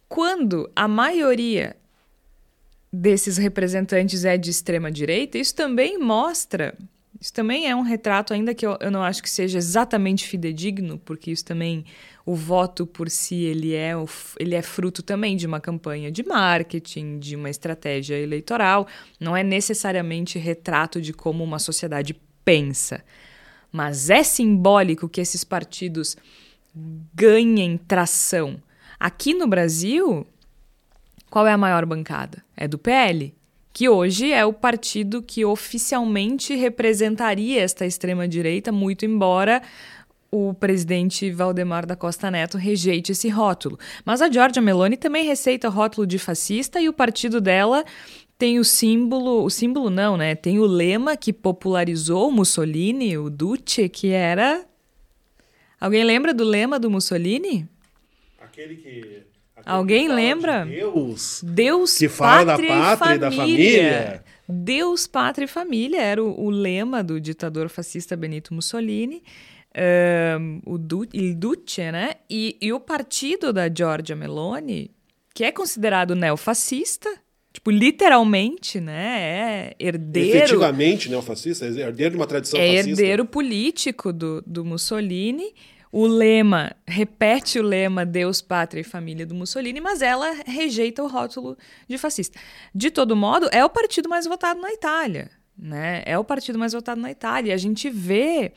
Quando 0.07 0.69
a 0.75 0.87
maioria 0.87 1.75
desses 2.93 3.37
representantes 3.37 4.23
é 4.23 4.37
de 4.37 4.51
extrema 4.51 4.91
direita, 4.91 5.39
isso 5.39 5.55
também 5.55 5.97
mostra, 5.97 6.77
isso 7.19 7.33
também 7.33 7.67
é 7.67 7.75
um 7.75 7.81
retrato, 7.81 8.35
ainda 8.35 8.53
que 8.53 8.63
eu, 8.63 8.77
eu 8.79 8.91
não 8.91 9.01
acho 9.01 9.23
que 9.23 9.29
seja 9.29 9.57
exatamente 9.57 10.27
fidedigno, 10.27 10.99
porque 10.99 11.31
isso 11.31 11.43
também, 11.43 11.85
o 12.23 12.35
voto 12.35 12.85
por 12.85 13.09
si, 13.09 13.45
ele 13.45 13.73
é, 13.73 13.93
ele 14.39 14.53
é 14.53 14.61
fruto 14.61 15.01
também 15.01 15.35
de 15.35 15.47
uma 15.47 15.59
campanha 15.59 16.11
de 16.11 16.21
marketing, 16.21 17.17
de 17.17 17.35
uma 17.35 17.49
estratégia 17.49 18.15
eleitoral, 18.15 18.87
não 19.19 19.35
é 19.35 19.43
necessariamente 19.43 20.37
retrato 20.37 21.01
de 21.01 21.13
como 21.13 21.43
uma 21.43 21.57
sociedade 21.57 22.15
pensa. 22.45 23.03
Mas 23.71 24.11
é 24.11 24.21
simbólico 24.21 25.09
que 25.09 25.19
esses 25.19 25.43
partidos 25.43 26.15
ganhem 27.15 27.75
tração. 27.75 28.61
Aqui 28.99 29.33
no 29.33 29.47
Brasil, 29.47 30.27
qual 31.33 31.47
é 31.47 31.51
a 31.51 31.57
maior 31.57 31.83
bancada? 31.83 32.45
É 32.55 32.67
do 32.67 32.77
PL, 32.77 33.33
que 33.73 33.89
hoje 33.89 34.31
é 34.31 34.45
o 34.45 34.53
partido 34.53 35.19
que 35.19 35.43
oficialmente 35.43 36.53
representaria 36.53 37.59
esta 37.59 37.87
extrema-direita, 37.87 38.71
muito 38.71 39.03
embora 39.03 39.59
o 40.29 40.53
presidente 40.53 41.31
Valdemar 41.31 41.87
da 41.87 41.95
Costa 41.95 42.29
Neto 42.29 42.55
rejeite 42.55 43.13
esse 43.13 43.29
rótulo. 43.29 43.79
Mas 44.05 44.21
a 44.21 44.31
Giorgia 44.31 44.61
Meloni 44.61 44.95
também 44.95 45.25
receita 45.25 45.67
o 45.67 45.71
rótulo 45.71 46.05
de 46.05 46.19
fascista 46.19 46.79
e 46.79 46.87
o 46.87 46.93
partido 46.93 47.41
dela 47.41 47.83
tem 48.37 48.59
o 48.59 48.63
símbolo, 48.63 49.43
o 49.43 49.49
símbolo 49.49 49.89
não, 49.89 50.15
né? 50.15 50.35
Tem 50.35 50.59
o 50.59 50.67
lema 50.67 51.17
que 51.17 51.33
popularizou 51.33 52.31
Mussolini, 52.31 53.17
o 53.17 53.27
Duce, 53.27 53.89
que 53.89 54.09
era 54.09 54.63
Alguém 55.81 56.03
lembra 56.03 56.31
do 56.31 56.43
lema 56.43 56.79
do 56.79 56.91
Mussolini? 56.91 57.67
Aquele 58.39 58.75
que 58.75 59.32
Alguém 59.65 60.07
lembra? 60.07 60.65
Deus. 60.65 61.41
Deus, 61.43 61.97
que 61.97 62.09
fala 62.09 62.57
pátria 62.57 62.69
da 62.69 62.97
pátria 62.97 63.15
e, 63.15 63.17
da 63.17 63.31
família. 63.31 64.23
Deus, 64.47 65.07
pátria 65.07 65.45
e 65.45 65.47
família 65.47 66.01
era 66.01 66.23
o, 66.23 66.45
o 66.45 66.49
lema 66.49 67.03
do 67.03 67.19
ditador 67.19 67.69
fascista 67.69 68.15
Benito 68.15 68.53
Mussolini. 68.53 69.23
Um, 69.75 70.61
o 70.65 70.77
du 70.77 71.07
Il 71.13 71.35
Duce, 71.35 71.91
né? 71.91 72.15
E, 72.29 72.57
e 72.61 72.71
o 72.71 72.79
partido 72.79 73.51
da 73.51 73.67
Giorgia 73.73 74.15
Meloni, 74.15 74.91
que 75.33 75.43
é 75.43 75.51
considerado 75.51 76.13
neofascista, 76.13 77.09
tipo, 77.51 77.71
literalmente, 77.71 78.79
né? 78.79 79.19
É 79.19 79.75
herdeiro. 79.79 80.37
Efetivamente 80.37 81.09
neofascista, 81.09 81.65
é 81.65 81.69
herdeiro 81.69 82.11
de 82.11 82.17
uma 82.17 82.27
tradição 82.27 82.59
é 82.59 82.67
fascista. 82.67 82.89
herdeiro 82.91 83.25
político 83.25 84.13
do, 84.13 84.43
do 84.45 84.63
Mussolini 84.63 85.53
o 85.93 86.07
lema, 86.07 86.75
repete 86.87 87.59
o 87.59 87.61
lema 87.61 88.03
Deus, 88.03 88.41
Pátria 88.41 88.81
e 88.81 88.83
Família 88.83 89.27
do 89.27 89.35
Mussolini, 89.35 89.79
mas 89.79 90.01
ela 90.01 90.33
rejeita 90.43 91.03
o 91.03 91.07
rótulo 91.07 91.55
de 91.87 91.99
fascista. 91.99 92.39
De 92.73 92.89
todo 92.89 93.15
modo, 93.15 93.47
é 93.51 93.63
o 93.63 93.69
partido 93.69 94.09
mais 94.09 94.25
votado 94.25 94.59
na 94.59 94.73
Itália. 94.73 95.29
Né? 95.55 96.01
É 96.03 96.17
o 96.17 96.23
partido 96.23 96.57
mais 96.57 96.73
votado 96.73 96.99
na 96.99 97.11
Itália. 97.11 97.53
A 97.53 97.57
gente 97.57 97.91
vê. 97.91 98.53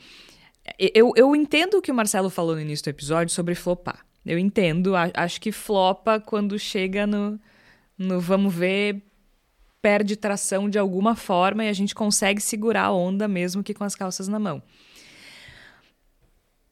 Eu, 0.79 1.13
eu 1.15 1.35
entendo 1.35 1.75
o 1.75 1.81
que 1.81 1.91
o 1.91 1.95
Marcelo 1.95 2.31
falou 2.31 2.55
no 2.55 2.61
início 2.61 2.85
do 2.85 2.89
episódio 2.89 3.31
sobre 3.31 3.53
flopar. 3.53 4.03
Eu 4.25 4.39
entendo. 4.39 4.93
Acho 4.95 5.39
que 5.39 5.51
flopa 5.51 6.19
quando 6.19 6.57
chega 6.57 7.05
no, 7.05 7.39
no 7.95 8.19
vamos 8.19 8.51
ver, 8.51 8.99
perde 9.79 10.15
tração 10.15 10.67
de 10.67 10.79
alguma 10.79 11.15
forma 11.15 11.65
e 11.65 11.69
a 11.69 11.73
gente 11.73 11.93
consegue 11.93 12.41
segurar 12.41 12.85
a 12.85 12.91
onda 12.91 13.27
mesmo 13.27 13.61
que 13.61 13.75
com 13.75 13.83
as 13.83 13.93
calças 13.93 14.27
na 14.27 14.39
mão. 14.39 14.63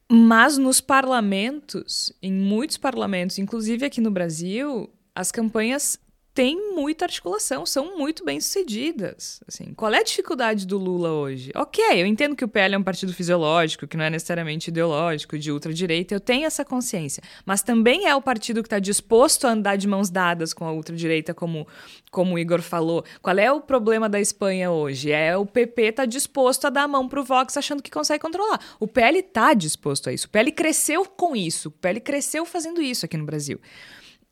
Mas 0.10 0.58
nos 0.58 0.80
parlamentos, 0.80 2.14
em 2.22 2.32
muitos 2.32 2.78
parlamentos, 2.78 3.40
inclusive 3.40 3.86
aqui 3.86 4.00
no 4.00 4.12
Brasil, 4.12 4.90
as 5.16 5.32
campanhas 5.32 6.00
têm 6.36 6.76
muita 6.76 7.06
articulação, 7.06 7.66
são 7.66 7.98
muito 7.98 8.26
bem 8.26 8.42
sucedidas. 8.42 9.40
Assim, 9.48 9.74
qual 9.74 9.94
é 9.94 10.00
a 10.00 10.04
dificuldade 10.04 10.68
do 10.68 10.78
Lula 10.78 11.10
hoje? 11.10 11.50
Ok, 11.56 11.82
eu 11.94 12.06
entendo 12.06 12.36
que 12.36 12.44
o 12.44 12.48
PL 12.48 12.76
é 12.76 12.78
um 12.78 12.84
partido 12.84 13.14
fisiológico, 13.14 13.88
que 13.88 13.96
não 13.96 14.04
é 14.04 14.10
necessariamente 14.10 14.70
ideológico, 14.70 15.40
de 15.40 15.50
ultradireita, 15.50 16.14
eu 16.14 16.20
tenho 16.20 16.46
essa 16.46 16.66
consciência. 16.66 17.24
Mas 17.46 17.64
também 17.64 18.06
é 18.06 18.14
o 18.14 18.22
partido 18.22 18.62
que 18.62 18.68
está 18.68 18.80
disposto 18.80 19.48
a 19.48 19.52
andar 19.52 19.78
de 19.78 19.88
mãos 19.88 20.10
dadas 20.10 20.54
com 20.54 20.66
a 20.66 20.74
ultradireita, 20.74 21.34
como, 21.34 21.66
como 22.12 22.36
o 22.36 22.40
Igor 22.40 22.62
falou. 22.62 23.06
Qual 23.22 23.38
é 23.38 23.50
o 23.50 23.62
problema 23.62 24.10
da 24.10 24.20
Espanha 24.20 24.70
hoje? 24.70 25.14
É 25.14 25.38
o 25.38 25.46
PP 25.46 25.84
está 25.84 26.06
disposto 26.06 26.66
a 26.66 26.70
dar 26.70 26.84
a 26.84 26.88
mão 26.88 27.08
para 27.08 27.22
o 27.22 27.24
Vox 27.24 27.56
achando 27.56 27.82
que 27.82 27.90
consegue 27.90 28.22
controlar. 28.22 28.60
O 28.78 28.90
PL 28.90 29.20
está 29.20 29.54
disposto 29.54 30.10
a 30.10 30.14
isso. 30.14 30.28
O 30.28 30.30
PL 30.30 30.52
cresceu 30.52 31.06
com 31.06 31.34
isso. 31.34 31.70
O 31.70 31.72
PL 31.72 32.02
cresceu 32.02 32.46
fazendo 32.46 32.82
isso 32.82 33.06
aqui 33.06 33.16
no 33.16 33.26
Brasil. 33.26 33.58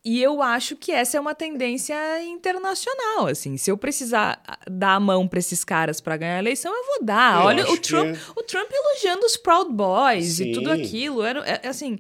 E 0.06 0.22
eu 0.22 0.42
acho 0.42 0.76
que 0.76 0.92
essa 0.92 1.18
é 1.18 1.20
uma 1.20 1.34
tendência 1.34 1.96
internacional, 2.24 3.28
assim. 3.28 3.56
Se 3.56 3.72
eu 3.72 3.78
precisar 3.78 4.42
ah, 4.46 4.60
dar 4.70 4.96
a 4.96 5.00
mão 5.00 5.26
para 5.28 5.40
esses 5.40 5.64
caras 5.64 6.02
para 6.02 6.18
ganhar 6.18 6.36
a 6.36 6.40
eleição, 6.40 6.76
eu 6.76 6.86
vou 6.86 7.06
dar. 7.06 7.40
Eu 7.40 7.48
Olha 7.48 7.72
o 7.72 7.78
Trump, 7.78 8.08
é... 8.08 8.20
o 8.36 8.44
Trump 8.44 8.70
elogiando 8.70 9.26
os 9.26 9.38
Proud 9.38 9.72
Boys 9.72 10.26
Sim. 10.26 10.50
e 10.50 10.54
tudo 10.54 10.72
aquilo. 10.72 11.24
Era, 11.24 11.40
é, 11.48 11.68
assim, 11.68 12.00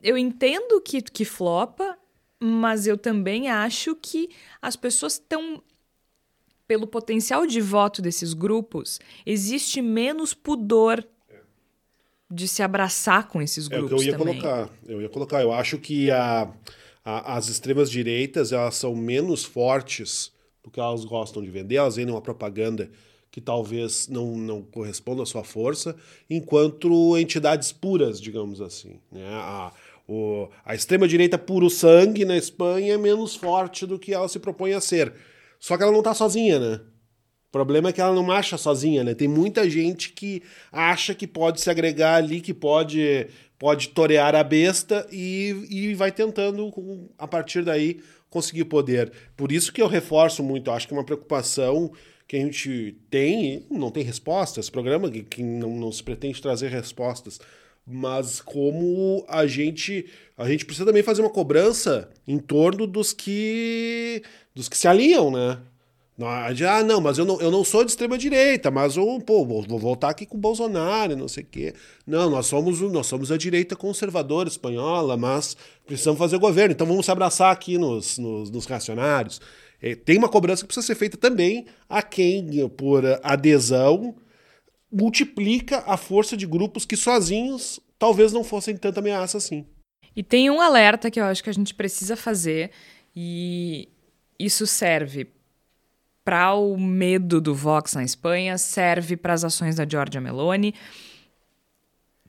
eu 0.00 0.16
entendo 0.16 0.80
que, 0.80 1.02
que 1.02 1.24
flopa, 1.24 1.98
mas 2.38 2.86
eu 2.86 2.96
também 2.96 3.48
acho 3.48 3.96
que 3.96 4.30
as 4.62 4.76
pessoas 4.76 5.14
estão 5.14 5.60
pelo 6.68 6.86
potencial 6.86 7.48
de 7.48 7.60
voto 7.60 8.00
desses 8.00 8.32
grupos, 8.32 9.00
existe 9.26 9.82
menos 9.82 10.34
pudor 10.34 11.04
de 12.30 12.46
se 12.46 12.62
abraçar 12.62 13.26
com 13.26 13.42
esses 13.42 13.66
grupos. 13.66 13.90
É 13.90 13.94
o 13.94 13.98
que 13.98 14.04
eu 14.04 14.06
ia 14.06 14.16
também. 14.16 14.40
colocar. 14.40 14.70
Eu 14.86 15.02
ia 15.02 15.08
colocar. 15.08 15.42
Eu 15.42 15.52
acho 15.52 15.78
que 15.78 16.12
a 16.12 16.48
a, 17.04 17.36
as 17.36 17.48
extremas 17.48 17.90
direitas 17.90 18.52
elas 18.52 18.74
são 18.76 18.94
menos 18.94 19.44
fortes 19.44 20.32
do 20.62 20.70
que 20.70 20.80
elas 20.80 21.04
gostam 21.04 21.42
de 21.42 21.50
vender, 21.50 21.76
elas 21.76 21.96
vendem 21.96 22.14
uma 22.14 22.20
propaganda 22.20 22.90
que 23.30 23.40
talvez 23.40 24.08
não, 24.08 24.36
não 24.36 24.62
corresponda 24.62 25.22
à 25.22 25.26
sua 25.26 25.44
força, 25.44 25.94
enquanto 26.28 27.16
entidades 27.16 27.70
puras, 27.70 28.20
digamos 28.20 28.60
assim. 28.60 29.00
Né? 29.10 29.26
A, 29.28 29.72
o, 30.08 30.48
a 30.64 30.74
extrema-direita 30.74 31.38
puro 31.38 31.70
sangue 31.70 32.24
na 32.24 32.36
Espanha 32.36 32.94
é 32.94 32.98
menos 32.98 33.36
forte 33.36 33.86
do 33.86 33.98
que 33.98 34.12
ela 34.12 34.28
se 34.28 34.40
propõe 34.40 34.72
a 34.72 34.80
ser. 34.80 35.14
Só 35.60 35.76
que 35.76 35.82
ela 35.82 35.92
não 35.92 36.00
está 36.00 36.12
sozinha, 36.12 36.58
né? 36.58 36.80
O 37.48 37.52
problema 37.52 37.88
é 37.88 37.92
que 37.92 38.00
ela 38.00 38.14
não 38.14 38.30
acha 38.30 38.56
sozinha, 38.56 39.04
né? 39.04 39.14
Tem 39.14 39.28
muita 39.28 39.68
gente 39.68 40.12
que 40.12 40.42
acha 40.72 41.14
que 41.14 41.26
pode 41.26 41.60
se 41.60 41.70
agregar 41.70 42.16
ali, 42.16 42.40
que 42.40 42.54
pode 42.54 43.28
pode 43.60 43.90
torear 43.90 44.34
a 44.34 44.42
besta 44.42 45.06
e, 45.12 45.66
e 45.68 45.94
vai 45.94 46.10
tentando, 46.10 46.72
a 47.18 47.28
partir 47.28 47.62
daí, 47.62 48.00
conseguir 48.30 48.64
poder. 48.64 49.12
Por 49.36 49.52
isso 49.52 49.70
que 49.70 49.82
eu 49.82 49.86
reforço 49.86 50.42
muito, 50.42 50.70
acho 50.70 50.88
que 50.88 50.94
é 50.94 50.96
uma 50.96 51.04
preocupação 51.04 51.92
que 52.26 52.36
a 52.36 52.40
gente 52.40 52.96
tem, 53.10 53.66
não 53.70 53.90
tem 53.90 54.02
respostas, 54.02 54.70
programa 54.70 55.10
que, 55.10 55.22
que 55.22 55.42
não, 55.42 55.76
não 55.76 55.92
se 55.92 56.02
pretende 56.02 56.40
trazer 56.40 56.70
respostas, 56.70 57.38
mas 57.86 58.40
como 58.40 59.26
a 59.28 59.46
gente 59.46 60.06
a 60.38 60.48
gente 60.48 60.64
precisa 60.64 60.86
também 60.86 61.02
fazer 61.02 61.20
uma 61.20 61.28
cobrança 61.28 62.08
em 62.26 62.38
torno 62.38 62.86
dos 62.86 63.12
que 63.12 64.22
dos 64.54 64.70
que 64.70 64.78
se 64.78 64.88
alinham, 64.88 65.30
né? 65.30 65.58
Ah, 66.22 66.82
não, 66.82 67.00
mas 67.00 67.18
eu 67.18 67.24
não, 67.24 67.40
eu 67.40 67.50
não 67.50 67.64
sou 67.64 67.84
de 67.84 67.90
extrema 67.90 68.18
direita, 68.18 68.70
mas 68.70 68.96
eu, 68.96 69.20
pô, 69.24 69.44
vou, 69.44 69.62
vou 69.62 69.78
voltar 69.78 70.10
aqui 70.10 70.26
com 70.26 70.36
o 70.36 70.40
Bolsonaro, 70.40 71.16
não 71.16 71.28
sei 71.28 71.42
o 71.42 71.46
quê. 71.46 71.74
Não, 72.06 72.28
nós 72.28 72.46
somos, 72.46 72.80
nós 72.80 73.06
somos 73.06 73.32
a 73.32 73.36
direita 73.36 73.74
conservadora 73.76 74.48
espanhola, 74.48 75.16
mas 75.16 75.56
precisamos 75.86 76.18
fazer 76.18 76.38
governo, 76.38 76.72
então 76.72 76.86
vamos 76.86 77.06
se 77.06 77.10
abraçar 77.10 77.52
aqui 77.52 77.78
nos, 77.78 78.18
nos, 78.18 78.50
nos 78.50 78.66
reacionários. 78.66 79.40
É, 79.80 79.94
tem 79.94 80.18
uma 80.18 80.28
cobrança 80.28 80.62
que 80.62 80.66
precisa 80.66 80.86
ser 80.86 80.94
feita 80.94 81.16
também 81.16 81.66
a 81.88 82.02
quem, 82.02 82.68
por 82.68 83.02
adesão, 83.22 84.14
multiplica 84.92 85.82
a 85.86 85.96
força 85.96 86.36
de 86.36 86.46
grupos 86.46 86.84
que 86.84 86.96
sozinhos 86.96 87.80
talvez 87.98 88.32
não 88.32 88.44
fossem 88.44 88.76
tanta 88.76 89.00
ameaça 89.00 89.38
assim. 89.38 89.64
E 90.14 90.22
tem 90.22 90.50
um 90.50 90.60
alerta 90.60 91.10
que 91.10 91.20
eu 91.20 91.24
acho 91.24 91.42
que 91.42 91.50
a 91.50 91.54
gente 91.54 91.74
precisa 91.74 92.16
fazer, 92.16 92.70
e 93.14 93.88
isso 94.38 94.66
serve 94.66 95.28
para 96.30 96.54
o 96.54 96.78
medo 96.78 97.40
do 97.40 97.52
Vox 97.52 97.94
na 97.94 98.04
Espanha, 98.04 98.56
serve 98.56 99.16
para 99.16 99.32
as 99.32 99.42
ações 99.42 99.74
da 99.74 99.84
Giorgia 99.84 100.20
Meloni, 100.20 100.72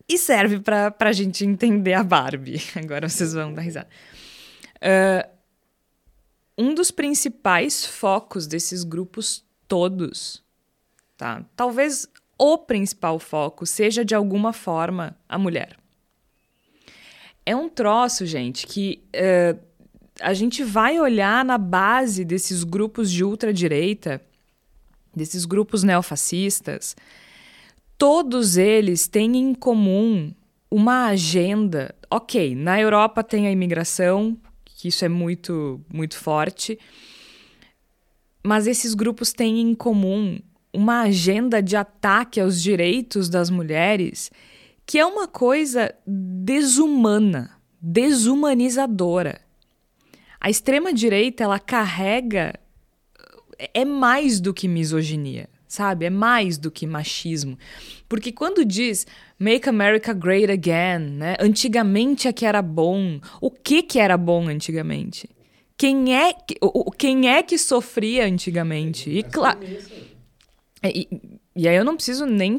E 0.10 0.18
serve 0.18 0.60
pra, 0.60 0.90
pra 0.90 1.14
gente 1.14 1.46
entender 1.46 1.94
a 1.94 2.04
Barbie. 2.04 2.60
Agora 2.76 3.08
vocês 3.08 3.32
vão 3.32 3.54
dar 3.54 3.62
risada. 3.62 3.88
Uh, 4.78 5.30
um 6.58 6.74
dos 6.74 6.90
principais 6.90 7.86
focos 7.86 8.48
desses 8.48 8.84
grupos 8.84 9.46
todos, 9.68 10.44
tá? 11.16 11.46
Talvez 11.56 12.08
o 12.40 12.58
principal 12.58 13.20
foco 13.20 13.68
seja 13.68 14.04
de 14.04 14.16
alguma 14.16 14.52
forma 14.52 15.16
a 15.30 15.38
mulher. 15.38 15.78
É 17.46 17.56
um 17.56 17.70
troço, 17.70 18.26
gente, 18.26 18.66
que 18.66 19.04
uh, 19.16 19.60
a 20.22 20.34
gente 20.34 20.64
vai 20.64 21.00
olhar 21.00 21.44
na 21.44 21.58
base 21.58 22.24
desses 22.24 22.64
grupos 22.64 23.12
de 23.12 23.24
ultradireita, 23.24 24.22
desses 25.16 25.46
grupos 25.46 25.84
neofascistas, 25.84 26.96
todos 27.98 28.58
eles 28.58 29.08
têm 29.08 29.38
em 29.38 29.54
comum 29.54 30.34
uma 30.70 31.08
agenda. 31.08 31.94
Ok, 32.10 32.56
na 32.56 32.80
Europa 32.80 33.24
tem 33.24 33.48
a 33.48 33.52
imigração, 33.52 34.38
que 34.64 34.88
isso 34.88 35.04
é 35.04 35.10
muito, 35.10 35.82
muito 35.94 36.18
forte. 36.18 36.80
Mas 38.44 38.68
esses 38.68 38.94
grupos 38.94 39.34
têm 39.34 39.62
em 39.62 39.76
comum 39.76 40.40
uma 40.74 41.02
agenda 41.02 41.62
de 41.62 41.76
ataque 41.76 42.40
aos 42.40 42.62
direitos 42.62 43.30
das 43.30 43.50
mulheres 43.50 44.32
que 44.92 45.00
é 45.00 45.06
uma 45.06 45.26
coisa 45.26 45.94
desumana, 46.06 47.52
desumanizadora. 47.82 49.40
A 50.42 50.50
extrema 50.50 50.92
direita, 50.92 51.44
ela 51.44 51.60
carrega 51.60 52.54
é 53.74 53.86
mais 53.86 54.40
do 54.40 54.54
que 54.54 54.68
misoginia, 54.68 55.48
sabe? 55.68 56.06
É 56.06 56.10
mais 56.10 56.58
do 56.58 56.72
que 56.72 56.88
machismo. 56.88 57.58
Porque 58.10 58.32
quando 58.32 58.66
diz 58.66 59.06
Make 59.38 59.70
America 59.70 60.14
Great 60.14 60.52
Again, 60.52 61.12
né? 61.12 61.36
Antigamente 61.40 62.28
é 62.28 62.34
que 62.34 62.46
era 62.46 62.62
bom. 62.62 63.20
O 63.40 63.52
que 63.52 63.84
que 63.84 64.00
era 64.00 64.18
bom 64.18 64.48
antigamente? 64.48 65.30
Quem 65.78 66.16
é 66.16 66.34
que, 66.34 66.58
o, 66.62 66.92
quem 66.92 67.30
é 67.30 67.42
que 67.42 67.58
sofria 67.58 68.26
antigamente? 68.26 69.10
E 69.10 69.24
claro. 69.24 69.60
E, 70.84 71.08
e 71.56 71.68
aí 71.68 71.76
eu 71.76 71.86
não 71.86 71.96
preciso 71.96 72.26
nem 72.26 72.58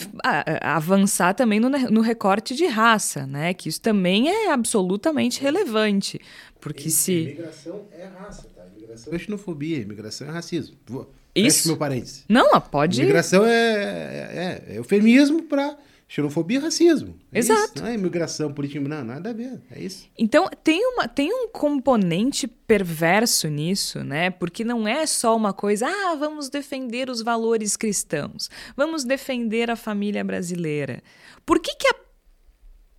avançar 0.61 1.35
também 1.35 1.59
no, 1.59 1.69
no, 1.69 2.01
recorte 2.01 2.55
de 2.55 2.67
raça, 2.67 3.27
né? 3.27 3.53
Que 3.55 3.69
isso 3.69 3.81
também 3.81 4.29
é 4.29 4.53
absolutamente 4.53 5.41
relevante. 5.41 6.21
Porque 6.63 6.89
se. 6.91 7.13
Imigração 7.13 7.89
é 7.91 8.05
raça, 8.05 8.49
tá? 8.55 8.63
Imigração 8.77 9.13
é 9.13 9.19
xenofobia, 9.19 9.79
imigração 9.79 10.29
é 10.29 10.31
racismo. 10.31 10.77
Vou... 10.87 11.13
Isso. 11.35 11.67
meu 11.67 11.77
parênteses. 11.77 12.25
Não, 12.29 12.49
pode. 12.61 13.01
Imigração 13.01 13.45
é, 13.45 13.53
é, 13.53 14.65
é 14.69 14.79
eufemismo 14.79 15.43
para 15.43 15.77
xenofobia 16.07 16.59
e 16.59 16.61
racismo. 16.61 17.19
É 17.33 17.39
Exato. 17.41 17.73
Isso. 17.75 17.83
Não 17.83 17.87
é 17.91 17.95
imigração, 17.95 18.53
política, 18.53 18.79
não, 18.81 19.03
nada 19.03 19.31
a 19.31 19.33
ver. 19.33 19.61
É 19.73 19.81
isso. 19.81 20.09
Então, 20.17 20.49
tem, 20.63 20.87
uma, 20.87 21.09
tem 21.09 21.33
um 21.33 21.49
componente 21.49 22.47
perverso 22.47 23.49
nisso, 23.49 24.05
né? 24.05 24.31
Porque 24.31 24.63
não 24.63 24.87
é 24.87 25.05
só 25.05 25.35
uma 25.35 25.53
coisa, 25.53 25.89
ah, 25.89 26.15
vamos 26.15 26.49
defender 26.49 27.11
os 27.11 27.23
valores 27.23 27.77
cristãos, 27.77 28.49
vamos 28.77 29.03
defender 29.05 29.69
a 29.69 29.75
família 29.75 30.23
brasileira. 30.23 31.03
Por 31.45 31.59
que, 31.59 31.75
que 31.75 31.89
a 31.89 31.95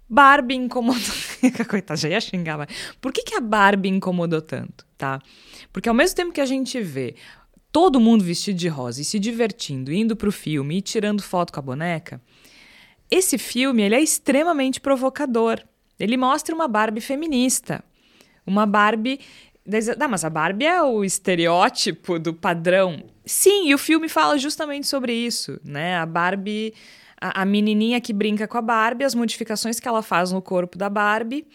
Barbie 0.09 0.55
incomodou. 0.55 1.01
Coitada, 1.69 1.99
já 1.99 2.09
ia 2.09 2.21
xingar, 2.21 2.57
mas. 2.57 2.67
Por 3.01 3.11
que, 3.11 3.23
que 3.23 3.35
a 3.35 3.41
Barbie 3.41 3.89
incomodou 3.89 4.41
tanto, 4.41 4.85
tá? 4.97 5.21
Porque 5.71 5.89
ao 5.89 5.95
mesmo 5.95 6.15
tempo 6.15 6.31
que 6.31 6.41
a 6.41 6.45
gente 6.45 6.79
vê 6.81 7.15
todo 7.71 7.99
mundo 7.99 8.23
vestido 8.23 8.57
de 8.57 8.67
rosa 8.67 9.01
e 9.01 9.05
se 9.05 9.17
divertindo, 9.17 9.91
indo 9.91 10.15
pro 10.15 10.31
filme 10.31 10.77
e 10.77 10.81
tirando 10.81 11.23
foto 11.23 11.51
com 11.51 11.59
a 11.59 11.63
boneca, 11.63 12.21
esse 13.09 13.37
filme 13.37 13.81
ele 13.81 13.95
é 13.95 14.01
extremamente 14.01 14.79
provocador. 14.79 15.59
Ele 15.99 16.17
mostra 16.17 16.53
uma 16.53 16.67
Barbie 16.67 17.01
feminista. 17.01 17.83
Uma 18.45 18.65
Barbie. 18.65 19.19
Não, 19.97 20.09
mas 20.09 20.25
a 20.25 20.29
Barbie 20.29 20.65
é 20.65 20.81
o 20.81 21.03
estereótipo 21.03 22.19
do 22.19 22.33
padrão. 22.33 23.03
Sim, 23.25 23.69
e 23.69 23.73
o 23.73 23.77
filme 23.77 24.09
fala 24.09 24.37
justamente 24.37 24.87
sobre 24.87 25.13
isso, 25.13 25.59
né? 25.63 25.97
A 25.97 26.05
Barbie, 26.05 26.73
a, 27.23 27.43
a 27.43 27.45
menininha 27.45 28.01
que 28.01 28.11
brinca 28.11 28.45
com 28.45 28.57
a 28.57 28.61
Barbie, 28.61 29.05
as 29.05 29.15
modificações 29.15 29.79
que 29.79 29.87
ela 29.87 30.03
faz 30.03 30.33
no 30.33 30.41
corpo 30.41 30.77
da 30.77 30.89
Barbie 30.89 31.47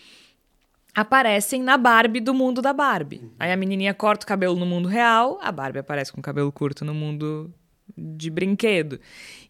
aparecem 0.94 1.62
na 1.62 1.76
Barbie 1.76 2.20
do 2.20 2.32
mundo 2.32 2.62
da 2.62 2.72
Barbie. 2.72 3.30
Aí 3.38 3.52
a 3.52 3.56
menininha 3.56 3.92
corta 3.92 4.24
o 4.24 4.26
cabelo 4.26 4.56
no 4.56 4.64
mundo 4.64 4.88
real, 4.88 5.38
a 5.42 5.52
Barbie 5.52 5.80
aparece 5.80 6.10
com 6.10 6.20
o 6.20 6.22
cabelo 6.22 6.50
curto 6.50 6.86
no 6.86 6.94
mundo 6.94 7.52
de 7.96 8.30
brinquedo. 8.30 8.98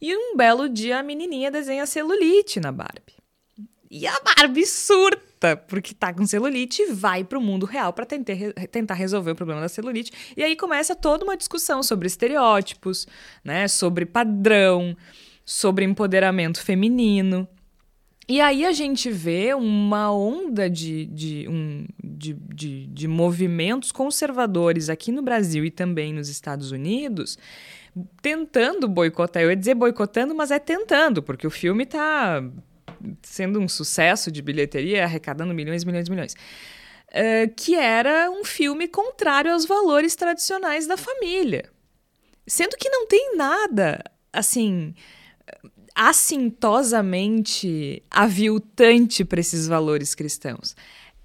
E 0.00 0.14
um 0.14 0.36
belo 0.36 0.68
dia 0.68 0.98
a 0.98 1.02
menininha 1.04 1.52
desenha 1.52 1.86
celulite 1.86 2.58
na 2.58 2.72
Barbie. 2.72 3.16
E 3.88 4.06
a 4.06 4.20
Barbie 4.20 4.66
surta, 4.66 5.56
porque 5.56 5.94
tá 5.94 6.12
com 6.12 6.26
celulite 6.26 6.82
e 6.82 6.92
vai 6.92 7.22
pro 7.22 7.40
mundo 7.40 7.64
real 7.64 7.92
para 7.92 8.04
tentar, 8.04 8.34
tentar 8.70 8.94
resolver 8.94 9.30
o 9.30 9.36
problema 9.36 9.60
da 9.60 9.68
celulite. 9.68 10.12
E 10.36 10.42
aí 10.42 10.56
começa 10.56 10.96
toda 10.96 11.24
uma 11.24 11.36
discussão 11.36 11.82
sobre 11.82 12.08
estereótipos, 12.08 13.06
né, 13.42 13.68
sobre 13.68 14.04
padrão, 14.04 14.94
sobre 15.48 15.82
empoderamento 15.82 16.60
feminino. 16.60 17.48
E 18.28 18.38
aí 18.38 18.66
a 18.66 18.72
gente 18.72 19.10
vê 19.10 19.54
uma 19.54 20.12
onda 20.12 20.68
de, 20.68 21.06
de, 21.06 21.48
um, 21.48 21.86
de, 22.04 22.34
de, 22.34 22.86
de 22.86 23.08
movimentos 23.08 23.90
conservadores 23.90 24.90
aqui 24.90 25.10
no 25.10 25.22
Brasil 25.22 25.64
e 25.64 25.70
também 25.70 26.12
nos 26.12 26.28
Estados 26.28 26.70
Unidos 26.70 27.38
tentando 28.20 28.86
boicotar. 28.86 29.42
Eu 29.42 29.48
ia 29.48 29.56
dizer 29.56 29.74
boicotando, 29.74 30.34
mas 30.34 30.50
é 30.50 30.58
tentando, 30.58 31.22
porque 31.22 31.46
o 31.46 31.50
filme 31.50 31.84
está 31.84 32.44
sendo 33.22 33.58
um 33.58 33.66
sucesso 33.66 34.30
de 34.30 34.42
bilheteria, 34.42 35.04
arrecadando 35.04 35.54
milhões, 35.54 35.82
milhões, 35.82 36.10
milhões. 36.10 36.34
Uh, 37.08 37.50
que 37.56 37.74
era 37.74 38.30
um 38.30 38.44
filme 38.44 38.86
contrário 38.86 39.50
aos 39.50 39.64
valores 39.64 40.14
tradicionais 40.14 40.86
da 40.86 40.98
família. 40.98 41.70
Sendo 42.46 42.76
que 42.76 42.90
não 42.90 43.06
tem 43.06 43.34
nada, 43.34 44.04
assim, 44.30 44.94
assintosamente 45.98 48.02
aviltante 48.08 49.24
para 49.24 49.40
esses 49.40 49.66
valores 49.66 50.14
cristãos. 50.14 50.76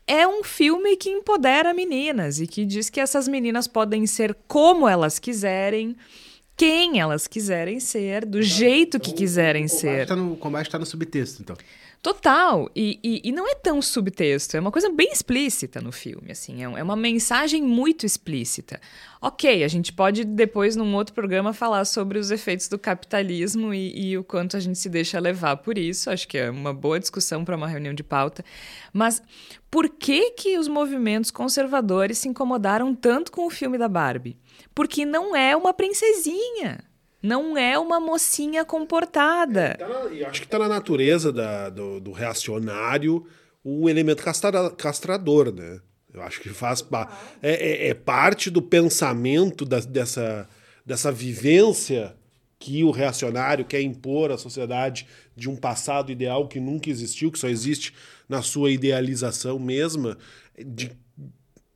É 0.08 0.28
um 0.28 0.44
filme 0.44 0.98
que 0.98 1.12
empodera 1.12 1.76
meninas 1.76 2.42
e 2.42 2.48
que 2.48 2.66
diz 2.66 2.90
que 2.90 3.00
essas 3.00 3.28
meninas 3.28 3.68
podem 3.68 4.08
ser 4.08 4.36
como 4.48 4.90
elas 4.90 5.20
quiserem, 5.20 5.96
quem 6.58 7.00
elas 7.00 7.28
quiserem 7.28 7.80
ser, 7.80 8.26
do 8.26 8.42
jeito 8.42 9.00
que 9.00 9.14
quiserem 9.14 9.68
ser. 9.68 10.08
Tá 10.08 10.16
no, 10.16 10.34
o 10.34 10.38
combate 10.38 10.66
está 10.66 10.80
no 10.80 10.88
subtexto, 10.88 11.44
então. 11.44 11.56
Total. 12.04 12.70
E, 12.76 13.00
e, 13.02 13.22
e, 13.24 13.32
não 13.32 13.48
é 13.48 13.56
tão 13.56 13.82
subtexto, 13.82 14.58
é 14.58 14.60
uma 14.60 14.74
coisa 14.74 14.90
bem 14.90 15.10
explícita 15.10 15.80
no 15.80 15.94
filme, 15.94 16.34
assim, 16.34 16.62
é, 16.62 16.66
é 16.66 16.84
uma 16.84 16.98
mensagem 16.98 17.64
muito 17.64 18.06
explícita. 18.06 18.82
Ok, 19.22 19.64
a 19.64 19.70
gente 19.70 19.94
pode 19.94 20.26
depois, 20.26 20.76
num 20.76 20.94
outro 20.96 21.14
programa, 21.14 21.54
falar 21.54 21.86
sobre 21.86 22.20
os 22.20 22.30
efeitos 22.30 22.68
do 22.68 22.78
capitalismo 22.78 23.74
e, 23.74 24.10
e 24.10 24.18
o 24.18 24.24
quanto 24.24 24.58
a 24.58 24.60
gente 24.60 24.78
se 24.78 24.90
deixa 24.90 25.18
levar 25.18 25.56
por 25.56 25.78
isso. 25.78 26.10
Acho 26.10 26.28
que 26.28 26.38
é 26.38 26.50
uma 26.50 26.74
boa 26.74 27.00
discussão 27.00 27.46
para 27.46 27.56
uma 27.56 27.70
reunião 27.70 27.94
de 27.94 28.04
pauta. 28.04 28.44
Mas 28.92 29.24
por 29.72 29.88
que, 29.88 30.32
que 30.32 30.58
os 30.58 30.68
movimentos 30.68 31.32
conservadores 31.32 32.18
se 32.18 32.28
incomodaram 32.28 32.94
tanto 32.94 33.32
com 33.32 33.48
o 33.48 33.50
filme 33.50 33.78
da 33.78 33.88
Barbie? 33.88 34.38
Porque 34.76 35.06
não 35.06 35.34
é 35.34 35.56
uma 35.56 35.74
princesinha. 35.74 36.84
Não 37.24 37.58
é 37.58 37.80
uma 37.80 38.02
mocinha 38.02 38.66
comportada. 38.66 39.62
É, 39.62 39.74
tá 39.76 39.88
na, 39.88 40.28
acho 40.28 40.42
que 40.42 40.46
está 40.46 40.60
na 40.60 40.68
natureza 40.68 41.32
da, 41.32 41.70
do, 41.70 42.02
do, 42.02 42.12
reacionário 42.12 43.26
o 43.64 43.90
elemento 43.90 44.22
castra, 44.22 44.70
castrador, 44.72 45.54
né? 45.54 45.80
Eu 46.14 46.22
acho 46.22 46.42
que 46.42 46.50
faz 46.50 46.86
é, 47.42 47.54
é, 47.54 47.88
é 47.88 47.94
parte 47.94 48.50
do 48.50 48.62
pensamento 48.62 49.64
da, 49.64 49.80
dessa, 49.80 50.48
dessa 50.86 51.12
vivência 51.12 52.14
que 52.60 52.84
o 52.84 52.92
reacionário 52.92 53.66
quer 53.66 53.82
impor 53.82 54.32
à 54.32 54.38
sociedade 54.38 55.08
de 55.36 55.50
um 55.50 55.56
passado 55.56 56.12
ideal 56.12 56.48
que 56.48 56.60
nunca 56.60 56.90
existiu, 56.90 57.32
que 57.32 57.40
só 57.40 57.48
existe 57.48 57.94
na 58.28 58.42
sua 58.42 58.70
idealização 58.70 59.58
mesma, 59.58 60.18
de 60.58 60.92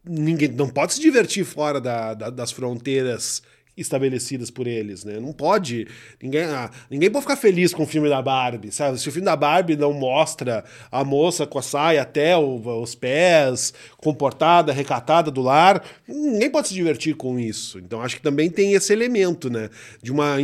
ninguém 0.03 0.49
não 0.49 0.69
pode 0.69 0.93
se 0.93 1.01
divertir 1.01 1.43
fora 1.43 1.81
da, 1.81 2.13
da, 2.13 2.29
das 2.29 2.51
fronteiras 2.51 3.41
estabelecidas 3.77 4.49
por 4.49 4.65
eles, 4.65 5.05
né? 5.05 5.19
Não 5.19 5.31
pode. 5.31 5.87
Ninguém, 6.21 6.43
ah, 6.43 6.69
ninguém 6.89 7.11
pode 7.11 7.23
ficar 7.23 7.35
feliz 7.35 7.73
com 7.73 7.83
o 7.83 7.87
filme 7.87 8.09
da 8.09 8.21
Barbie, 8.21 8.71
sabe? 8.71 8.99
Se 8.99 9.07
o 9.07 9.11
filme 9.11 9.25
da 9.25 9.35
Barbie 9.35 9.75
não 9.75 9.93
mostra 9.93 10.65
a 10.91 11.03
moça 11.03 11.45
com 11.45 11.59
a 11.59 11.61
saia 11.61 12.01
até 12.01 12.35
o, 12.35 12.81
os 12.81 12.95
pés, 12.95 13.73
comportada, 13.97 14.73
recatada 14.73 15.29
do 15.29 15.41
lar, 15.41 15.83
ninguém 16.07 16.49
pode 16.49 16.69
se 16.69 16.73
divertir 16.73 17.15
com 17.15 17.39
isso. 17.39 17.77
Então 17.79 18.01
acho 18.01 18.15
que 18.15 18.21
também 18.21 18.49
tem 18.49 18.73
esse 18.73 18.91
elemento, 18.91 19.49
né? 19.49 19.69
De, 20.01 20.11
uma, 20.11 20.37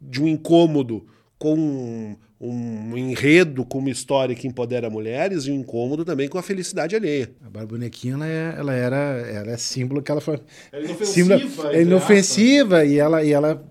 de 0.00 0.22
um 0.22 0.28
incômodo 0.28 1.06
com 1.40 2.14
um 2.38 2.96
enredo 2.96 3.64
com 3.64 3.78
uma 3.78 3.90
história 3.90 4.34
que 4.34 4.46
empodera 4.46 4.88
mulheres 4.88 5.44
e 5.44 5.50
um 5.50 5.54
incômodo 5.54 6.04
também 6.04 6.28
com 6.28 6.38
a 6.38 6.42
felicidade 6.42 6.94
alheia. 6.94 7.30
A 7.44 7.50
Barbonequinha, 7.50 8.14
ela, 8.14 8.26
é, 8.26 8.54
ela 8.58 8.74
era 8.74 8.96
ela 8.96 9.50
é 9.50 9.56
símbolo 9.56 10.02
que 10.02 10.10
ela 10.10 10.20
foi 10.20 10.38
é 10.70 10.82
inofensiva, 10.82 11.38
símbolo, 11.38 11.68
é 11.70 11.82
inofensiva 11.82 12.84
e 12.84 12.98
ela 12.98 13.24
e 13.24 13.32
ela 13.32 13.62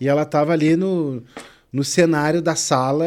e 0.00 0.08
ela 0.08 0.24
tava 0.24 0.52
ali 0.52 0.76
no 0.76 1.22
no 1.72 1.82
cenário 1.84 2.40
da 2.40 2.54
sala 2.54 3.04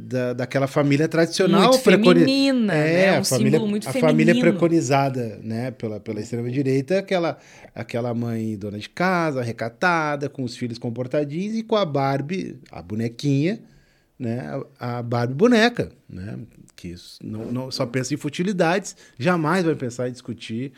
da, 0.00 0.32
daquela 0.32 0.66
família 0.66 1.06
tradicional. 1.06 1.68
Muito 1.70 1.82
preconi- 1.82 2.20
feminina, 2.20 2.74
é, 2.74 3.12
né? 3.12 3.18
Um 3.18 3.20
a 3.20 3.24
família, 3.24 3.60
muito 3.60 3.88
a 3.88 3.92
família 3.92 4.34
feminino. 4.34 4.50
preconizada 4.52 5.38
né, 5.42 5.70
pela, 5.70 6.00
pela 6.00 6.20
extrema-direita, 6.20 6.98
aquela, 6.98 7.38
aquela 7.74 8.12
mãe 8.14 8.56
dona 8.56 8.78
de 8.78 8.88
casa, 8.88 9.42
recatada, 9.42 10.28
com 10.28 10.42
os 10.42 10.56
filhos 10.56 10.78
comportadinhos 10.78 11.56
e 11.56 11.62
com 11.62 11.76
a 11.76 11.84
Barbie, 11.84 12.58
a 12.72 12.82
bonequinha, 12.82 13.60
né, 14.18 14.60
a 14.78 15.02
Barbie 15.02 15.34
boneca, 15.34 15.92
né, 16.08 16.38
que 16.74 16.94
não, 17.22 17.52
não- 17.52 17.70
só 17.70 17.86
pensa 17.86 18.12
em 18.14 18.16
futilidades, 18.16 18.96
jamais 19.18 19.64
vai 19.64 19.74
pensar 19.74 20.08
em 20.08 20.12
discutir 20.12 20.72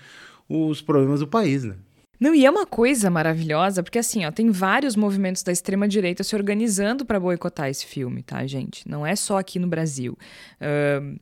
os 0.48 0.82
problemas 0.82 1.20
do 1.20 1.26
país, 1.26 1.64
né? 1.64 1.74
Não, 2.22 2.32
e 2.32 2.46
é 2.46 2.50
uma 2.50 2.64
coisa 2.64 3.10
maravilhosa, 3.10 3.82
porque 3.82 3.98
assim, 3.98 4.24
ó, 4.24 4.30
tem 4.30 4.48
vários 4.48 4.94
movimentos 4.94 5.42
da 5.42 5.50
extrema-direita 5.50 6.22
se 6.22 6.36
organizando 6.36 7.04
para 7.04 7.18
boicotar 7.18 7.68
esse 7.68 7.84
filme, 7.84 8.22
tá, 8.22 8.46
gente? 8.46 8.88
Não 8.88 9.04
é 9.04 9.16
só 9.16 9.38
aqui 9.38 9.58
no 9.58 9.66
Brasil. 9.66 10.16
Ahn, 10.60 11.16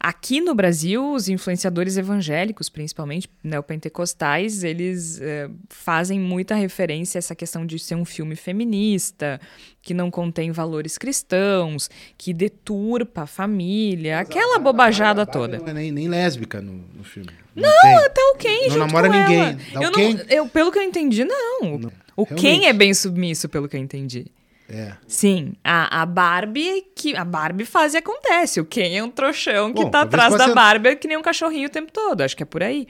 aqui 0.00 0.40
no 0.40 0.54
Brasil, 0.54 1.12
os 1.12 1.28
influenciadores 1.28 1.96
evangélicos, 1.96 2.68
principalmente 2.68 3.28
neopentecostais, 3.42 4.62
eles 4.62 5.20
eh, 5.20 5.50
fazem 5.68 6.20
muita 6.20 6.54
referência 6.54 7.18
a 7.18 7.20
essa 7.20 7.34
questão 7.34 7.66
de 7.66 7.78
ser 7.78 7.96
um 7.96 8.04
filme 8.04 8.36
feminista, 8.36 9.40
que 9.82 9.92
não 9.92 10.10
contém 10.10 10.52
valores 10.52 10.96
cristãos, 10.96 11.90
que 12.16 12.32
deturpa 12.32 13.22
a 13.22 13.26
família, 13.26 14.20
aquela 14.20 14.58
bobajada 14.58 15.22
A 15.22 15.24
Barbie 15.24 15.32
toda. 15.32 15.58
Não 15.58 15.68
é 15.68 15.74
nem, 15.74 15.90
nem 15.90 16.08
lésbica 16.08 16.60
no, 16.60 16.84
no 16.94 17.02
filme. 17.02 17.30
Não, 17.56 17.70
tem. 17.82 18.10
Tá 18.10 18.32
o 18.34 18.36
Ken 18.36 18.68
Não 18.68 18.76
namora 18.78 19.08
ninguém. 19.08 19.56
Tá 19.56 19.82
eu 19.82 19.88
o 19.88 19.92
não, 19.92 20.24
eu, 20.28 20.48
pelo 20.48 20.70
que 20.70 20.78
eu 20.78 20.82
entendi, 20.82 21.24
não. 21.24 21.80
O 22.16 22.24
Ken 22.26 22.34
realmente. 22.34 22.66
é 22.66 22.72
bem 22.72 22.94
submisso, 22.94 23.48
pelo 23.48 23.68
que 23.68 23.76
eu 23.76 23.80
entendi. 23.80 24.26
É. 24.68 24.92
Sim, 25.06 25.54
a, 25.64 26.02
a 26.02 26.06
Barbie 26.06 26.84
que 26.94 27.16
a 27.16 27.24
Barbie 27.24 27.64
faz 27.64 27.94
e 27.94 27.96
acontece. 27.96 28.60
O 28.60 28.66
Ken 28.66 28.96
é 28.98 29.02
um 29.02 29.10
trouxão 29.10 29.72
que 29.72 29.82
Bom, 29.82 29.90
tá 29.90 30.02
atrás 30.02 30.34
da 30.36 30.54
Barbie 30.54 30.96
que 30.96 31.08
nem 31.08 31.16
um 31.16 31.22
cachorrinho 31.22 31.68
o 31.68 31.70
tempo 31.70 31.90
todo. 31.90 32.20
Acho 32.20 32.36
que 32.36 32.42
é 32.42 32.46
por 32.46 32.62
aí. 32.62 32.86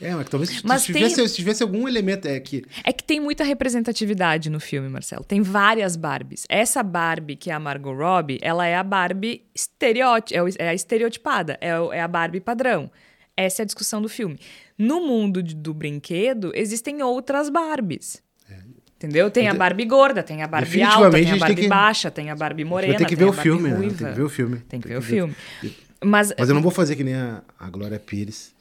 É, 0.00 0.14
mas 0.14 0.28
talvez 0.28 0.50
se, 0.50 0.64
Mas 0.66 0.82
se 0.82 0.92
tem- 0.92 1.02
tivesse, 1.02 1.28
se 1.28 1.34
tivesse 1.34 1.62
algum 1.62 1.88
elemento 1.88 2.28
é 2.28 2.38
que 2.38 2.64
É 2.84 2.92
que 2.92 3.02
tem 3.02 3.18
muita 3.18 3.42
representatividade 3.42 4.48
no 4.48 4.60
filme, 4.60 4.88
Marcelo. 4.88 5.24
Tem 5.24 5.42
várias 5.42 5.96
Barbies. 5.96 6.46
Essa 6.48 6.84
Barbie, 6.84 7.34
que 7.34 7.50
é 7.50 7.54
a 7.54 7.58
Margot 7.58 7.92
Robbie, 7.92 8.38
ela 8.40 8.64
é 8.64 8.76
a 8.76 8.84
Barbie 8.84 9.42
estereóti 9.52 10.36
é, 10.36 10.40
é 10.58 10.68
a 10.68 10.74
estereotipada, 10.74 11.58
é, 11.60 11.70
é 11.70 12.00
a 12.00 12.06
Barbie 12.06 12.40
padrão. 12.40 12.88
Essa 13.36 13.62
é 13.62 13.64
a 13.64 13.66
discussão 13.66 14.00
do 14.00 14.08
filme. 14.08 14.38
No 14.76 15.00
mundo 15.00 15.42
do 15.42 15.74
brinquedo, 15.74 16.52
existem 16.54 17.02
outras 17.02 17.48
Barbies. 17.48 18.22
Entendeu? 18.98 19.30
Tem 19.30 19.48
a 19.48 19.54
Barbie 19.54 19.84
gorda, 19.84 20.24
tem 20.24 20.42
a 20.42 20.48
Barbie 20.48 20.82
alta, 20.82 21.10
tem 21.12 21.20
a 21.20 21.22
a 21.22 21.22
gente 21.22 21.30
tem 21.30 21.38
Barbie 21.38 21.62
que- 21.62 21.68
baixa, 21.68 22.10
tem 22.10 22.30
a 22.30 22.34
Barbie 22.34 22.64
morena, 22.64 22.94
vai 22.94 22.98
ter 22.98 23.04
que 23.06 23.14
ver 23.14 23.26
o 23.26 23.28
Barbie 23.28 23.42
filme, 23.42 23.70
né? 23.70 23.78
Tem 23.78 23.88
que 23.90 24.04
ver 24.04 24.22
o 24.22 24.28
filme. 24.28 24.56
Tem 24.68 24.80
que 24.80 24.88
ver 24.88 24.96
o 24.98 25.02
filme. 25.02 25.36
Mas, 26.04 26.32
Mas 26.36 26.48
eu 26.48 26.54
não 26.54 26.62
vou 26.62 26.72
fazer 26.72 26.96
que 26.96 27.04
nem 27.04 27.14
a, 27.14 27.40
a 27.60 27.70
Glória 27.70 27.98
Pires. 27.98 28.52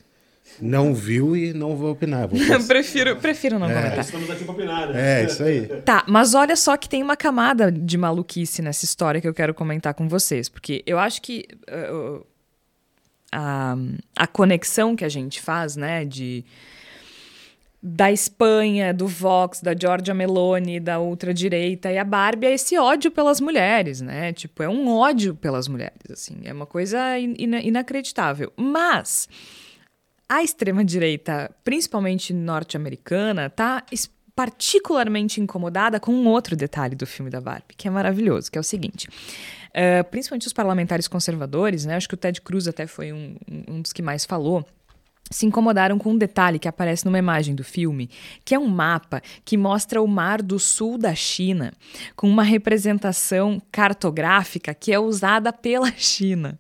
Não 0.61 0.93
viu 0.93 1.35
e 1.35 1.53
não 1.53 1.75
vou 1.75 1.91
opinar. 1.91 2.23
eu 2.23 2.29
Vou 2.29 2.37
prefiro, 2.65 3.15
prefiro 3.17 3.59
não 3.59 3.67
comentar. 3.67 3.99
Estamos 3.99 4.29
aqui 4.29 4.43
pra 4.43 4.53
opinar, 4.53 4.89
né? 4.89 5.21
É, 5.21 5.25
isso 5.25 5.43
aí. 5.43 5.67
Tá, 5.83 6.03
mas 6.07 6.33
olha 6.35 6.55
só 6.55 6.77
que 6.77 6.87
tem 6.87 7.01
uma 7.03 7.17
camada 7.17 7.71
de 7.71 7.97
maluquice 7.97 8.61
nessa 8.61 8.85
história 8.85 9.19
que 9.19 9.27
eu 9.27 9.33
quero 9.33 9.53
comentar 9.53 9.93
com 9.93 10.07
vocês, 10.07 10.47
porque 10.49 10.83
eu 10.85 10.97
acho 10.99 11.21
que 11.21 11.45
uh, 11.69 12.25
a, 13.31 13.75
a 14.15 14.27
conexão 14.27 14.95
que 14.95 15.03
a 15.05 15.09
gente 15.09 15.41
faz, 15.41 15.75
né, 15.75 16.05
de 16.05 16.43
da 17.81 18.11
Espanha, 18.11 18.93
do 18.93 19.07
Vox, 19.07 19.61
da 19.61 19.73
Giorgia 19.79 20.13
Meloni, 20.13 20.79
da 20.79 20.99
ultradireita 20.99 21.91
e 21.91 21.97
a 21.97 22.03
Barbie 22.03 22.47
é 22.47 22.53
esse 22.53 22.77
ódio 22.77 23.11
pelas 23.11 23.39
mulheres, 23.39 24.01
né? 24.01 24.33
Tipo, 24.33 24.63
é 24.63 24.69
um 24.69 24.89
ódio 24.89 25.35
pelas 25.35 25.67
mulheres, 25.67 26.09
assim, 26.11 26.37
é 26.43 26.51
uma 26.51 26.65
coisa 26.65 27.17
in- 27.19 27.35
ina- 27.37 27.61
inacreditável. 27.61 28.51
Mas 28.57 29.29
a 30.27 30.43
extrema-direita, 30.43 31.51
principalmente 31.63 32.33
norte-americana, 32.33 33.49
tá 33.49 33.83
particularmente 34.35 35.41
incomodada 35.41 35.99
com 35.99 36.11
um 36.11 36.27
outro 36.27 36.55
detalhe 36.55 36.95
do 36.95 37.07
filme 37.07 37.29
da 37.31 37.41
Barbie, 37.41 37.73
que 37.75 37.87
é 37.87 37.91
maravilhoso, 37.91 38.51
que 38.51 38.57
é 38.57 38.61
o 38.61 38.63
seguinte. 38.63 39.07
eh, 39.79 40.01
principalmente 40.01 40.47
os 40.47 40.53
parlamentares 40.53 41.07
conservadores, 41.07 41.85
né? 41.85 41.95
Acho 41.95 42.07
que 42.09 42.15
o 42.15 42.17
Ted 42.17 42.41
Cruz 42.41 42.67
até 42.67 42.87
foi 42.87 43.13
um- 43.13 43.35
um 43.67 43.79
dos 43.81 43.93
que 43.93 44.01
mais 44.01 44.25
falou. 44.25 44.65
Se 45.29 45.45
incomodaram 45.45 45.97
com 45.97 46.11
um 46.11 46.17
detalhe 46.17 46.59
que 46.59 46.67
aparece 46.67 47.05
numa 47.05 47.19
imagem 47.19 47.53
do 47.53 47.63
filme, 47.63 48.09
que 48.45 48.55
é 48.55 48.59
um 48.59 48.67
mapa 48.67 49.21
que 49.43 49.57
mostra 49.57 50.01
o 50.01 50.07
mar 50.07 50.41
do 50.41 50.57
sul 50.57 50.97
da 50.97 51.13
China, 51.13 51.73
com 52.15 52.29
uma 52.29 52.43
representação 52.43 53.61
cartográfica 53.71 54.73
que 54.73 54.93
é 54.93 54.99
usada 54.99 55.51
pela 55.51 55.91
China 55.97 56.59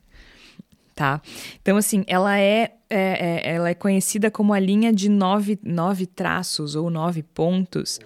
tá? 0.97 1.21
Então, 1.61 1.77
assim, 1.77 2.03
ela 2.07 2.39
é, 2.39 2.71
é- 2.89 3.41
é- 3.49 3.53
ela 3.53 3.69
é 3.69 3.75
conhecida 3.75 4.31
como 4.31 4.51
a 4.51 4.59
linha 4.59 4.91
de 4.91 5.07
nove, 5.07 5.59
nove 5.63 6.07
traços 6.07 6.73
ou 6.75 6.89
nove 6.89 7.21
pontos, 7.21 7.99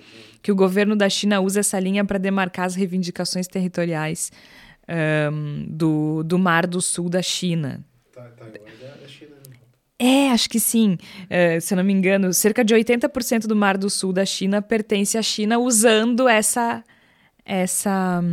que 0.43 0.51
o 0.51 0.55
governo 0.55 0.93
da 0.93 1.07
China 1.07 1.39
usa 1.39 1.61
essa 1.61 1.79
linha 1.79 2.03
para 2.03 2.17
demarcar 2.17 2.65
as 2.65 2.75
reivindicações 2.75 3.47
territoriais 3.47 4.29
ahn, 4.87 5.65
do, 5.69 6.21
do 6.23 6.37
Mar 6.37 6.67
do 6.67 6.81
Sul 6.81 7.09
da 7.09 7.21
China. 7.21 7.81
É, 10.03 10.31
acho 10.31 10.49
que 10.49 10.59
sim. 10.59 10.97
É, 11.29 11.59
se 11.59 11.75
eu 11.75 11.77
não 11.77 11.83
me 11.83 11.93
engano, 11.93 12.33
cerca 12.33 12.65
de 12.65 12.73
80% 12.73 13.45
do 13.45 13.55
Mar 13.55 13.77
do 13.77 13.87
Sul 13.87 14.11
da 14.11 14.25
China 14.25 14.59
pertence 14.59 15.15
à 15.15 15.21
China 15.21 15.59
usando 15.59 16.27
essa 16.27 16.83
essa 17.45 18.23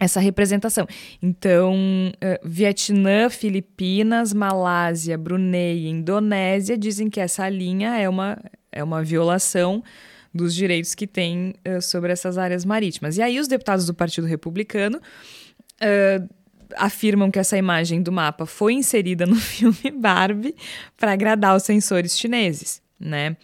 essa 0.00 0.18
representação. 0.18 0.84
Então, 1.22 1.76
eh, 2.20 2.40
Vietnã, 2.44 3.30
Filipinas, 3.30 4.32
Malásia, 4.32 5.16
Brunei 5.16 5.84
e 5.84 5.88
Indonésia 5.88 6.76
dizem 6.76 7.08
que 7.08 7.20
essa 7.20 7.48
linha 7.48 7.96
é 7.96 8.08
uma, 8.08 8.36
é 8.72 8.82
uma 8.82 9.04
violação 9.04 9.84
dos 10.34 10.52
direitos 10.52 10.96
que 10.96 11.06
tem 11.06 11.54
eh, 11.64 11.80
sobre 11.80 12.12
essas 12.12 12.36
áreas 12.36 12.64
marítimas. 12.64 13.16
E 13.16 13.22
aí 13.22 13.38
os 13.38 13.46
deputados 13.46 13.86
do 13.86 13.94
Partido 13.94 14.26
Republicano 14.26 15.00
eh, 15.80 16.20
afirmam 16.76 17.30
que 17.30 17.38
essa 17.38 17.56
imagem 17.56 18.02
do 18.02 18.12
mapa 18.12 18.46
foi 18.46 18.74
inserida 18.74 19.26
no 19.26 19.36
filme 19.36 19.90
Barbie 19.90 20.54
para 20.96 21.12
agradar 21.12 21.56
os 21.56 21.62
censores 21.62 22.18
chineses, 22.18 22.82
né? 22.98 23.36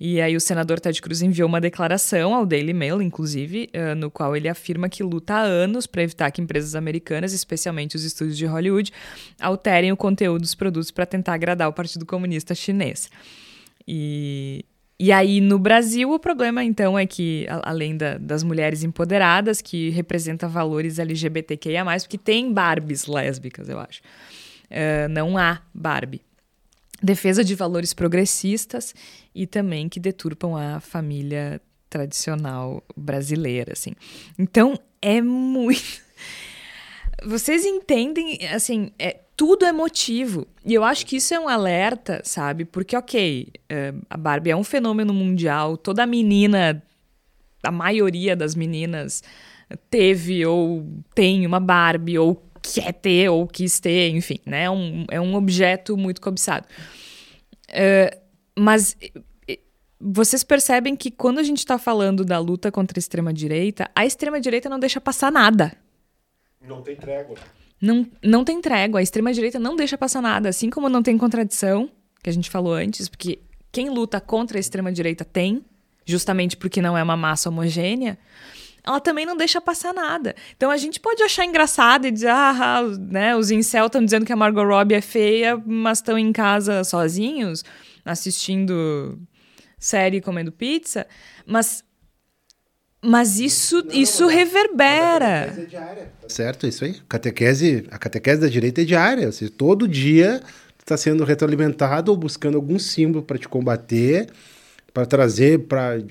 E 0.00 0.20
aí 0.20 0.36
o 0.36 0.40
senador 0.40 0.78
Ted 0.78 1.02
Cruz 1.02 1.22
enviou 1.22 1.48
uma 1.48 1.60
declaração 1.60 2.32
ao 2.32 2.46
Daily 2.46 2.72
Mail, 2.72 3.02
inclusive, 3.02 3.68
eh, 3.72 3.94
no 3.96 4.10
qual 4.10 4.36
ele 4.36 4.48
afirma 4.48 4.88
que 4.88 5.02
luta 5.02 5.34
há 5.34 5.40
anos 5.40 5.88
para 5.88 6.04
evitar 6.04 6.30
que 6.30 6.40
empresas 6.40 6.76
americanas, 6.76 7.32
especialmente 7.32 7.96
os 7.96 8.04
estúdios 8.04 8.38
de 8.38 8.46
Hollywood, 8.46 8.92
alterem 9.40 9.90
o 9.90 9.96
conteúdo 9.96 10.42
dos 10.42 10.54
produtos 10.54 10.92
para 10.92 11.04
tentar 11.04 11.34
agradar 11.34 11.68
o 11.68 11.72
Partido 11.72 12.06
Comunista 12.06 12.54
Chinês. 12.54 13.10
E, 13.88 14.64
e 14.98 15.12
aí, 15.12 15.40
no 15.40 15.58
Brasil, 15.58 16.10
o 16.10 16.18
problema, 16.18 16.64
então, 16.64 16.98
é 16.98 17.06
que, 17.06 17.46
além 17.62 17.96
da- 17.96 18.18
das 18.18 18.42
mulheres 18.42 18.82
empoderadas, 18.82 19.60
que 19.62 19.90
representa 19.90 20.48
valores 20.48 20.98
LGBTQIA, 20.98 21.84
porque 22.02 22.18
tem 22.18 22.52
Barbies 22.52 23.06
lésbicas, 23.06 23.68
eu 23.68 23.78
acho. 23.78 24.00
eh, 24.70 25.08
não 25.08 25.38
há 25.38 25.62
Barbie. 25.72 26.20
Defesa 27.02 27.42
de 27.44 27.54
valores 27.54 27.94
progressistas 27.94 28.94
e 29.34 29.46
também 29.46 29.88
que 29.88 29.98
deturpam 30.00 30.56
a 30.56 30.78
família 30.80 31.60
tradicional 31.88 32.84
brasileira, 32.96 33.72
assim. 33.72 33.92
Então, 34.38 34.78
é 35.00 35.22
muito. 35.22 35.80
Vocês 37.24 37.64
entendem, 37.64 38.38
assim, 38.52 38.90
é, 38.98 39.20
tudo 39.38 39.64
é 39.64 39.70
motivo. 39.70 40.48
E 40.64 40.74
eu 40.74 40.82
acho 40.82 41.06
que 41.06 41.14
isso 41.14 41.32
é 41.32 41.38
um 41.38 41.48
alerta, 41.48 42.20
sabe? 42.24 42.64
Porque, 42.64 42.96
ok, 42.96 43.46
é, 43.68 43.94
a 44.10 44.16
Barbie 44.16 44.50
é 44.50 44.56
um 44.56 44.64
fenômeno 44.64 45.14
mundial, 45.14 45.76
toda 45.76 46.04
menina, 46.04 46.82
a 47.62 47.70
maioria 47.70 48.34
das 48.34 48.56
meninas 48.56 49.22
teve 49.88 50.44
ou 50.44 50.84
tem 51.14 51.46
uma 51.46 51.60
Barbie, 51.60 52.18
ou 52.18 52.42
quer 52.60 52.92
ter, 52.92 53.28
ou 53.28 53.46
quis 53.46 53.78
ter, 53.78 54.08
enfim, 54.10 54.40
né? 54.44 54.64
É 54.64 54.70
um, 54.70 55.04
é 55.08 55.20
um 55.20 55.36
objeto 55.36 55.96
muito 55.96 56.20
cobiçado. 56.20 56.66
É, 57.68 58.18
mas 58.58 58.96
vocês 60.00 60.42
percebem 60.42 60.96
que 60.96 61.12
quando 61.12 61.38
a 61.38 61.44
gente 61.44 61.58
está 61.58 61.78
falando 61.78 62.24
da 62.24 62.40
luta 62.40 62.72
contra 62.72 62.98
a 62.98 63.00
extrema-direita, 63.00 63.88
a 63.94 64.04
extrema-direita 64.04 64.68
não 64.68 64.80
deixa 64.80 65.00
passar 65.00 65.30
nada. 65.30 65.76
Não 66.60 66.82
tem 66.82 66.96
trégua. 66.96 67.36
Não, 67.80 68.06
não 68.22 68.44
tem 68.44 68.60
trégua. 68.60 69.00
A 69.00 69.02
extrema-direita 69.02 69.58
não 69.58 69.76
deixa 69.76 69.96
passar 69.96 70.20
nada. 70.20 70.48
Assim 70.48 70.70
como 70.70 70.88
não 70.88 71.02
tem 71.02 71.16
contradição, 71.16 71.90
que 72.22 72.30
a 72.30 72.32
gente 72.32 72.50
falou 72.50 72.74
antes, 72.74 73.08
porque 73.08 73.40
quem 73.70 73.90
luta 73.90 74.20
contra 74.20 74.58
a 74.58 74.60
extrema-direita 74.60 75.24
tem, 75.24 75.64
justamente 76.04 76.56
porque 76.56 76.82
não 76.82 76.96
é 76.96 77.02
uma 77.02 77.16
massa 77.16 77.48
homogênea, 77.48 78.18
ela 78.84 79.00
também 79.00 79.26
não 79.26 79.36
deixa 79.36 79.60
passar 79.60 79.92
nada. 79.92 80.34
Então 80.56 80.70
a 80.70 80.76
gente 80.76 80.98
pode 80.98 81.22
achar 81.22 81.44
engraçado 81.44 82.06
e 82.06 82.10
dizer, 82.10 82.30
ah, 82.30 82.56
ah, 82.58 82.82
né, 82.98 83.36
os 83.36 83.50
incel 83.50 83.86
estão 83.86 84.02
dizendo 84.02 84.24
que 84.24 84.32
a 84.32 84.36
Margot 84.36 84.64
Robbie 84.64 84.94
é 84.94 85.00
feia, 85.00 85.62
mas 85.66 85.98
estão 85.98 86.18
em 86.18 86.32
casa 86.32 86.82
sozinhos, 86.84 87.64
assistindo 88.04 89.18
série 89.78 90.16
e 90.16 90.20
comendo 90.20 90.50
pizza, 90.50 91.06
mas 91.46 91.84
Mas 93.00 93.38
isso, 93.38 93.86
isso 93.92 94.26
reverbera. 94.26 95.54
Certo, 96.26 96.66
é 96.66 96.68
isso 96.68 96.84
aí. 96.84 96.96
Catequese, 97.08 97.86
a 97.90 97.98
catequese 97.98 98.40
da 98.40 98.48
direita 98.48 98.82
é 98.82 98.84
diária. 98.84 99.26
Ou 99.26 99.32
seja, 99.32 99.52
todo 99.56 99.86
dia 99.86 100.42
está 100.78 100.96
sendo 100.96 101.22
retroalimentado 101.22 102.10
ou 102.10 102.16
buscando 102.16 102.56
algum 102.56 102.78
símbolo 102.78 103.22
para 103.22 103.38
te 103.38 103.48
combater, 103.48 104.28
para 104.92 105.06
trazer, 105.06 105.60
para 105.60 106.02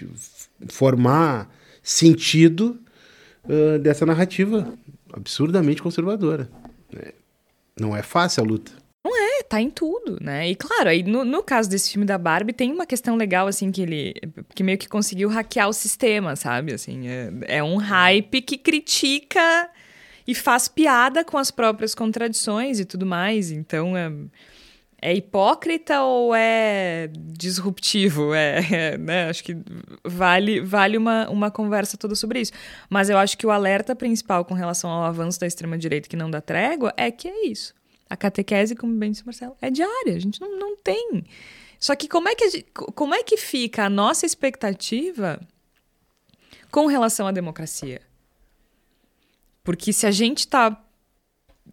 formar 0.69 1.53
sentido 1.83 2.79
uh, 3.43 3.79
dessa 3.79 4.05
narrativa 4.05 4.73
absurdamente 5.11 5.81
conservadora. 5.81 6.49
É, 6.95 7.13
não 7.79 7.95
é 7.95 8.01
fácil 8.01 8.43
a 8.43 8.45
luta. 8.45 8.71
Tá 9.50 9.62
em 9.62 9.70
tudo, 9.70 10.18
né? 10.22 10.50
E 10.50 10.56
claro, 10.56 10.89
aí 10.89 11.04
no, 11.04 11.24
no, 11.24 11.41
caso 11.41 11.70
desse 11.70 11.91
filme 11.91 12.06
da 12.06 12.18
Barbie, 12.18 12.52
tem 12.52 12.72
uma 12.72 12.86
questão 12.86 13.16
legal, 13.16 13.48
assim, 13.48 13.72
que 13.72 13.82
ele 13.82 14.14
que 14.54 14.62
meio 14.62 14.78
que 14.78 14.89
conseguiu 14.89 15.30
hackear 15.30 15.70
o 15.70 15.74
sistema, 15.74 16.36
sabe? 16.36 16.74
Assim, 16.74 17.08
é, 17.08 17.32
é 17.48 17.64
um 17.64 17.78
hype 17.78 18.41
que 18.41 18.58
critica 18.58 19.70
e 20.28 20.36
faz 20.36 20.68
piada 20.68 21.24
com 21.24 21.38
as 21.38 21.50
próprias 21.50 21.95
contradições 21.95 22.80
e 22.80 22.86
tudo 22.86 23.06
mais. 23.06 23.50
Então, 23.50 23.95
é, 23.95 24.12
é 25.02 25.16
hipócrita 25.16 26.02
ou 26.02 26.36
é 26.36 27.10
disruptivo? 27.14 28.34
É, 28.34 28.60
é, 28.72 28.98
né? 28.98 29.30
Acho 29.30 29.43
que 29.43 29.56
vale, 30.04 30.60
vale 30.60 30.98
uma, 30.98 31.30
uma 31.30 31.52
conversa 31.52 31.95
toda 31.98 32.16
sobre 32.16 32.41
isso. 32.41 32.52
Mas 32.89 33.10
eu 33.10 33.18
acho 33.18 33.38
que 33.38 33.48
o 33.48 33.52
alerta 33.52 33.95
principal 33.95 34.43
com 34.43 34.54
relação 34.54 34.89
ao 34.89 35.04
avanço 35.04 35.39
da 35.39 35.48
extrema-direita 35.48 36.10
que 36.10 36.18
não 36.18 36.30
dá 36.30 36.41
trégua 36.41 36.93
é 36.98 37.10
que 37.12 37.28
é 37.28 37.48
isso. 37.48 37.76
A 38.10 38.16
catequese, 38.16 38.76
como 38.76 38.95
bem 38.95 39.12
disse 39.12 39.24
o 39.24 39.26
Marcelo, 39.26 39.55
é 39.62 39.70
diária. 39.70 40.16
A 40.16 40.20
gente 40.20 40.39
não, 40.39 40.58
não 40.58 40.78
tem. 40.78 41.26
Só 41.80 41.95
que 41.95 42.08
como 42.08 42.28
é 42.30 42.36
que, 42.36 42.64
como 42.74 43.14
é 43.14 43.24
que 43.24 43.38
fica 43.38 43.86
a 43.86 43.89
nossa 43.89 44.26
expectativa 44.26 45.39
com 46.72 46.88
relação 46.88 47.28
à 47.28 47.32
democracia? 47.32 48.01
Porque 49.64 49.91
se 49.91 50.08
a 50.08 50.12
gente 50.12 50.39
está 50.39 50.82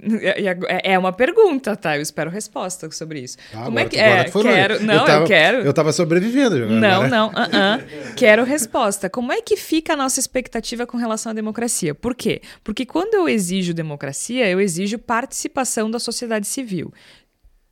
é, 0.00 0.92
é 0.92 0.98
uma 0.98 1.12
pergunta, 1.12 1.76
tá? 1.76 1.96
Eu 1.96 2.02
espero 2.02 2.30
resposta 2.30 2.90
sobre 2.90 3.20
isso. 3.20 3.36
Ah, 3.52 3.64
Como 3.64 3.78
é 3.78 3.84
que 3.86 3.96
é? 3.96 4.24
Quero, 4.24 4.82
não, 4.82 4.94
eu, 4.94 5.04
tava, 5.04 5.22
eu 5.22 5.26
quero. 5.26 5.58
Eu 5.58 5.72
tava 5.72 5.92
sobrevivendo. 5.92 6.56
Agora. 6.56 6.80
Não, 6.80 7.08
não, 7.08 7.28
uh 7.28 7.32
-uh. 7.32 8.14
quero 8.16 8.44
resposta. 8.44 9.08
Como 9.08 9.32
é 9.32 9.40
que 9.40 9.56
fica 9.56 9.94
a 9.94 9.96
nossa 9.96 10.20
expectativa 10.20 10.86
com 10.86 10.96
relação 10.96 11.30
à 11.30 11.34
democracia? 11.34 11.94
Por 11.94 12.14
quê? 12.14 12.42
Porque 12.62 12.84
quando 12.84 13.14
eu 13.14 13.28
exijo 13.28 13.72
democracia, 13.72 14.48
eu 14.48 14.60
exijo 14.60 14.98
participação 14.98 15.90
da 15.90 15.98
sociedade 15.98 16.46
civil, 16.46 16.92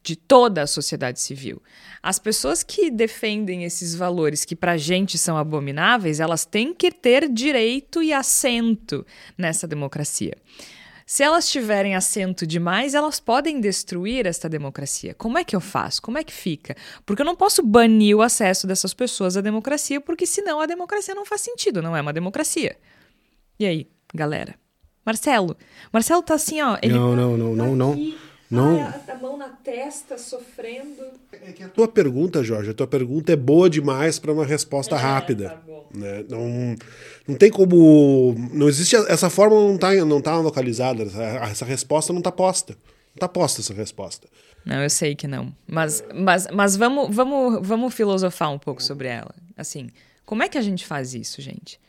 de 0.03 0.17
toda 0.17 0.63
a 0.63 0.67
sociedade 0.67 1.21
civil. 1.21 1.63
As 2.03 2.19
pessoas 2.19 2.63
que 2.63 2.91
defendem 2.91 3.65
esses 3.65 3.95
valores 3.95 4.45
que 4.45 4.57
para 4.57 4.77
gente 4.77 5.17
são 5.17 5.37
abomináveis, 5.37 6.19
elas 6.19 6.45
têm 6.45 6.75
que 6.75 6.91
ter 6.91 7.29
direito 7.29 8.03
e 8.03 8.13
assento 8.13 9.07
nessa 9.39 9.69
democracia. 9.69 10.35
Se 11.13 11.23
elas 11.23 11.51
tiverem 11.51 11.95
assento 11.95 12.47
demais, 12.47 12.95
elas 12.95 13.21
podem 13.21 13.61
destruir 13.61 14.27
esta 14.27 14.49
democracia. 14.49 15.13
Como 15.13 15.37
é 15.37 15.45
que 15.45 15.55
eu 15.55 15.61
faço? 15.61 16.01
Como 16.01 16.17
é 16.17 16.25
que 16.25 16.33
fica? 16.33 16.75
Porque 17.05 17.21
eu 17.21 17.27
não 17.27 17.37
posso 17.37 17.63
banir 17.63 18.17
o 18.17 18.23
acesso 18.23 18.67
dessas 18.67 18.95
pessoas 18.95 19.37
à 19.37 19.43
democracia, 19.43 20.01
porque 20.01 20.25
senão 20.25 20.59
a 20.59 20.65
democracia 20.65 21.15
não 21.15 21.27
faz 21.27 21.43
sentido, 21.43 21.83
não 21.83 21.95
é 21.95 22.01
uma 22.01 22.15
democracia. 22.15 22.79
E 23.61 23.67
aí, 23.67 23.91
galera? 24.15 24.55
Marcelo. 25.05 25.55
Marcelo 25.93 26.23
tá 26.23 26.33
assim, 26.33 26.63
ó. 26.63 26.79
Ele 26.81 26.95
não, 26.95 27.15
não, 27.15 27.37
não, 27.37 27.55
não, 27.57 27.77
não. 27.77 28.15
Não. 28.53 28.85
Ai, 28.85 29.01
a 29.09 29.15
mão 29.17 29.39
na 29.39 29.49
testa, 29.49 30.19
sofrendo. 30.19 31.03
É 31.33 31.53
que 31.53 31.63
a 31.63 31.69
tua 31.69 31.89
pergunta, 31.89 32.45
Jorge, 32.45 32.69
a 32.69 32.75
tua 32.75 32.87
pergunta 32.87 33.33
é 33.33 33.37
boa 33.37 33.71
demais 33.71 34.19
para 34.19 34.31
uma 34.31 34.45
resposta 34.45 34.95
é, 34.95 34.99
rápida. 34.99 35.49
Tá 35.49 35.99
né? 35.99 36.23
Não, 36.29 36.77
não 37.27 37.35
tem 37.35 37.51
como. 37.51 38.35
Não 38.53 38.69
existe. 38.69 38.95
Essa 39.09 39.31
forma 39.31 39.57
não 39.57 39.77
está 39.77 39.95
não 40.05 40.21
tá 40.21 40.39
localizada. 40.39 41.05
Essa, 41.05 41.23
essa 41.23 41.65
resposta 41.65 42.13
não 42.13 42.21
está 42.21 42.31
posta. 42.31 42.75
Não 42.75 43.15
está 43.15 43.27
posta 43.27 43.63
essa 43.63 43.73
resposta. 43.73 44.29
Não, 44.67 44.83
eu 44.83 44.91
sei 44.91 45.15
que 45.15 45.27
não. 45.27 45.51
Mas, 45.67 46.05
mas, 46.15 46.47
mas 46.53 46.77
vamos, 46.77 47.15
vamos, 47.15 47.67
vamos 47.67 47.95
filosofar 47.95 48.53
um 48.53 48.59
pouco 48.59 48.83
sobre 48.83 49.09
ela. 49.09 49.35
Assim, 49.57 49.89
como 50.27 50.43
é 50.43 50.49
que 50.49 50.59
a 50.59 50.63
gente 50.63 50.85
faz 50.87 51.15
isso, 51.15 51.41
gente? 51.41 51.81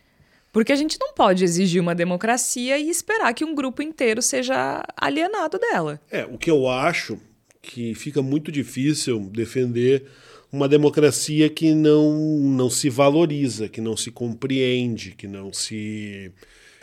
Porque 0.54 0.72
a 0.72 0.76
gente 0.76 0.98
não 1.00 1.14
pode 1.14 1.44
exigir 1.44 1.82
uma 1.82 1.96
democracia 1.96 2.78
e 2.78 2.88
esperar 2.88 3.34
que 3.34 3.44
um 3.44 3.56
grupo 3.56 3.82
inteiro 3.82 4.22
seja 4.22 4.84
alienado 4.96 5.58
dela. 5.58 6.00
É, 6.12 6.26
o 6.26 6.38
que 6.38 6.50
eu 6.50 6.70
acho 6.70 7.18
que 7.60 7.96
fica 7.96 8.22
muito 8.22 8.52
difícil 8.52 9.20
defender 9.32 10.06
uma 10.52 10.70
democracia 10.70 11.50
que 11.50 11.74
não, 11.74 12.14
não 12.40 12.70
se 12.70 12.88
valoriza, 12.88 13.68
que 13.68 13.82
não 13.82 13.98
se 13.98 14.12
compreende, 14.12 15.16
que 15.18 15.26
não 15.26 15.52
se 15.52 16.32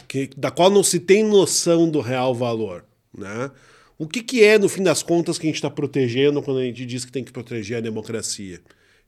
que, 0.08 0.28
da 0.36 0.50
qual 0.50 0.68
não 0.68 0.82
se 0.82 0.98
tem 0.98 1.22
noção 1.22 1.88
do 1.88 2.00
real 2.00 2.34
valor, 2.34 2.84
né? 3.16 3.52
O 3.96 4.08
que, 4.08 4.20
que 4.20 4.42
é, 4.42 4.58
no 4.58 4.68
fim 4.68 4.82
das 4.82 5.04
contas, 5.04 5.38
que 5.38 5.46
a 5.46 5.48
gente 5.48 5.56
está 5.56 5.70
protegendo 5.70 6.42
quando 6.42 6.58
a 6.58 6.64
gente 6.64 6.84
diz 6.84 7.04
que 7.04 7.12
tem 7.12 7.22
que 7.22 7.30
proteger 7.30 7.76
a 7.76 7.80
democracia? 7.80 8.60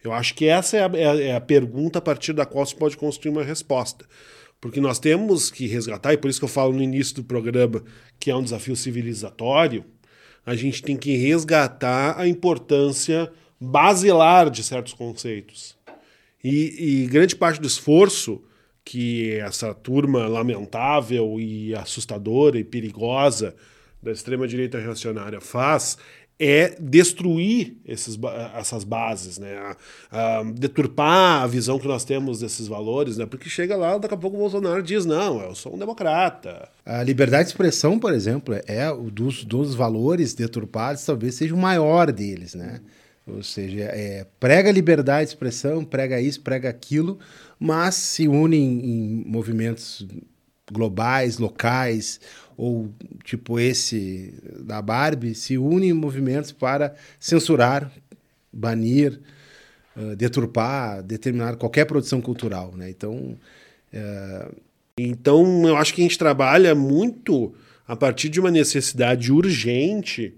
Eu 0.05 0.13
acho 0.13 0.35
que 0.35 0.47
essa 0.47 0.77
é 0.77 0.85
a, 0.85 0.91
é 0.95 1.29
é 1.29 1.35
a 1.35 1.41
pergunta 1.41 1.99
a 1.99 2.03
partir 2.03 2.33
da 2.33 2.47
qual 2.47 2.65
se 2.65 2.77
pode 2.77 2.97
construir 2.97 3.33
uma 3.33 3.43
resposta. 3.43 4.05
Porque 4.63 4.81
nós 4.81 5.01
temos 5.01 5.51
que 5.51 5.67
resgatar, 5.67 6.13
e 6.13 6.17
por 6.17 6.31
isso 6.31 6.39
que 6.39 6.45
eu 6.45 6.49
falo 6.49 6.73
no 6.73 6.81
início 6.81 7.17
do 7.17 7.25
programa 7.25 7.83
que 8.21 8.31
é 8.31 8.37
um 8.37 8.45
desafio 8.45 8.77
civilizatório, 8.77 9.85
a 10.47 10.55
gente 10.55 10.81
tem 10.85 10.97
que 10.97 11.17
resgatar 11.17 12.17
a 12.17 12.29
importância 12.29 13.29
basilar 13.61 14.49
de 14.49 14.63
certos 14.63 14.93
conceitos. 14.93 15.77
E, 16.45 17.03
e 17.03 17.07
grande 17.07 17.35
parte 17.35 17.61
do 17.61 17.67
esforço 17.67 18.41
que 18.85 19.33
essa 19.33 19.75
turma 19.75 20.29
lamentável 20.29 21.41
e 21.41 21.75
assustadora 21.75 22.57
e 22.57 22.63
perigosa 22.63 23.57
da 24.01 24.13
extrema-direita 24.13 24.79
reacionária 24.79 25.41
faz 25.41 25.99
é 26.39 26.75
destruir 26.81 27.77
esses, 27.85 28.19
essas 28.55 28.85
bases, 28.85 29.39
né? 29.39 29.57
A, 30.11 30.39
a, 30.39 30.43
deturpar 30.43 31.43
a 31.43 31.47
visão 31.47 31.79
que 31.79 31.87
nós 31.87 32.05
temos 32.05 32.41
desses 32.41 32.67
valores, 32.67 33.17
né? 33.17 33.27
Porque 33.27 33.49
chega 33.49 33.77
lá, 33.77 33.97
daqui 33.99 34.15
a 34.15 34.17
pouco 34.17 34.37
o 34.37 34.41
Bolsonaro 34.41 34.83
diz: 34.83 35.05
não, 35.05 35.41
eu 35.41 35.55
sou 35.55 35.75
um 35.75 35.79
democrata. 35.79 36.69
A 36.85 37.03
liberdade 37.03 37.45
de 37.45 37.51
expressão, 37.51 37.99
por 37.99 38.13
exemplo, 38.13 38.55
é 38.67 38.91
o 38.91 39.11
dos, 39.11 39.45
dos 39.45 39.75
valores 39.75 40.35
deturpados, 40.35 41.05
talvez 41.05 41.35
seja 41.37 41.55
o 41.55 41.59
maior 41.59 42.11
deles, 42.11 42.55
né? 42.55 42.81
Ou 43.27 43.43
seja, 43.43 43.83
é, 43.85 44.27
prega 44.41 44.73
liberdade 44.73 45.27
de 45.27 45.35
expressão, 45.35 45.85
prega 45.85 46.21
isso, 46.21 46.41
prega 46.41 46.69
aquilo, 46.69 47.21
mas 47.59 47.95
se 47.95 48.27
une 48.27 48.57
em, 48.57 48.85
em 48.85 49.25
movimentos 49.25 50.05
globais, 50.73 51.39
locais, 51.39 52.21
ou 52.63 52.89
tipo 53.25 53.59
esse 53.59 54.33
da 54.61 54.81
Barbie, 54.81 55.35
se 55.35 55.59
unem 55.59 55.91
em 55.91 55.93
movimentos 55.93 56.53
para 56.53 56.95
censurar, 57.19 57.91
banir, 58.53 59.19
uh, 59.97 60.15
deturpar, 60.15 61.03
determinar 61.03 61.57
qualquer 61.57 61.87
produção 61.87 62.21
cultural. 62.21 62.73
Né? 62.77 62.89
Então, 62.89 63.37
uh... 63.93 64.55
então, 64.97 65.67
eu 65.67 65.77
acho 65.77 65.93
que 65.93 66.03
a 66.03 66.05
gente 66.05 66.17
trabalha 66.17 66.73
muito 66.73 67.53
a 67.85 67.97
partir 67.97 68.29
de 68.29 68.39
uma 68.39 68.51
necessidade 68.51 69.33
urgente 69.33 70.33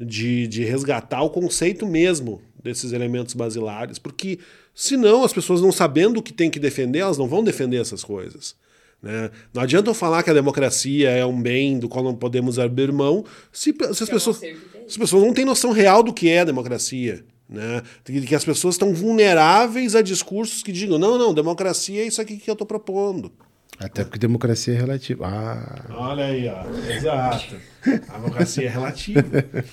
de, 0.00 0.46
de 0.46 0.64
resgatar 0.64 1.20
o 1.20 1.28
conceito 1.28 1.86
mesmo 1.86 2.40
desses 2.62 2.92
elementos 2.92 3.34
basilares, 3.34 3.98
porque 3.98 4.38
senão 4.74 5.22
as 5.22 5.34
pessoas 5.34 5.60
não 5.60 5.70
sabendo 5.70 6.20
o 6.20 6.22
que 6.22 6.32
tem 6.32 6.50
que 6.50 6.58
defender, 6.58 7.00
elas 7.00 7.18
não 7.18 7.28
vão 7.28 7.44
defender 7.44 7.78
essas 7.78 8.02
coisas. 8.02 8.56
Né? 9.02 9.30
Não 9.54 9.62
adianta 9.62 9.90
eu 9.90 9.94
falar 9.94 10.22
que 10.22 10.30
a 10.30 10.34
democracia 10.34 11.10
é 11.10 11.24
um 11.24 11.40
bem 11.40 11.78
do 11.78 11.88
qual 11.88 12.04
não 12.04 12.14
podemos 12.14 12.58
abrir 12.58 12.92
mão 12.92 13.24
se, 13.52 13.72
se 13.92 14.02
as, 14.02 14.08
pessoas, 14.08 14.38
se 14.38 14.56
as 14.88 14.96
pessoas 14.96 15.22
não 15.22 15.32
têm 15.32 15.44
noção 15.44 15.70
real 15.70 16.02
do 16.02 16.12
que 16.12 16.28
é 16.28 16.40
a 16.40 16.44
democracia. 16.44 17.24
Né? 17.48 17.82
Que 18.04 18.34
as 18.34 18.44
pessoas 18.44 18.74
estão 18.74 18.92
vulneráveis 18.92 19.94
a 19.94 20.02
discursos 20.02 20.62
que 20.62 20.72
digam: 20.72 20.98
não, 20.98 21.16
não, 21.16 21.32
democracia 21.32 22.02
é 22.02 22.06
isso 22.06 22.20
aqui 22.20 22.36
que 22.36 22.50
eu 22.50 22.52
estou 22.52 22.66
propondo. 22.66 23.32
Até 23.80 24.02
porque 24.02 24.18
democracia 24.18 24.74
é 24.74 24.76
relativa. 24.76 25.26
Ah. 25.28 25.84
Olha 25.90 26.24
aí, 26.24 26.48
ó. 26.48 26.92
Exato. 26.92 27.54
A 27.86 28.18
democracia 28.18 28.66
é 28.66 28.68
relativa. 28.68 29.24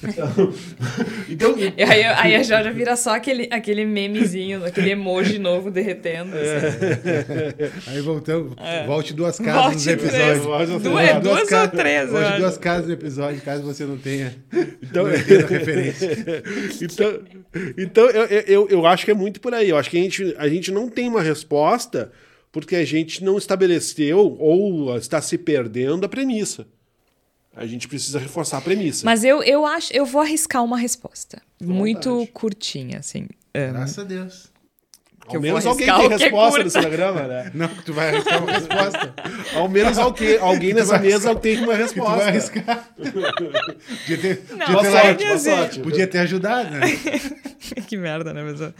Então, 0.07 0.53
então 1.55 1.55
aí, 1.89 2.03
aí 2.03 2.35
a 2.35 2.43
Jorge 2.43 2.69
vira 2.69 2.95
só 2.95 3.15
aquele, 3.15 3.49
aquele 3.51 3.83
memezinho, 3.83 4.63
aquele 4.63 4.91
emoji 4.91 5.39
novo 5.39 5.71
derretendo. 5.71 6.35
Assim. 6.37 7.89
Aí 7.89 7.99
voltamos. 8.01 8.53
É. 8.59 8.85
Volte 8.85 9.11
duas 9.11 9.39
casas 9.39 9.55
volte 9.55 9.75
nos 9.75 9.87
episódios. 9.87 10.43
Duas, 10.43 10.69
duas, 10.69 11.21
duas 11.21 11.51
ou 11.51 11.67
três. 11.67 12.11
Volte 12.11 12.37
duas 12.37 12.57
casas 12.59 12.87
no 12.87 12.93
episódio, 12.93 13.41
caso 13.41 13.63
você 13.63 13.85
não 13.85 13.97
tenha, 13.97 14.35
então, 14.83 15.05
não 15.05 15.11
referência. 15.49 16.43
Então, 16.79 17.19
então 17.75 18.09
eu, 18.11 18.25
eu, 18.25 18.67
eu 18.69 18.85
acho 18.85 19.03
que 19.03 19.09
é 19.09 19.15
muito 19.15 19.41
por 19.41 19.51
aí. 19.53 19.69
Eu 19.69 19.77
acho 19.77 19.89
que 19.89 19.97
a 19.97 20.01
gente, 20.01 20.35
a 20.37 20.47
gente 20.47 20.71
não 20.71 20.87
tem 20.89 21.07
uma 21.07 21.23
resposta 21.23 22.11
porque 22.55 22.77
a 22.77 22.85
gente 22.85 23.21
não 23.21 23.37
estabeleceu 23.37 24.37
ou 24.39 24.95
está 24.95 25.21
se 25.21 25.37
perdendo 25.37 26.05
a 26.05 26.07
premissa. 26.07 26.65
A 27.53 27.65
gente 27.65 27.85
precisa 27.85 28.17
reforçar 28.17 28.59
a 28.59 28.61
premissa. 28.61 29.03
Mas 29.03 29.25
eu, 29.25 29.43
eu 29.43 29.65
acho, 29.65 29.91
eu 29.91 30.05
vou 30.05 30.21
arriscar 30.21 30.63
uma 30.63 30.77
resposta. 30.77 31.41
Muito 31.61 32.25
curtinha, 32.31 32.99
assim. 32.99 33.27
Um, 33.53 33.71
Graças 33.73 33.99
a 33.99 34.03
Deus. 34.05 34.53
Que 35.27 35.35
Ao 35.35 35.41
menos 35.41 35.65
alguém 35.65 35.85
tem 35.85 35.95
que 35.95 36.07
resposta 36.23 36.49
curta. 36.51 36.63
nesse 36.63 36.79
programa, 36.79 37.23
né? 37.23 37.51
Não, 37.53 37.67
tu 37.83 37.91
vai 37.91 38.07
arriscar 38.11 38.41
uma 38.41 38.51
resposta. 38.53 39.13
Ao 39.53 39.67
menos 39.67 39.97
alguém, 39.97 40.37
alguém 40.37 40.73
nessa 40.73 40.97
mesa 40.97 41.35
tem 41.35 41.57
uma 41.57 41.65
Tu 41.65 41.67
vai 41.67 41.77
resposta. 41.77 42.25
arriscar. 42.25 42.89
podia 42.95 44.17
ter, 44.17 44.43
Não, 44.51 44.65
podia 44.65 44.81
ter, 44.81 44.91
sorte, 44.91 45.39
sorte. 45.39 45.79
podia 45.81 46.07
ter 46.07 46.19
ajudado, 46.19 46.69
né? 46.71 46.87
que 47.85 47.97
merda, 47.97 48.33
né, 48.33 48.49
pessoal? 48.49 48.73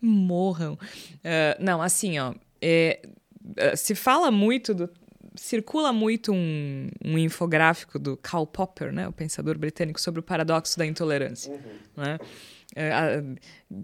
Morram. 0.00 0.78
Ah, 1.22 1.58
não, 1.60 1.82
assim, 1.82 2.18
ó. 2.18 2.32
É, 2.62 3.00
ah, 3.58 3.76
se 3.76 3.94
fala 3.94 4.30
muito 4.30 4.74
do. 4.74 4.90
Circula 5.36 5.92
muito 5.92 6.32
um, 6.32 6.88
um 7.04 7.16
infográfico 7.16 7.98
do 8.00 8.16
Karl 8.16 8.44
Popper, 8.46 8.92
né, 8.92 9.06
o 9.06 9.12
pensador 9.12 9.56
britânico, 9.56 10.00
sobre 10.00 10.18
o 10.20 10.22
paradoxo 10.22 10.76
da 10.76 10.84
intolerância. 10.84 11.52
Né? 11.96 12.18
É, 12.74 12.90
a- 12.92 13.22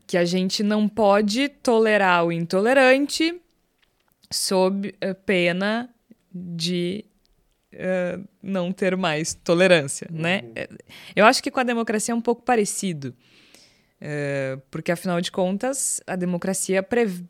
que 0.06 0.16
a 0.18 0.24
gente 0.24 0.62
não 0.64 0.88
pode 0.88 1.48
tolerar 1.48 2.24
o 2.26 2.32
intolerante 2.32 3.40
sob 4.30 4.92
eh, 5.00 5.14
pena 5.14 5.88
de 6.34 7.04
eh, 7.72 8.18
não 8.42 8.72
ter 8.72 8.96
mais 8.96 9.32
tolerância, 9.34 10.08
né? 10.10 10.42
É, 10.54 10.68
Eu 11.14 11.24
acho 11.26 11.40
que 11.42 11.50
com 11.50 11.60
a 11.60 11.64
democracia 11.64 12.12
é 12.12 12.14
um 12.14 12.20
pouco 12.20 12.42
parecido. 12.42 13.14
É, 14.00 14.58
porque, 14.70 14.90
afinal 14.92 15.20
de 15.20 15.30
contas, 15.32 16.00
a 16.06 16.16
democracia 16.16 16.82
prev- 16.82 17.22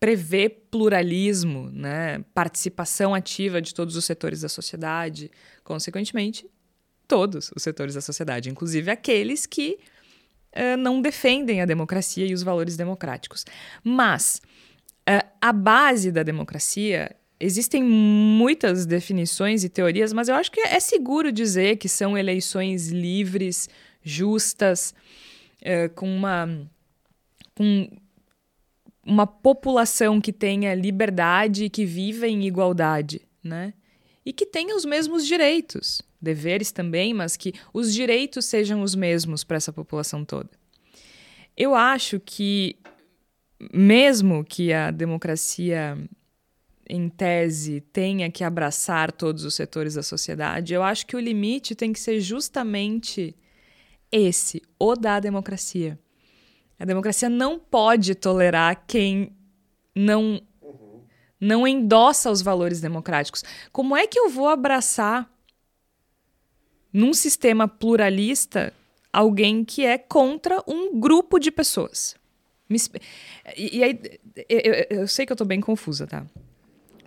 prevê 0.00 0.48
pluralismo, 0.48 1.70
né? 1.70 2.24
participação 2.32 3.14
ativa 3.14 3.60
de 3.60 3.74
todos 3.74 3.96
os 3.96 4.04
setores 4.04 4.42
da 4.42 4.48
sociedade, 4.48 5.30
consequentemente, 5.64 6.48
todos 7.06 7.50
os 7.56 7.62
setores 7.62 7.94
da 7.94 8.00
sociedade, 8.00 8.50
inclusive 8.50 8.90
aqueles 8.90 9.46
que 9.46 9.78
eh, 10.52 10.76
não 10.76 11.00
defendem 11.00 11.60
a 11.60 11.66
democracia 11.66 12.26
e 12.26 12.34
os 12.34 12.42
valores 12.42 12.76
democráticos. 12.76 13.44
Mas 13.82 14.40
eh, 15.08 15.24
a 15.40 15.52
base 15.52 16.12
da 16.12 16.22
democracia. 16.22 17.16
Existem 17.40 17.82
muitas 17.82 18.84
definições 18.84 19.62
e 19.62 19.68
teorias, 19.68 20.12
mas 20.12 20.28
eu 20.28 20.34
acho 20.34 20.50
que 20.50 20.60
é 20.60 20.80
seguro 20.80 21.30
dizer 21.32 21.76
que 21.76 21.88
são 21.88 22.18
eleições 22.18 22.88
livres, 22.88 23.68
justas, 24.02 24.92
eh, 25.62 25.88
com 25.88 26.14
uma 26.14 26.68
com 27.54 27.88
uma 29.08 29.26
população 29.26 30.20
que 30.20 30.32
tenha 30.32 30.74
liberdade 30.74 31.64
e 31.64 31.70
que 31.70 31.86
viva 31.86 32.28
em 32.28 32.46
igualdade, 32.46 33.22
né? 33.42 33.72
E 34.24 34.34
que 34.34 34.44
tenha 34.44 34.76
os 34.76 34.84
mesmos 34.84 35.26
direitos, 35.26 36.02
deveres 36.20 36.70
também, 36.70 37.14
mas 37.14 37.34
que 37.34 37.54
os 37.72 37.94
direitos 37.94 38.44
sejam 38.44 38.82
os 38.82 38.94
mesmos 38.94 39.42
para 39.42 39.56
essa 39.56 39.72
população 39.72 40.26
toda. 40.26 40.50
Eu 41.56 41.74
acho 41.74 42.20
que 42.20 42.76
mesmo 43.72 44.44
que 44.44 44.74
a 44.74 44.90
democracia 44.90 45.96
em 46.86 47.08
tese 47.08 47.80
tenha 47.80 48.30
que 48.30 48.44
abraçar 48.44 49.10
todos 49.10 49.44
os 49.44 49.54
setores 49.54 49.94
da 49.94 50.02
sociedade, 50.02 50.74
eu 50.74 50.82
acho 50.82 51.06
que 51.06 51.16
o 51.16 51.20
limite 51.20 51.74
tem 51.74 51.94
que 51.94 52.00
ser 52.00 52.20
justamente 52.20 53.34
esse, 54.12 54.62
o 54.78 54.94
da 54.94 55.18
democracia. 55.18 55.98
A 56.78 56.84
democracia 56.84 57.28
não 57.28 57.58
pode 57.58 58.14
tolerar 58.14 58.84
quem 58.86 59.32
não 59.94 60.40
não 61.40 61.68
endossa 61.68 62.30
os 62.32 62.42
valores 62.42 62.80
democráticos. 62.80 63.44
Como 63.70 63.96
é 63.96 64.08
que 64.08 64.18
eu 64.18 64.28
vou 64.28 64.48
abraçar 64.48 65.30
num 66.92 67.12
sistema 67.14 67.68
pluralista 67.68 68.72
alguém 69.12 69.64
que 69.64 69.84
é 69.84 69.96
contra 69.98 70.62
um 70.66 70.98
grupo 70.98 71.38
de 71.38 71.50
pessoas? 71.52 72.16
E, 73.56 73.78
e 73.78 73.82
aí, 73.84 74.00
eu, 74.48 74.98
eu- 75.00 75.08
sei 75.08 75.24
que 75.24 75.32
eu 75.32 75.36
tô 75.36 75.44
bem 75.44 75.60
confusa, 75.60 76.06
tá? 76.06 76.26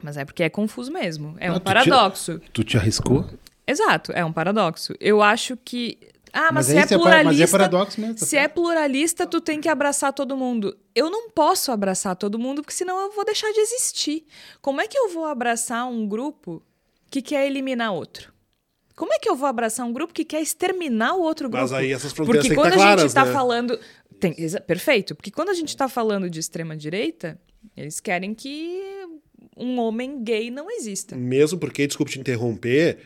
Mas 0.02 0.18
é 0.18 0.26
porque 0.26 0.44
é 0.44 0.50
confuso 0.50 0.92
mesmo. 0.92 1.36
É 1.38 1.50
Não, 1.50 1.58
um 1.58 1.60
paradoxo. 1.60 2.42
Tu 2.54 2.64
te 2.64 2.78
arriscou? 2.78 3.30
Exato, 3.68 4.12
é 4.14 4.26
um 4.26 4.34
paradoxo. 4.34 4.94
Eu 5.00 5.22
acho 5.22 5.56
que. 5.58 5.98
Ah, 6.34 6.50
mas, 6.54 6.68
se 6.68 6.72
aí 6.74 6.78
é 6.78 6.82
isso 6.82 6.90
pa- 6.90 6.96
pluralista. 7.00 7.26
mas 7.26 7.42
é 7.42 7.48
paradoxo 7.52 8.00
mesmo. 8.02 8.16
tá 8.16 8.26
Se 8.26 8.38
é 8.38 8.48
pluralista, 8.48 9.28
tu 9.28 9.42
tem 9.42 9.60
que 9.60 9.68
abraçar 9.70 10.14
todo 10.14 10.36
mundo. 10.38 10.78
Eu 10.96 11.10
não 11.10 11.30
posso 11.30 11.72
abraçar 11.72 12.16
todo 12.16 12.40
mundo, 12.40 12.62
porque 12.62 12.74
senão 12.74 13.00
eu 13.02 13.12
vou 13.12 13.26
deixar 13.26 13.52
de 13.52 13.60
existir. 13.60 14.26
Como 14.62 14.80
é 14.82 14.88
que 14.88 14.98
eu 14.98 15.10
vou 15.10 15.26
abraçar 15.26 15.88
um 15.88 16.08
grupo 16.08 16.64
que 17.10 17.22
quer 17.22 17.46
eliminar 17.48 17.94
outro? 17.94 18.32
Como 18.96 19.14
é 19.14 19.20
que 19.20 19.28
eu 19.30 19.36
vou 19.36 19.48
abraçar 19.48 19.86
um 19.86 19.92
grupo 19.94 20.14
que 20.14 20.24
quer 20.24 20.42
exterminar 20.42 21.16
o 21.16 21.22
outro 21.22 21.50
grupo? 21.50 21.64
Mas 21.64 21.74
aí 21.74 21.92
essas 21.92 22.12
fronteiras 22.12 22.46
Porque 22.48 22.56
têm 22.56 22.56
que 22.56 22.62
quando 22.62 22.74
estar 22.74 22.86
a 22.86 22.90
gente 22.90 22.96
claras, 22.98 23.12
está 23.12 23.26
né? 23.26 23.34
falando. 23.34 23.80
Tem, 24.20 24.36
perfeito. 24.68 25.16
Porque 25.16 25.32
quando 25.32 25.50
a 25.50 25.54
gente 25.54 25.70
está 25.70 25.90
falando 25.90 26.30
de 26.30 26.40
extrema-direita, 26.40 27.40
eles 27.76 28.00
querem 28.00 28.34
que 28.36 28.80
um 29.58 29.80
homem 29.80 30.24
gay 30.24 30.52
não 30.52 30.70
exista. 30.70 31.16
Mesmo 31.16 31.58
porque, 31.60 31.88
desculpe 31.88 32.12
te 32.12 32.20
interromper, 32.20 33.00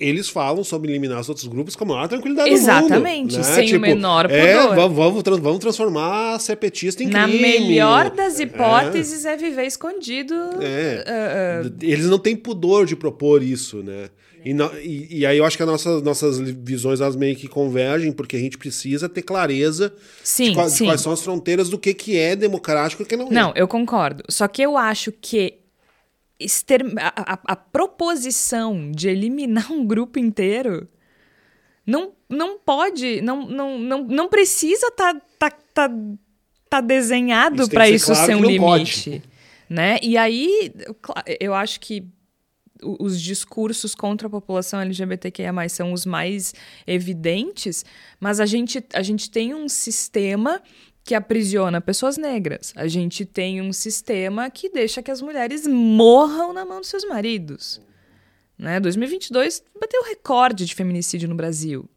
eles 0.00 0.28
falam 0.28 0.64
sobre 0.64 0.90
eliminar 0.90 1.20
os 1.20 1.28
outros 1.28 1.46
grupos 1.46 1.76
com 1.76 1.84
a 1.84 1.86
maior 1.86 2.08
tranquilidade 2.08 2.50
Exatamente, 2.50 3.36
do 3.36 3.38
mundo. 3.38 3.46
né? 3.48 3.54
sem 3.54 3.76
o 3.76 3.80
menor 3.80 4.30
É, 4.30 4.56
pudor. 4.62 4.74
vamos, 4.74 4.96
vamos, 5.22 5.40
vamos 5.40 5.58
transformar 5.60 6.38
ser 6.40 6.56
petista 6.56 7.02
em 7.04 7.06
Na 7.08 7.24
crime. 7.28 7.40
melhor 7.40 8.10
das 8.10 8.40
hipóteses, 8.40 9.24
é, 9.24 9.36
viver 9.36 9.64
escondido. 9.64 10.34
É. 10.60 11.04
ah, 11.06 11.70
Eles 11.80 12.06
não 12.06 12.18
têm 12.18 12.34
pudor 12.34 12.84
de 12.84 12.96
propor 12.96 13.42
isso, 13.42 13.82
né? 13.82 14.08
E, 14.44 14.52
na- 14.52 14.72
e- 14.82 15.18
e 15.20 15.24
aí 15.26 15.38
eu 15.38 15.44
acho 15.44 15.56
que 15.56 15.62
as 15.62 15.68
nossas, 15.68 16.02
nossas 16.02 16.40
visões 16.40 17.00
elas 17.00 17.14
meio 17.14 17.36
que 17.36 17.46
convergem, 17.46 18.10
porque 18.10 18.34
a 18.34 18.40
gente 18.40 18.58
precisa 18.58 19.08
ter 19.08 19.22
clareza 19.22 19.94
sim, 20.24 20.48
de, 20.48 20.54
quais, 20.56 20.74
de 20.76 20.84
quais 20.84 21.00
são 21.00 21.12
as 21.12 21.22
fronteiras 21.22 21.68
do 21.68 21.78
que, 21.78 21.94
que 21.94 22.18
é 22.18 22.34
democrático 22.34 23.02
e 23.02 23.04
o 23.04 23.06
que 23.06 23.16
não, 23.16 23.28
é. 23.28 23.30
Não, 23.30 23.52
eu 23.54 23.68
concordo. 23.68 24.24
Só 24.28 24.48
que 24.48 24.60
eu 24.60 24.76
acho 24.76 25.12
que 25.12 25.54
a, 27.00 27.32
a- 27.34 27.38
a 27.44 27.56
proposição 27.56 28.90
de 28.90 29.08
eliminar 29.08 29.70
um 29.72 29.84
grupo 29.86 30.18
inteiro 30.18 30.88
não, 31.86 32.12
não 32.28 32.58
pode, 32.58 33.20
não, 33.20 33.46
não, 33.46 33.78
não, 33.78 34.04
não 34.04 34.28
precisa 34.28 34.86
estar 34.88 35.14
tá, 35.38 35.50
tá, 35.50 35.58
tá, 35.88 35.94
tá 36.68 36.80
desenhado 36.80 37.62
Isso 37.62 37.70
para 37.70 37.84
que 37.84 37.90
ser 37.90 37.94
isso 37.96 38.06
claro 38.12 38.26
ser 38.26 38.34
um 38.36 38.56
pode. 38.58 38.82
limite. 38.84 39.22
Né? 39.68 39.98
E 40.02 40.16
aí, 40.16 40.72
eu 41.40 41.54
acho 41.54 41.80
que 41.80 42.06
os 42.82 43.20
discursos 43.20 43.94
contra 43.94 44.26
a 44.26 44.30
população 44.30 44.80
LGBTQIA+, 44.80 45.52
são 45.68 45.92
os 45.92 46.04
mais 46.04 46.52
evidentes, 46.86 47.84
mas 48.20 48.40
a 48.40 48.46
gente, 48.46 48.84
a 48.92 49.02
gente 49.02 49.30
tem 49.30 49.54
um 49.54 49.68
sistema 49.68 50.60
que 51.04 51.14
aprisiona 51.14 51.80
pessoas 51.80 52.16
negras. 52.16 52.72
A 52.76 52.86
gente 52.86 53.24
tem 53.24 53.60
um 53.60 53.72
sistema 53.72 54.48
que 54.50 54.68
deixa 54.68 55.02
que 55.02 55.10
as 55.10 55.20
mulheres 55.20 55.66
morram 55.66 56.52
na 56.52 56.64
mão 56.64 56.80
dos 56.80 56.88
seus 56.88 57.04
maridos. 57.04 57.80
Né? 58.58 58.78
2022 58.78 59.62
bateu 59.80 60.04
recorde 60.04 60.64
de 60.64 60.74
feminicídio 60.74 61.28
no 61.28 61.34
Brasil. 61.34 61.88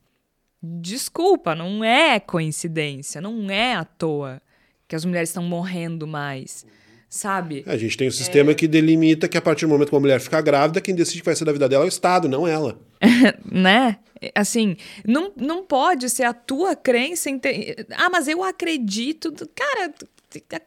Desculpa, 0.61 1.53
não 1.53 1.83
é 1.83 2.19
coincidência, 2.19 3.21
não 3.21 3.49
é 3.51 3.75
à 3.75 3.83
toa 3.83 4.41
que 4.87 4.95
as 4.95 5.05
mulheres 5.05 5.29
estão 5.29 5.43
morrendo 5.43 6.07
mais, 6.07 6.65
sabe? 7.07 7.63
A 7.67 7.77
gente 7.77 7.95
tem 7.97 8.07
um 8.07 8.11
sistema 8.11 8.51
É. 8.51 8.55
que 8.55 8.67
delimita 8.67 9.27
que 9.27 9.37
a 9.37 9.41
partir 9.41 9.65
do 9.65 9.69
momento 9.69 9.89
que 9.89 9.95
uma 9.95 10.01
mulher 10.01 10.19
fica 10.19 10.41
grávida, 10.41 10.81
quem 10.81 10.95
decide 10.95 11.19
que 11.19 11.25
vai 11.25 11.35
ser 11.35 11.45
da 11.45 11.51
vida 11.51 11.69
dela 11.69 11.83
é 11.83 11.85
o 11.85 11.89
Estado, 11.89 12.27
não 12.27 12.47
ela. 12.47 12.79
né? 13.45 13.99
Assim, 14.33 14.77
não, 15.05 15.31
não 15.35 15.63
pode 15.65 16.09
ser 16.09 16.23
a 16.23 16.33
tua 16.33 16.75
crença. 16.75 17.29
inte- 17.29 17.85
Ah, 17.91 18.09
mas 18.09 18.27
eu 18.27 18.43
acredito. 18.43 19.31
Cara, 19.53 19.93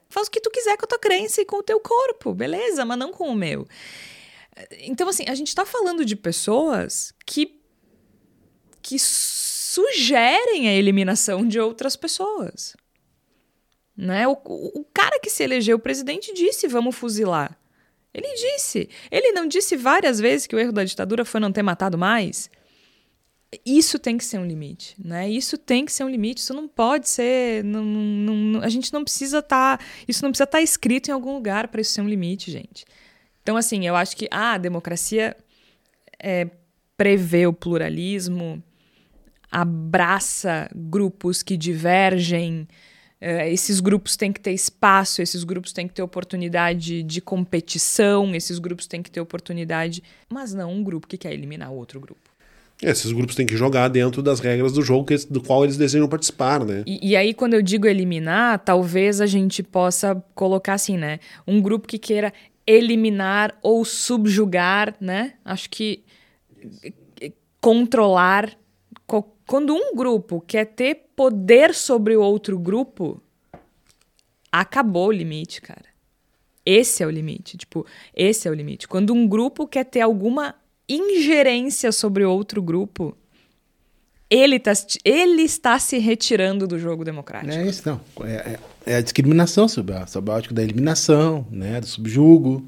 faz 0.08 0.28
o 0.28 0.30
que 0.30 0.40
tu 0.40 0.50
quiser 0.50 0.76
com 0.76 0.84
a 0.84 0.88
tua 0.88 0.98
crença 0.98 1.40
e 1.40 1.44
com 1.44 1.56
o 1.56 1.62
teu 1.62 1.80
corpo, 1.80 2.34
beleza? 2.34 2.84
Mas 2.84 2.98
não 2.98 3.12
com 3.12 3.28
o 3.28 3.34
meu. 3.34 3.66
Então, 4.80 5.08
assim, 5.08 5.24
a 5.28 5.34
gente 5.34 5.54
tá 5.54 5.64
falando 5.64 6.04
de 6.04 6.16
pessoas 6.16 7.14
que, 7.24 7.60
que 8.82 8.98
sugerem 8.98 10.68
a 10.68 10.74
eliminação 10.74 11.46
de 11.46 11.60
outras 11.60 11.96
pessoas. 11.96 12.76
Né? 13.96 14.26
O, 14.28 14.32
o, 14.32 14.84
cara 14.94 15.18
que 15.20 15.30
se 15.30 15.42
elegeu 15.42 15.78
presidente 15.78 16.32
disse: 16.32 16.68
vamos 16.68 16.96
fuzilar. 16.96 17.58
Ele 18.18 18.34
disse. 18.34 18.88
Ele 19.10 19.32
não 19.32 19.46
disse 19.46 19.76
várias 19.76 20.18
vezes 20.20 20.46
que 20.46 20.54
o 20.56 20.58
erro 20.58 20.72
da 20.72 20.84
ditadura 20.84 21.24
foi 21.24 21.40
não 21.40 21.52
ter 21.52 21.62
matado 21.62 21.96
mais? 21.96 22.50
Isso 23.64 23.98
tem 23.98 24.18
que 24.18 24.24
ser 24.24 24.38
um 24.38 24.46
limite, 24.46 24.94
né? 25.02 25.28
Isso 25.30 25.56
tem 25.56 25.86
que 25.86 25.92
ser 25.92 26.04
um 26.04 26.08
limite. 26.08 26.42
Isso 26.42 26.52
não 26.52 26.68
pode 26.68 27.08
ser. 27.08 27.64
Não, 27.64 27.82
não- 27.82 28.34
não- 28.34 28.60
a 28.62 28.68
gente 28.68 28.92
não 28.92 29.02
precisa 29.02 29.38
estar. 29.38 29.80
isso 30.06 30.22
não 30.22 30.30
precisa 30.30 30.44
estar 30.44 30.60
escrito 30.60 31.08
em 31.08 31.12
algum 31.12 31.32
lugar 31.32 31.68
para 31.68 31.80
isso 31.80 31.92
ser 31.92 32.02
um 32.02 32.08
limite, 32.08 32.50
gente. 32.50 32.84
Então, 33.42 33.56
assim, 33.56 33.86
eu 33.86 33.96
acho 33.96 34.14
que 34.14 34.28
ah, 34.30 34.52
a 34.54 34.58
democracia 34.58 35.34
é, 36.22 36.48
prevê 36.96 37.46
o 37.46 37.52
pluralismo, 37.52 38.62
abraça 39.50 40.68
grupos 40.74 41.42
que 41.42 41.56
divergem. 41.56 42.68
Eh, 43.20 43.52
esses 43.52 43.80
grupos 43.80 44.16
têm 44.16 44.32
que 44.32 44.40
ter 44.40 44.52
espaço, 44.52 45.20
esses 45.20 45.44
grupos 45.44 45.72
têm 45.72 45.88
que 45.88 45.94
ter 45.94 46.02
oportunidade 46.02 47.02
de 47.02 47.20
competição, 47.20 48.34
esses 48.34 48.58
grupos 48.58 48.86
têm 48.86 49.02
que 49.02 49.10
ter 49.10 49.20
oportunidade, 49.20 50.02
mas 50.28 50.54
não 50.54 50.72
um 50.72 50.82
grupo 50.82 51.06
que 51.06 51.16
quer 51.16 51.32
eliminar 51.32 51.70
o 51.70 51.76
outro 51.76 52.00
grupo. 52.00 52.20
Esses 52.80 53.10
grupos 53.10 53.34
têm 53.34 53.44
que 53.44 53.56
jogar 53.56 53.88
dentro 53.88 54.22
das 54.22 54.38
regras 54.38 54.72
do 54.72 54.82
jogo 54.82 55.04
que, 55.04 55.16
do 55.28 55.42
qual 55.42 55.64
eles 55.64 55.76
desejam 55.76 56.08
participar, 56.08 56.64
né? 56.64 56.84
E, 56.86 57.10
e, 57.10 57.16
aí, 57.16 57.34
quando 57.34 57.54
eu 57.54 57.62
digo 57.62 57.88
eliminar, 57.88 58.60
talvez 58.60 59.20
a 59.20 59.26
gente 59.26 59.64
possa 59.64 60.22
colocar 60.32 60.74
assim, 60.74 60.96
né? 60.96 61.18
Um 61.44 61.60
grupo 61.60 61.88
que 61.88 61.98
queira 61.98 62.32
eliminar 62.64 63.58
ou 63.62 63.84
subjugar, 63.84 64.94
né? 65.00 65.32
Acho 65.44 65.68
que 65.68 66.04
controlar. 67.60 68.56
Quando 69.48 69.74
um 69.74 69.96
grupo 69.96 70.44
quer 70.46 70.66
ter 70.66 71.06
poder 71.16 71.74
sobre 71.74 72.14
o 72.14 72.20
outro 72.20 72.58
grupo, 72.58 73.18
acabou 74.52 75.08
o 75.08 75.12
limite, 75.12 75.62
cara. 75.62 75.86
Esse 76.66 77.02
é 77.02 77.06
o 77.06 77.10
limite. 77.10 77.56
Tipo, 77.56 77.86
esse 78.14 78.46
é 78.46 78.50
o 78.50 78.54
limite. 78.54 78.86
Quando 78.86 79.14
um 79.14 79.26
grupo 79.26 79.66
quer 79.66 79.84
ter 79.84 80.02
alguma 80.02 80.54
ingerência 80.86 81.90
sobre 81.92 82.26
outro 82.26 82.60
grupo, 82.60 83.16
ele, 84.28 84.60
tá, 84.60 84.72
ele 85.02 85.44
está 85.44 85.78
se 85.78 85.96
retirando 85.96 86.66
do 86.66 86.78
jogo 86.78 87.02
democrático. 87.02 87.54
É 87.54 87.66
isso, 87.66 87.88
não. 87.88 88.26
É, 88.26 88.34
é, 88.34 88.58
é 88.84 88.96
a 88.96 89.00
discriminação 89.00 89.66
sob 89.66 89.94
a, 89.94 90.06
sob 90.06 90.30
a 90.30 90.34
ótica 90.34 90.54
da 90.54 90.62
eliminação, 90.62 91.46
né, 91.50 91.80
do 91.80 91.86
subjugo. 91.86 92.62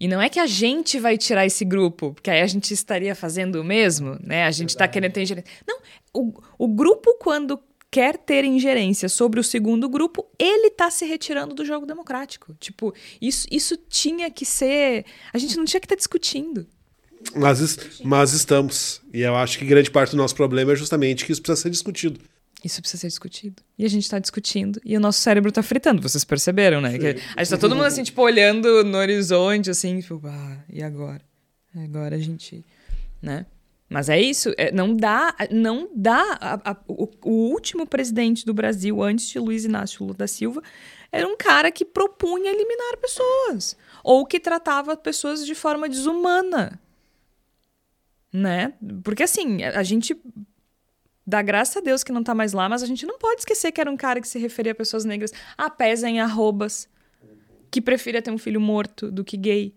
E 0.00 0.06
não 0.06 0.20
é 0.20 0.28
que 0.28 0.38
a 0.38 0.46
gente 0.46 0.98
vai 1.00 1.18
tirar 1.18 1.44
esse 1.44 1.64
grupo, 1.64 2.14
porque 2.14 2.30
aí 2.30 2.40
a 2.40 2.46
gente 2.46 2.72
estaria 2.72 3.14
fazendo 3.14 3.60
o 3.60 3.64
mesmo, 3.64 4.16
né? 4.22 4.44
A 4.44 4.50
gente 4.50 4.70
está 4.70 4.86
querendo 4.86 5.12
ter 5.12 5.22
ingerência. 5.22 5.50
Não, 5.66 5.80
o, 6.14 6.32
o 6.58 6.68
grupo, 6.68 7.14
quando 7.18 7.60
quer 7.90 8.16
ter 8.16 8.44
ingerência 8.44 9.08
sobre 9.08 9.40
o 9.40 9.44
segundo 9.44 9.88
grupo, 9.88 10.26
ele 10.38 10.68
está 10.68 10.90
se 10.90 11.04
retirando 11.04 11.54
do 11.54 11.64
jogo 11.64 11.86
democrático. 11.86 12.54
Tipo, 12.60 12.94
isso, 13.20 13.46
isso 13.50 13.76
tinha 13.76 14.30
que 14.30 14.44
ser. 14.44 15.04
A 15.32 15.38
gente 15.38 15.56
não 15.56 15.64
tinha 15.64 15.80
que 15.80 15.86
estar 15.86 15.96
tá 15.96 15.98
discutindo. 15.98 16.66
Mas, 17.34 17.76
mas 18.04 18.32
estamos. 18.32 19.00
E 19.12 19.22
eu 19.22 19.34
acho 19.34 19.58
que 19.58 19.64
grande 19.64 19.90
parte 19.90 20.10
do 20.10 20.16
nosso 20.16 20.34
problema 20.34 20.72
é 20.72 20.76
justamente 20.76 21.24
que 21.24 21.32
isso 21.32 21.42
precisa 21.42 21.62
ser 21.62 21.70
discutido. 21.70 22.20
Isso 22.64 22.80
precisa 22.80 23.02
ser 23.02 23.08
discutido. 23.08 23.62
E 23.78 23.84
a 23.84 23.88
gente 23.88 24.02
está 24.02 24.18
discutindo 24.18 24.80
e 24.84 24.96
o 24.96 25.00
nosso 25.00 25.20
cérebro 25.20 25.48
está 25.48 25.62
fritando. 25.62 26.02
Vocês 26.02 26.24
perceberam, 26.24 26.80
né? 26.80 26.88
A 26.88 26.92
gente 26.92 27.22
está 27.38 27.56
todo 27.56 27.74
mundo 27.74 27.86
assim, 27.86 28.02
tipo, 28.02 28.20
olhando 28.20 28.82
no 28.84 28.98
horizonte, 28.98 29.70
assim, 29.70 30.00
tipo, 30.00 30.20
ah, 30.24 30.58
e 30.68 30.82
agora? 30.82 31.22
Agora 31.76 32.16
a 32.16 32.18
gente. 32.18 32.64
Né? 33.22 33.46
Mas 33.88 34.08
é 34.08 34.20
isso, 34.20 34.52
é, 34.58 34.70
não 34.72 34.94
dá, 34.94 35.34
não 35.50 35.88
dá. 35.94 36.38
A, 36.40 36.72
a, 36.72 36.76
o, 36.86 37.08
o, 37.24 37.30
último 37.50 37.86
presidente 37.86 38.44
do 38.44 38.52
Brasil, 38.52 39.02
antes 39.02 39.28
de 39.28 39.38
Luiz 39.38 39.64
Inácio 39.64 40.02
Lula 40.02 40.14
da 40.14 40.26
Silva, 40.26 40.62
era 41.10 41.26
um 41.26 41.36
cara 41.36 41.70
que 41.70 41.84
propunha 41.84 42.50
eliminar 42.50 42.96
pessoas. 42.98 43.76
Ou 44.02 44.26
que 44.26 44.40
tratava 44.40 44.96
pessoas 44.96 45.46
de 45.46 45.54
forma 45.54 45.88
desumana 45.88 46.78
né? 48.32 48.72
Porque 49.02 49.22
assim, 49.22 49.62
a 49.62 49.82
gente 49.82 50.16
dá 51.28 51.42
graças 51.42 51.76
a 51.76 51.80
Deus 51.80 52.02
que 52.02 52.10
não 52.10 52.24
tá 52.24 52.34
mais 52.34 52.54
lá, 52.54 52.70
mas 52.70 52.82
a 52.82 52.86
gente 52.86 53.04
não 53.04 53.18
pode 53.18 53.42
esquecer 53.42 53.70
que 53.70 53.82
era 53.82 53.90
um 53.90 53.98
cara 53.98 54.18
que 54.18 54.26
se 54.26 54.38
referia 54.38 54.72
a 54.72 54.74
pessoas 54.74 55.04
negras 55.04 55.30
a 55.58 55.68
pés 55.68 56.02
em 56.02 56.20
arrobas, 56.20 56.88
que 57.70 57.82
preferia 57.82 58.22
ter 58.22 58.30
um 58.30 58.38
filho 58.38 58.58
morto 58.58 59.10
do 59.10 59.22
que 59.22 59.36
gay, 59.36 59.74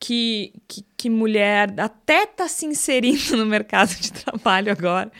que, 0.00 0.54
que, 0.66 0.86
que 0.96 1.10
mulher 1.10 1.78
até 1.78 2.24
tá 2.24 2.48
se 2.48 2.64
inserindo 2.64 3.36
no 3.36 3.44
mercado 3.44 3.94
de 3.94 4.10
trabalho 4.10 4.72
agora, 4.72 5.12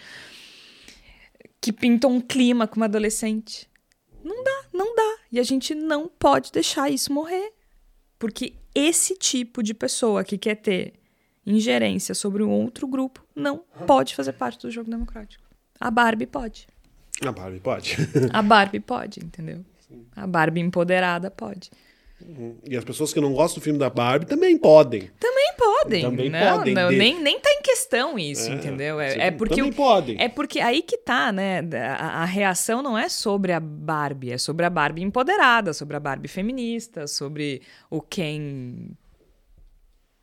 que 1.61 1.71
pintou 1.71 2.11
um 2.11 2.23
clima 2.23 2.67
com 2.67 2.77
uma 2.77 2.87
adolescente. 2.87 3.69
Não 4.25 4.43
dá, 4.43 4.65
não 4.73 4.95
dá. 4.95 5.17
E 5.31 5.39
a 5.39 5.43
gente 5.43 5.75
não 5.75 6.09
pode 6.09 6.51
deixar 6.53 6.91
isso 6.91 7.13
morrer. 7.13 7.53
Porque 8.19 8.55
esse 8.75 9.15
tipo 9.17 9.63
de 9.63 9.75
pessoa 9.75 10.25
que 10.25 10.39
quer 10.39 10.55
ter 10.55 10.95
ingerência 11.45 12.15
sobre 12.15 12.43
um 12.43 12.51
outro 12.51 12.87
grupo 12.89 13.25
não 13.35 13.59
pode 13.87 14.15
fazer 14.15 14.33
parte 14.33 14.63
do 14.63 14.71
jogo 14.71 14.91
democrático. 14.91 15.46
A 15.81 15.91
Barbie 15.91 16.27
pode. 16.27 16.67
A 17.25 17.33
Barbie 17.33 17.61
pode. 17.61 17.97
a 18.33 18.43
Barbie 18.43 18.81
pode, 18.81 19.21
entendeu? 19.21 19.65
A 20.15 20.27
Barbie 20.27 20.61
empoderada 20.61 21.31
pode. 21.31 21.71
Uhum. 22.21 22.57
E 22.65 22.77
as 22.77 22.85
pessoas 22.85 23.13
que 23.13 23.21
não 23.21 23.33
gostam 23.35 23.61
do 23.61 23.65
filme 23.65 23.79
da 23.79 23.91
Barbie 23.91 24.27
também 24.27 24.57
podem. 24.57 25.11
Também 25.21 25.53
podem. 25.57 26.03
Também 26.03 26.31
não, 26.31 26.57
podem. 26.59 26.75
Não, 26.75 26.91
nem, 26.91 27.21
nem 27.21 27.39
tá 27.39 27.51
em 27.51 27.63
questão 27.63 28.19
isso, 28.19 28.51
é, 28.51 28.55
entendeu? 28.55 28.99
É, 28.99 29.27
é 29.27 29.31
porque 29.31 29.57
também 29.57 29.73
podem. 29.73 30.17
É 30.19 30.29
porque 30.29 30.59
aí 30.61 30.83
que 30.83 30.97
tá, 30.97 31.31
né? 31.31 31.61
A, 31.99 32.23
a, 32.23 32.25
reação 32.25 32.83
não 32.83 32.97
é 32.97 33.09
sobre 33.09 33.53
a 33.53 33.61
Barbie, 33.61 34.33
é 34.33 34.39
sobre 34.39 34.65
a 34.65 34.71
Barbie 34.71 35.03
empoderada, 35.03 35.75
sobre 35.75 35.97
a 35.97 36.01
Barbie 36.01 36.29
feminista, 36.29 37.07
sobre 37.07 37.61
o 37.91 38.01
Ken 38.01 38.91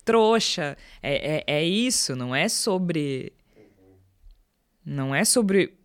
trouxa. 0.04 0.76
É, 1.02 1.38
é, 1.38 1.44
é 1.48 1.64
isso, 1.64 2.16
não 2.16 2.36
é 2.36 2.50
sobre. 2.50 3.34
Não 4.86 5.14
é 5.14 5.24
sobre 5.24 5.78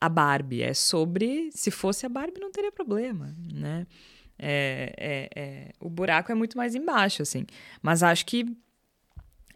a 0.00 0.08
Barbie, 0.08 0.62
é 0.62 0.74
sobre. 0.74 1.50
Se 1.52 1.70
fosse 1.70 2.06
a 2.06 2.08
Barbie, 2.08 2.40
não 2.40 2.52
teria 2.52 2.72
problema, 2.72 3.34
né? 3.52 3.86
É, 4.38 4.94
é, 4.96 5.30
é, 5.34 5.72
o 5.80 5.90
buraco 5.90 6.30
é 6.30 6.34
muito 6.34 6.56
mais 6.56 6.74
embaixo, 6.74 7.22
assim. 7.22 7.44
Mas 7.82 8.02
acho 8.02 8.24
que 8.24 8.46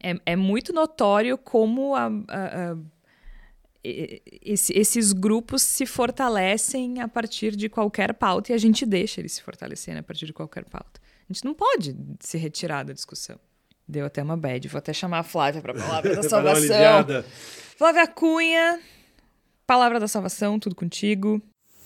é, 0.02 0.18
é 0.26 0.36
muito 0.36 0.72
notório 0.72 1.38
como 1.38 1.94
a, 1.94 2.06
a, 2.06 2.72
a, 2.72 2.76
esse, 3.84 4.72
esses 4.76 5.12
grupos 5.12 5.62
se 5.62 5.86
fortalecem 5.86 7.00
a 7.00 7.06
partir 7.06 7.54
de 7.54 7.68
qualquer 7.68 8.14
pauta 8.14 8.52
e 8.52 8.54
a 8.54 8.58
gente 8.58 8.84
deixa 8.84 9.20
eles 9.20 9.32
se 9.32 9.42
fortalecerem 9.42 10.00
a 10.00 10.02
partir 10.02 10.26
de 10.26 10.32
qualquer 10.32 10.64
pauta. 10.64 11.00
A 11.28 11.32
gente 11.32 11.44
não 11.44 11.54
pode 11.54 11.96
se 12.18 12.36
retirar 12.36 12.82
da 12.82 12.92
discussão. 12.92 13.38
Deu 13.86 14.06
até 14.06 14.22
uma 14.22 14.36
bad. 14.36 14.66
Vou 14.68 14.78
até 14.78 14.92
chamar 14.92 15.20
a 15.20 15.22
Flávia 15.22 15.60
para 15.60 15.72
a 15.72 15.74
palavra 15.74 16.16
da 16.16 16.22
salvação. 16.28 16.76
Flávia 17.76 18.06
Cunha, 18.06 18.80
palavra 19.66 19.98
da 19.98 20.08
salvação, 20.08 20.58
tudo 20.58 20.74
contigo. 20.74 21.42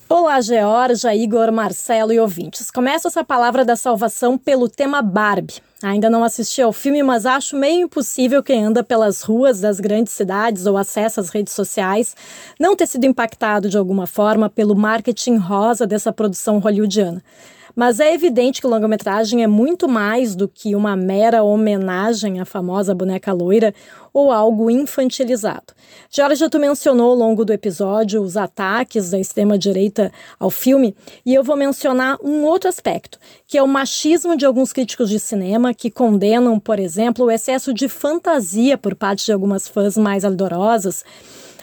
Olá, 0.08 0.40
Georgia, 0.40 1.16
Igor, 1.16 1.50
Marcelo 1.50 2.12
e 2.12 2.20
ouvintes. 2.20 2.70
Começo 2.70 3.08
essa 3.08 3.24
palavra 3.24 3.64
da 3.64 3.74
salvação 3.74 4.38
pelo 4.38 4.68
tema 4.68 5.02
Barbie. 5.02 5.60
Ainda 5.82 6.08
não 6.08 6.22
assisti 6.22 6.62
ao 6.62 6.72
filme, 6.72 7.02
mas 7.02 7.26
acho 7.26 7.56
meio 7.56 7.86
impossível 7.86 8.40
quem 8.40 8.64
anda 8.64 8.84
pelas 8.84 9.22
ruas 9.22 9.60
das 9.60 9.80
grandes 9.80 10.12
cidades 10.12 10.64
ou 10.64 10.76
acessa 10.76 11.20
as 11.20 11.28
redes 11.28 11.52
sociais 11.52 12.14
não 12.58 12.76
ter 12.76 12.86
sido 12.86 13.04
impactado 13.04 13.68
de 13.68 13.76
alguma 13.76 14.06
forma 14.06 14.48
pelo 14.48 14.76
marketing 14.76 15.38
rosa 15.38 15.86
dessa 15.86 16.12
produção 16.12 16.60
hollywoodiana. 16.60 17.20
Mas 17.76 18.00
é 18.00 18.14
evidente 18.14 18.58
que 18.58 18.66
o 18.66 18.70
longa-metragem 18.70 19.42
é 19.42 19.46
muito 19.46 19.86
mais 19.86 20.34
do 20.34 20.48
que 20.48 20.74
uma 20.74 20.96
mera 20.96 21.42
homenagem 21.42 22.40
à 22.40 22.46
famosa 22.46 22.94
boneca 22.94 23.34
loira 23.34 23.74
ou 24.14 24.32
algo 24.32 24.70
infantilizado. 24.70 25.74
Jorge, 26.10 26.48
tu 26.48 26.58
mencionou 26.58 27.10
ao 27.10 27.16
longo 27.16 27.44
do 27.44 27.52
episódio 27.52 28.22
os 28.22 28.34
ataques 28.34 29.10
da 29.10 29.18
extrema-direita 29.18 30.10
ao 30.40 30.48
filme, 30.48 30.96
e 31.24 31.34
eu 31.34 31.44
vou 31.44 31.54
mencionar 31.54 32.16
um 32.24 32.44
outro 32.44 32.70
aspecto, 32.70 33.18
que 33.46 33.58
é 33.58 33.62
o 33.62 33.68
machismo 33.68 34.38
de 34.38 34.46
alguns 34.46 34.72
críticos 34.72 35.10
de 35.10 35.20
cinema 35.20 35.74
que 35.74 35.90
condenam, 35.90 36.58
por 36.58 36.78
exemplo, 36.78 37.26
o 37.26 37.30
excesso 37.30 37.74
de 37.74 37.90
fantasia 37.90 38.78
por 38.78 38.94
parte 38.94 39.26
de 39.26 39.32
algumas 39.32 39.68
fãs 39.68 39.98
mais 39.98 40.24
ardorosas 40.24 41.04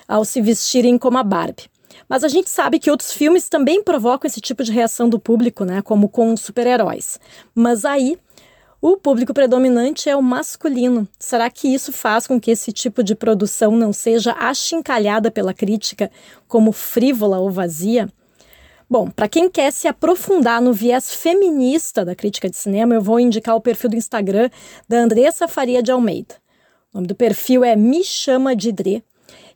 ao 0.08 0.24
se 0.24 0.40
vestirem 0.42 0.96
como 0.96 1.18
a 1.18 1.24
Barbie. 1.24 1.73
Mas 2.08 2.24
a 2.24 2.28
gente 2.28 2.50
sabe 2.50 2.80
que 2.80 2.92
outros 2.92 3.14
filmes 3.14 3.50
também 3.50 3.84
provocam 3.84 4.28
esse 4.28 4.42
tipo 4.42 4.64
de 4.64 4.72
reação 4.72 5.10
do 5.10 5.20
público, 5.20 5.66
né? 5.66 5.82
Como 5.82 6.10
com 6.10 6.36
super-heróis. 6.36 7.20
Mas 7.56 7.86
aí 7.86 8.18
o 8.82 8.98
público 8.98 9.34
predominante 9.34 10.10
é 10.10 10.16
o 10.16 10.22
masculino. 10.22 11.08
Será 11.18 11.50
que 11.50 11.74
isso 11.74 11.94
faz 11.94 12.28
com 12.28 12.38
que 12.38 12.52
esse 12.52 12.72
tipo 12.74 13.02
de 13.02 13.16
produção 13.16 13.72
não 13.72 13.94
seja 13.94 14.34
achincalhada 14.34 15.32
pela 15.32 15.54
crítica 15.54 16.12
como 16.50 16.74
frívola 16.74 17.40
ou 17.40 17.50
vazia? 17.50 18.10
Bom, 18.90 19.10
para 19.10 19.30
quem 19.30 19.50
quer 19.50 19.72
se 19.72 19.88
aprofundar 19.88 20.62
no 20.62 20.74
viés 20.74 21.16
feminista 21.16 22.04
da 22.04 22.14
crítica 22.14 22.50
de 22.50 22.58
cinema, 22.58 22.94
eu 22.94 23.02
vou 23.02 23.20
indicar 23.20 23.56
o 23.56 23.62
perfil 23.62 23.92
do 23.92 23.96
Instagram 23.96 24.50
da 24.88 24.98
Andressa 24.98 25.48
Faria 25.48 25.82
de 25.82 25.92
Almeida. 25.92 26.36
O 26.92 26.98
nome 26.98 27.08
do 27.08 27.16
perfil 27.16 27.64
é 27.64 27.76
Me 27.76 28.04
Chama 28.04 28.56
de 28.56 28.72
Dre. 28.72 29.04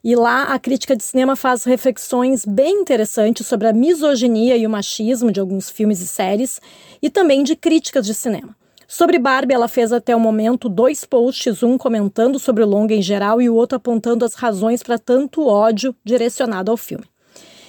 E 0.03 0.15
lá 0.15 0.43
a 0.43 0.59
crítica 0.59 0.95
de 0.95 1.03
cinema 1.03 1.35
faz 1.35 1.63
reflexões 1.63 2.45
bem 2.45 2.81
interessantes 2.81 3.47
sobre 3.47 3.67
a 3.67 3.73
misoginia 3.73 4.55
e 4.55 4.65
o 4.65 4.69
machismo 4.69 5.31
de 5.31 5.39
alguns 5.39 5.69
filmes 5.69 6.01
e 6.01 6.07
séries 6.07 6.61
e 7.01 7.09
também 7.09 7.43
de 7.43 7.55
críticas 7.55 8.05
de 8.05 8.13
cinema. 8.13 8.55
Sobre 8.87 9.19
Barbie, 9.19 9.53
ela 9.53 9.67
fez 9.67 9.91
até 9.91 10.15
o 10.15 10.19
momento 10.19 10.69
dois 10.69 11.03
posts, 11.03 11.61
um 11.61 11.77
comentando 11.77 12.39
sobre 12.39 12.63
o 12.63 12.67
longa 12.67 12.93
em 12.93 13.01
geral 13.01 13.41
e 13.41 13.49
o 13.49 13.55
outro 13.55 13.75
apontando 13.75 14.23
as 14.23 14.33
razões 14.33 14.81
para 14.81 14.97
tanto 14.97 15.45
ódio 15.45 15.93
direcionado 16.05 16.71
ao 16.71 16.77
filme. 16.77 17.03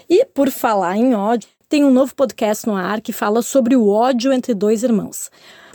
E, 0.09 0.24
por 0.24 0.49
falar 0.49 0.97
em 0.97 1.16
ódio, 1.16 1.49
tem 1.68 1.85
um 1.85 1.91
novo 1.91 2.14
podcast 2.14 2.66
no 2.66 2.76
ar 2.76 3.01
que 3.01 3.12
fala 3.12 3.43
sobre 3.43 3.74
o 3.74 3.89
ódio 3.89 4.33
entre 4.33 4.55
dois 4.55 4.85
irmãos. 4.85 5.29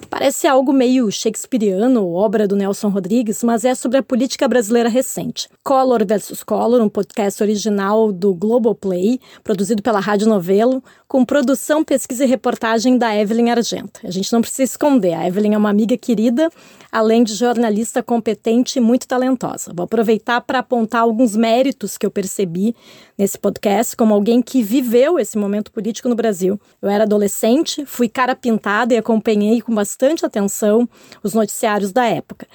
Parece 0.09 0.47
algo 0.47 0.71
meio 0.71 1.11
shakespeariano, 1.11 2.07
obra 2.13 2.47
do 2.47 2.55
Nelson 2.55 2.89
Rodrigues, 2.89 3.43
mas 3.43 3.65
é 3.65 3.73
sobre 3.73 3.97
a 3.97 4.03
política 4.03 4.47
brasileira 4.47 4.89
recente. 4.89 5.49
Collor 5.63 6.05
vs 6.05 6.43
Collor, 6.43 6.81
um 6.81 6.89
podcast 6.89 7.41
original 7.41 8.11
do 8.11 8.33
Globoplay, 8.33 9.19
produzido 9.43 9.81
pela 9.81 9.99
Rádio 9.99 10.27
Novelo, 10.27 10.83
com 11.07 11.23
produção, 11.23 11.83
pesquisa 11.83 12.25
e 12.25 12.27
reportagem 12.27 12.97
da 12.97 13.15
Evelyn 13.15 13.51
Argenta. 13.51 13.99
A 14.03 14.11
gente 14.11 14.31
não 14.33 14.41
precisa 14.41 14.63
esconder, 14.63 15.13
a 15.13 15.27
Evelyn 15.27 15.53
é 15.53 15.57
uma 15.57 15.69
amiga 15.69 15.97
querida, 15.97 16.49
além 16.91 17.23
de 17.23 17.33
jornalista 17.33 18.03
competente 18.03 18.77
e 18.77 18.81
muito 18.81 19.07
talentosa. 19.07 19.71
Vou 19.75 19.85
aproveitar 19.85 20.41
para 20.41 20.59
apontar 20.59 21.01
alguns 21.01 21.35
méritos 21.35 21.97
que 21.97 22.05
eu 22.05 22.11
percebi 22.11 22.75
nesse 23.17 23.37
podcast, 23.37 23.95
como 23.95 24.13
alguém 24.13 24.41
que 24.41 24.61
viveu 24.61 25.19
esse 25.19 25.37
momento 25.37 25.71
político 25.71 26.09
no 26.09 26.15
Brasil. 26.15 26.59
Eu 26.81 26.89
era 26.89 27.03
adolescente, 27.03 27.85
fui 27.85 28.07
cara 28.07 28.35
pintada 28.35 28.93
e 28.93 28.97
acompanhei 28.97 29.61
com 29.61 29.73
bastante 29.73 29.82
atenção 30.25 30.87
os 31.23 31.33
noticiários 31.33 31.91
da 31.91 32.05
época. 32.05 32.47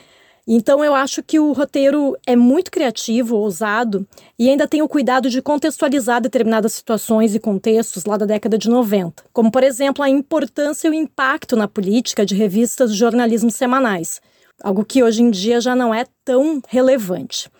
Então 0.50 0.82
eu 0.82 0.94
acho 0.94 1.22
que 1.22 1.38
o 1.38 1.52
roteiro 1.52 2.16
é 2.26 2.34
muito 2.34 2.70
criativo, 2.70 3.36
ousado 3.36 4.08
e 4.38 4.48
ainda 4.48 4.66
tem 4.66 4.80
o 4.80 4.88
cuidado 4.88 5.28
de 5.28 5.42
contextualizar 5.42 6.22
determinadas 6.22 6.72
situações 6.72 7.34
e 7.34 7.38
contextos 7.38 8.06
lá 8.06 8.16
da 8.16 8.24
década 8.24 8.56
de 8.56 8.70
90, 8.70 9.24
como 9.30 9.52
por 9.52 9.62
exemplo 9.62 10.02
a 10.02 10.08
importância 10.08 10.88
e 10.88 10.90
o 10.90 10.94
impacto 10.94 11.54
na 11.54 11.68
política 11.68 12.24
de 12.24 12.34
revistas 12.34 12.92
de 12.92 12.98
jornalismo 12.98 13.50
semanais, 13.50 14.22
algo 14.62 14.86
que 14.86 15.02
hoje 15.02 15.22
em 15.22 15.30
dia 15.30 15.60
já 15.60 15.76
não 15.76 15.92
é 15.92 16.06
tão 16.24 16.62
relevante. 16.66 17.50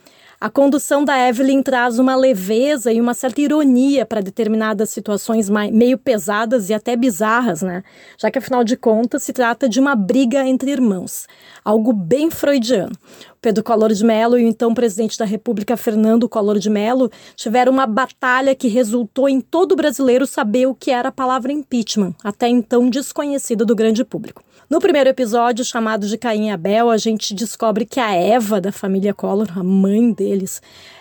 A 0.41 0.49
condução 0.49 1.05
da 1.05 1.19
Evelyn 1.29 1.65
traz 1.65 1.99
uma 1.99 2.15
leveza 2.15 2.93
e 2.93 3.01
uma 3.01 3.13
certa 3.13 3.41
ironia 3.41 4.07
para 4.07 4.21
determinadas 4.21 4.89
situações 4.89 5.51
meio 5.51 5.99
pesadas 5.99 6.71
e 6.71 6.75
até 6.75 6.95
bizarras, 6.95 7.61
né? 7.61 7.83
Já 8.17 8.31
que, 8.31 8.39
afinal 8.39 8.63
de 8.63 8.77
contas, 8.77 9.25
se 9.25 9.33
trata 9.33 9.69
de 9.69 9.81
uma 9.81 9.97
briga 9.97 10.47
entre 10.47 10.71
irmãos, 10.71 11.27
algo 11.65 11.93
bem 11.93 12.31
freudiano. 12.31 12.93
Pedro 13.41 13.65
Collor 13.65 13.93
de 13.93 14.05
Mello 14.05 14.39
e 14.39 14.45
o 14.45 14.47
então 14.49 14.73
presidente 14.73 15.19
da 15.19 15.25
República, 15.25 15.77
Fernando 15.77 16.29
Collor 16.29 16.61
de 16.61 16.71
Mello, 16.71 17.11
tiveram 17.35 17.73
uma 17.73 17.87
batalha 17.87 18.55
que 18.55 18.69
resultou 18.69 19.29
em 19.29 19.41
todo 19.41 19.75
brasileiro 19.75 20.25
saber 20.25 20.67
o 20.67 20.75
que 20.75 20.93
era 20.93 21.09
a 21.09 21.13
palavra 21.13 21.51
impeachment, 21.51 22.15
até 22.23 22.47
então 22.47 22.89
desconhecida 22.89 23.65
do 23.65 23.75
grande 23.75 24.05
público. 24.05 24.45
No 24.71 24.81
primeiro 24.81 25.09
episódio, 25.09 25.65
chamado 25.65 26.07
de 26.07 26.19
Caim 26.19 26.49
e 26.49 26.51
Abel, 26.51 26.91
a 26.91 26.99
gente 26.99 27.33
descobre 27.33 27.87
que 27.87 27.99
a 27.99 28.13
Eva 28.13 28.61
da 28.61 28.71
família 28.71 29.15
Collor, 29.15 29.59
a 29.59 29.63
mãe 29.63 30.13
deles, 30.13 30.61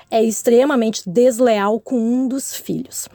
é 0.09 0.23
extremamente 0.23 1.01
desleal 1.05 1.77
com 1.77 1.99
um 1.99 2.29
dos 2.29 2.55
filhos. 2.55 3.09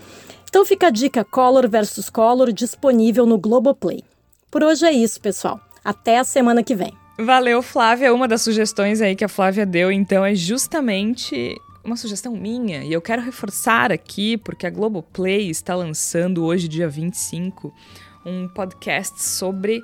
Então 0.46 0.62
fica 0.66 0.88
a 0.88 0.90
dica 0.90 1.24
Collor 1.24 1.66
versus 1.70 2.10
Collor 2.10 2.52
disponível 2.52 3.24
no 3.24 3.38
Globoplay. 3.38 4.04
Por 4.50 4.62
hoje 4.62 4.84
é 4.84 4.92
isso, 4.92 5.18
pessoal. 5.22 5.58
Até 5.82 6.18
a 6.18 6.24
semana 6.24 6.62
que 6.62 6.74
vem. 6.74 6.92
Valeu, 7.18 7.62
Flávia. 7.62 8.12
Uma 8.12 8.28
das 8.28 8.42
sugestões 8.42 9.00
aí 9.00 9.16
que 9.16 9.24
a 9.24 9.28
Flávia 9.28 9.64
deu, 9.64 9.90
então, 9.90 10.22
é 10.22 10.34
justamente 10.34 11.56
uma 11.82 11.96
sugestão 11.96 12.34
minha. 12.34 12.84
E 12.84 12.92
eu 12.92 13.00
quero 13.00 13.22
reforçar 13.22 13.90
aqui, 13.90 14.36
porque 14.36 14.66
a 14.66 14.70
Globoplay 14.70 15.48
está 15.48 15.74
lançando 15.74 16.44
hoje, 16.44 16.68
dia 16.68 16.90
25, 16.90 17.72
um 18.26 18.46
podcast 18.48 19.22
sobre 19.22 19.82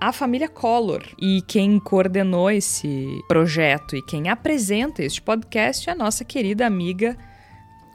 a 0.00 0.12
família 0.12 0.48
Collor. 0.48 1.02
E 1.20 1.42
quem 1.42 1.78
coordenou 1.78 2.50
esse 2.50 3.22
projeto 3.26 3.96
e 3.96 4.02
quem 4.02 4.28
apresenta 4.28 5.02
este 5.02 5.20
podcast 5.22 5.88
é 5.88 5.92
a 5.92 5.96
nossa 5.96 6.24
querida 6.24 6.66
amiga, 6.66 7.16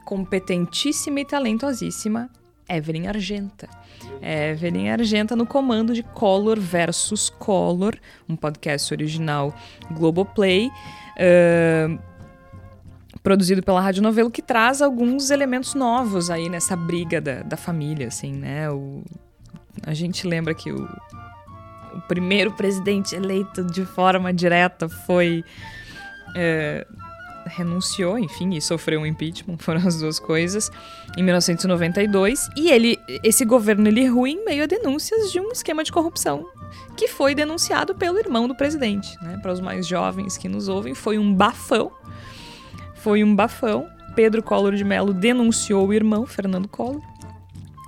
competentíssima 0.05 1.19
e 1.19 1.25
talentosíssima 1.25 2.29
Evelyn 2.67 3.07
Argenta. 3.07 3.69
Evelyn 4.21 4.89
Argenta 4.89 5.35
no 5.35 5.45
comando 5.45 5.93
de 5.93 6.03
Collor 6.03 6.59
versus 6.59 7.29
Collor, 7.29 7.95
um 8.27 8.35
podcast 8.35 8.93
original 8.93 9.53
Globoplay. 9.91 10.69
Uh, 11.17 11.99
produzido 13.21 13.61
pela 13.61 13.79
Rádio 13.79 14.01
Novelo, 14.01 14.31
que 14.31 14.41
traz 14.41 14.81
alguns 14.81 15.29
elementos 15.29 15.75
novos 15.75 16.31
aí 16.31 16.49
nessa 16.49 16.75
briga 16.75 17.21
da, 17.21 17.43
da 17.43 17.55
família, 17.55 18.07
assim, 18.07 18.33
né? 18.33 18.69
O, 18.71 19.03
a 19.85 19.93
gente 19.93 20.25
lembra 20.25 20.55
que 20.55 20.71
o, 20.71 20.89
o 21.93 22.01
primeiro 22.01 22.51
presidente 22.51 23.15
eleito 23.15 23.63
de 23.63 23.85
forma 23.85 24.33
direta 24.33 24.87
foi. 24.87 25.43
É, 26.35 26.85
renunciou, 27.45 28.19
enfim, 28.19 28.53
e 28.53 28.61
sofreu 28.61 29.01
um 29.01 29.05
impeachment, 29.05 29.57
foram 29.59 29.85
as 29.85 29.99
duas 29.99 30.19
coisas, 30.19 30.71
em 31.17 31.23
1992. 31.23 32.49
E 32.55 32.69
ele, 32.69 32.99
esse 33.23 33.43
governo 33.43 33.87
ele 33.87 34.05
ruim 34.05 34.33
em 34.33 34.45
meio 34.45 34.63
a 34.63 34.67
denúncias 34.67 35.31
de 35.31 35.39
um 35.39 35.51
esquema 35.51 35.83
de 35.83 35.91
corrupção 35.91 36.45
que 36.95 37.07
foi 37.07 37.33
denunciado 37.33 37.95
pelo 37.95 38.17
irmão 38.17 38.47
do 38.47 38.55
presidente. 38.55 39.17
Né? 39.21 39.37
Para 39.41 39.51
os 39.51 39.59
mais 39.59 39.87
jovens 39.87 40.37
que 40.37 40.47
nos 40.47 40.67
ouvem, 40.67 40.93
foi 40.93 41.17
um 41.17 41.33
bafão. 41.33 41.91
Foi 42.95 43.23
um 43.23 43.35
bafão. 43.35 43.87
Pedro 44.15 44.43
Collor 44.43 44.75
de 44.75 44.83
Mello 44.83 45.13
denunciou 45.13 45.87
o 45.87 45.93
irmão, 45.93 46.25
Fernando 46.25 46.67
Collor. 46.67 47.01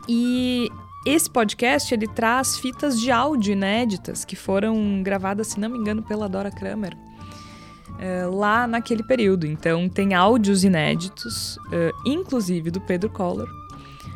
E 0.08 0.70
esse 1.06 1.30
podcast 1.30 1.94
ele 1.94 2.08
traz 2.08 2.58
fitas 2.58 3.00
de 3.00 3.12
áudio 3.12 3.52
inéditas 3.52 4.24
que 4.24 4.36
foram 4.36 5.04
gravadas, 5.04 5.48
se 5.48 5.60
não 5.60 5.70
me 5.70 5.78
engano, 5.78 6.02
pela 6.02 6.30
Dora 6.30 6.50
Kramer. 6.50 6.96
Uh, 7.90 8.36
lá 8.36 8.66
naquele 8.66 9.04
período. 9.04 9.46
Então, 9.46 9.88
tem 9.88 10.14
áudios 10.14 10.64
inéditos, 10.64 11.58
uh, 11.58 12.10
inclusive 12.10 12.72
do 12.72 12.82
Pedro 12.82 13.10
Collor, 13.10 13.48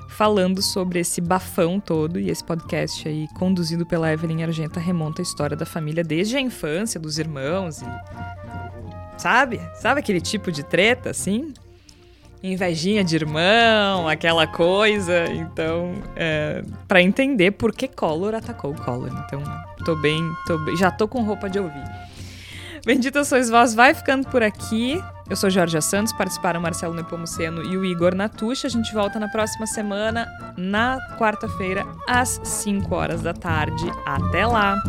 falando 0.10 0.62
sobre 0.62 1.00
esse 1.00 1.22
bafão 1.22 1.80
todo. 1.80 2.20
E 2.20 2.30
esse 2.30 2.44
podcast 2.44 3.08
aí, 3.08 3.28
conduzido 3.36 3.86
pela 3.86 4.12
Evelyn 4.12 4.44
Argenta, 4.44 4.80
remonta 4.80 5.22
a 5.22 5.24
história 5.24 5.56
da 5.56 5.66
família 5.66 6.04
desde 6.04 6.38
a 6.38 6.42
infância, 6.42 7.00
dos 7.00 7.20
irmãos 7.20 7.82
e. 7.82 7.86
Sabe? 9.18 9.60
Sabe 9.76 10.00
aquele 10.00 10.22
tipo 10.22 10.52
de 10.52 10.64
treta, 10.64 11.10
assim? 11.10 11.54
Invejinha 12.44 13.04
de 13.04 13.16
irmão, 13.16 14.08
aquela 14.08 14.48
coisa. 14.48 15.26
Então, 15.32 15.94
é, 16.16 16.64
para 16.88 17.02
entender 17.02 17.52
por 17.52 17.74
que 17.74 17.88
Collor 17.88 18.36
atacou 18.36 18.74
Collor. 18.74 19.12
Então, 19.26 19.42
tô 19.86 19.96
bem, 19.96 20.22
tô 20.46 20.58
bem, 20.60 20.76
já 20.76 20.92
tô 20.92 21.08
com 21.08 21.24
roupa 21.24 21.50
de 21.50 21.60
ouvir. 21.60 21.84
Bendita 22.86 23.24
sois 23.26 23.50
vós, 23.50 23.74
vai 23.74 23.94
ficando 23.94 24.30
por 24.30 24.42
aqui. 24.42 25.04
Eu 25.30 25.36
sou 25.36 25.50
Jorge 25.50 25.82
Santos, 25.82 26.14
participaram 26.14 26.62
Marcelo 26.62 26.94
Nepomuceno 26.94 27.62
e 27.62 27.76
o 27.76 27.84
Igor 27.84 28.16
Natucha. 28.16 28.68
A 28.68 28.70
gente 28.70 28.94
volta 28.94 29.20
na 29.20 29.28
próxima 29.28 29.68
semana, 29.68 30.26
na 30.56 30.98
quarta-feira, 31.18 31.86
às 32.08 32.40
5 32.44 32.96
horas 32.96 33.22
da 33.22 33.34
tarde. 33.34 33.92
Até 34.06 34.46
lá! 34.46 34.82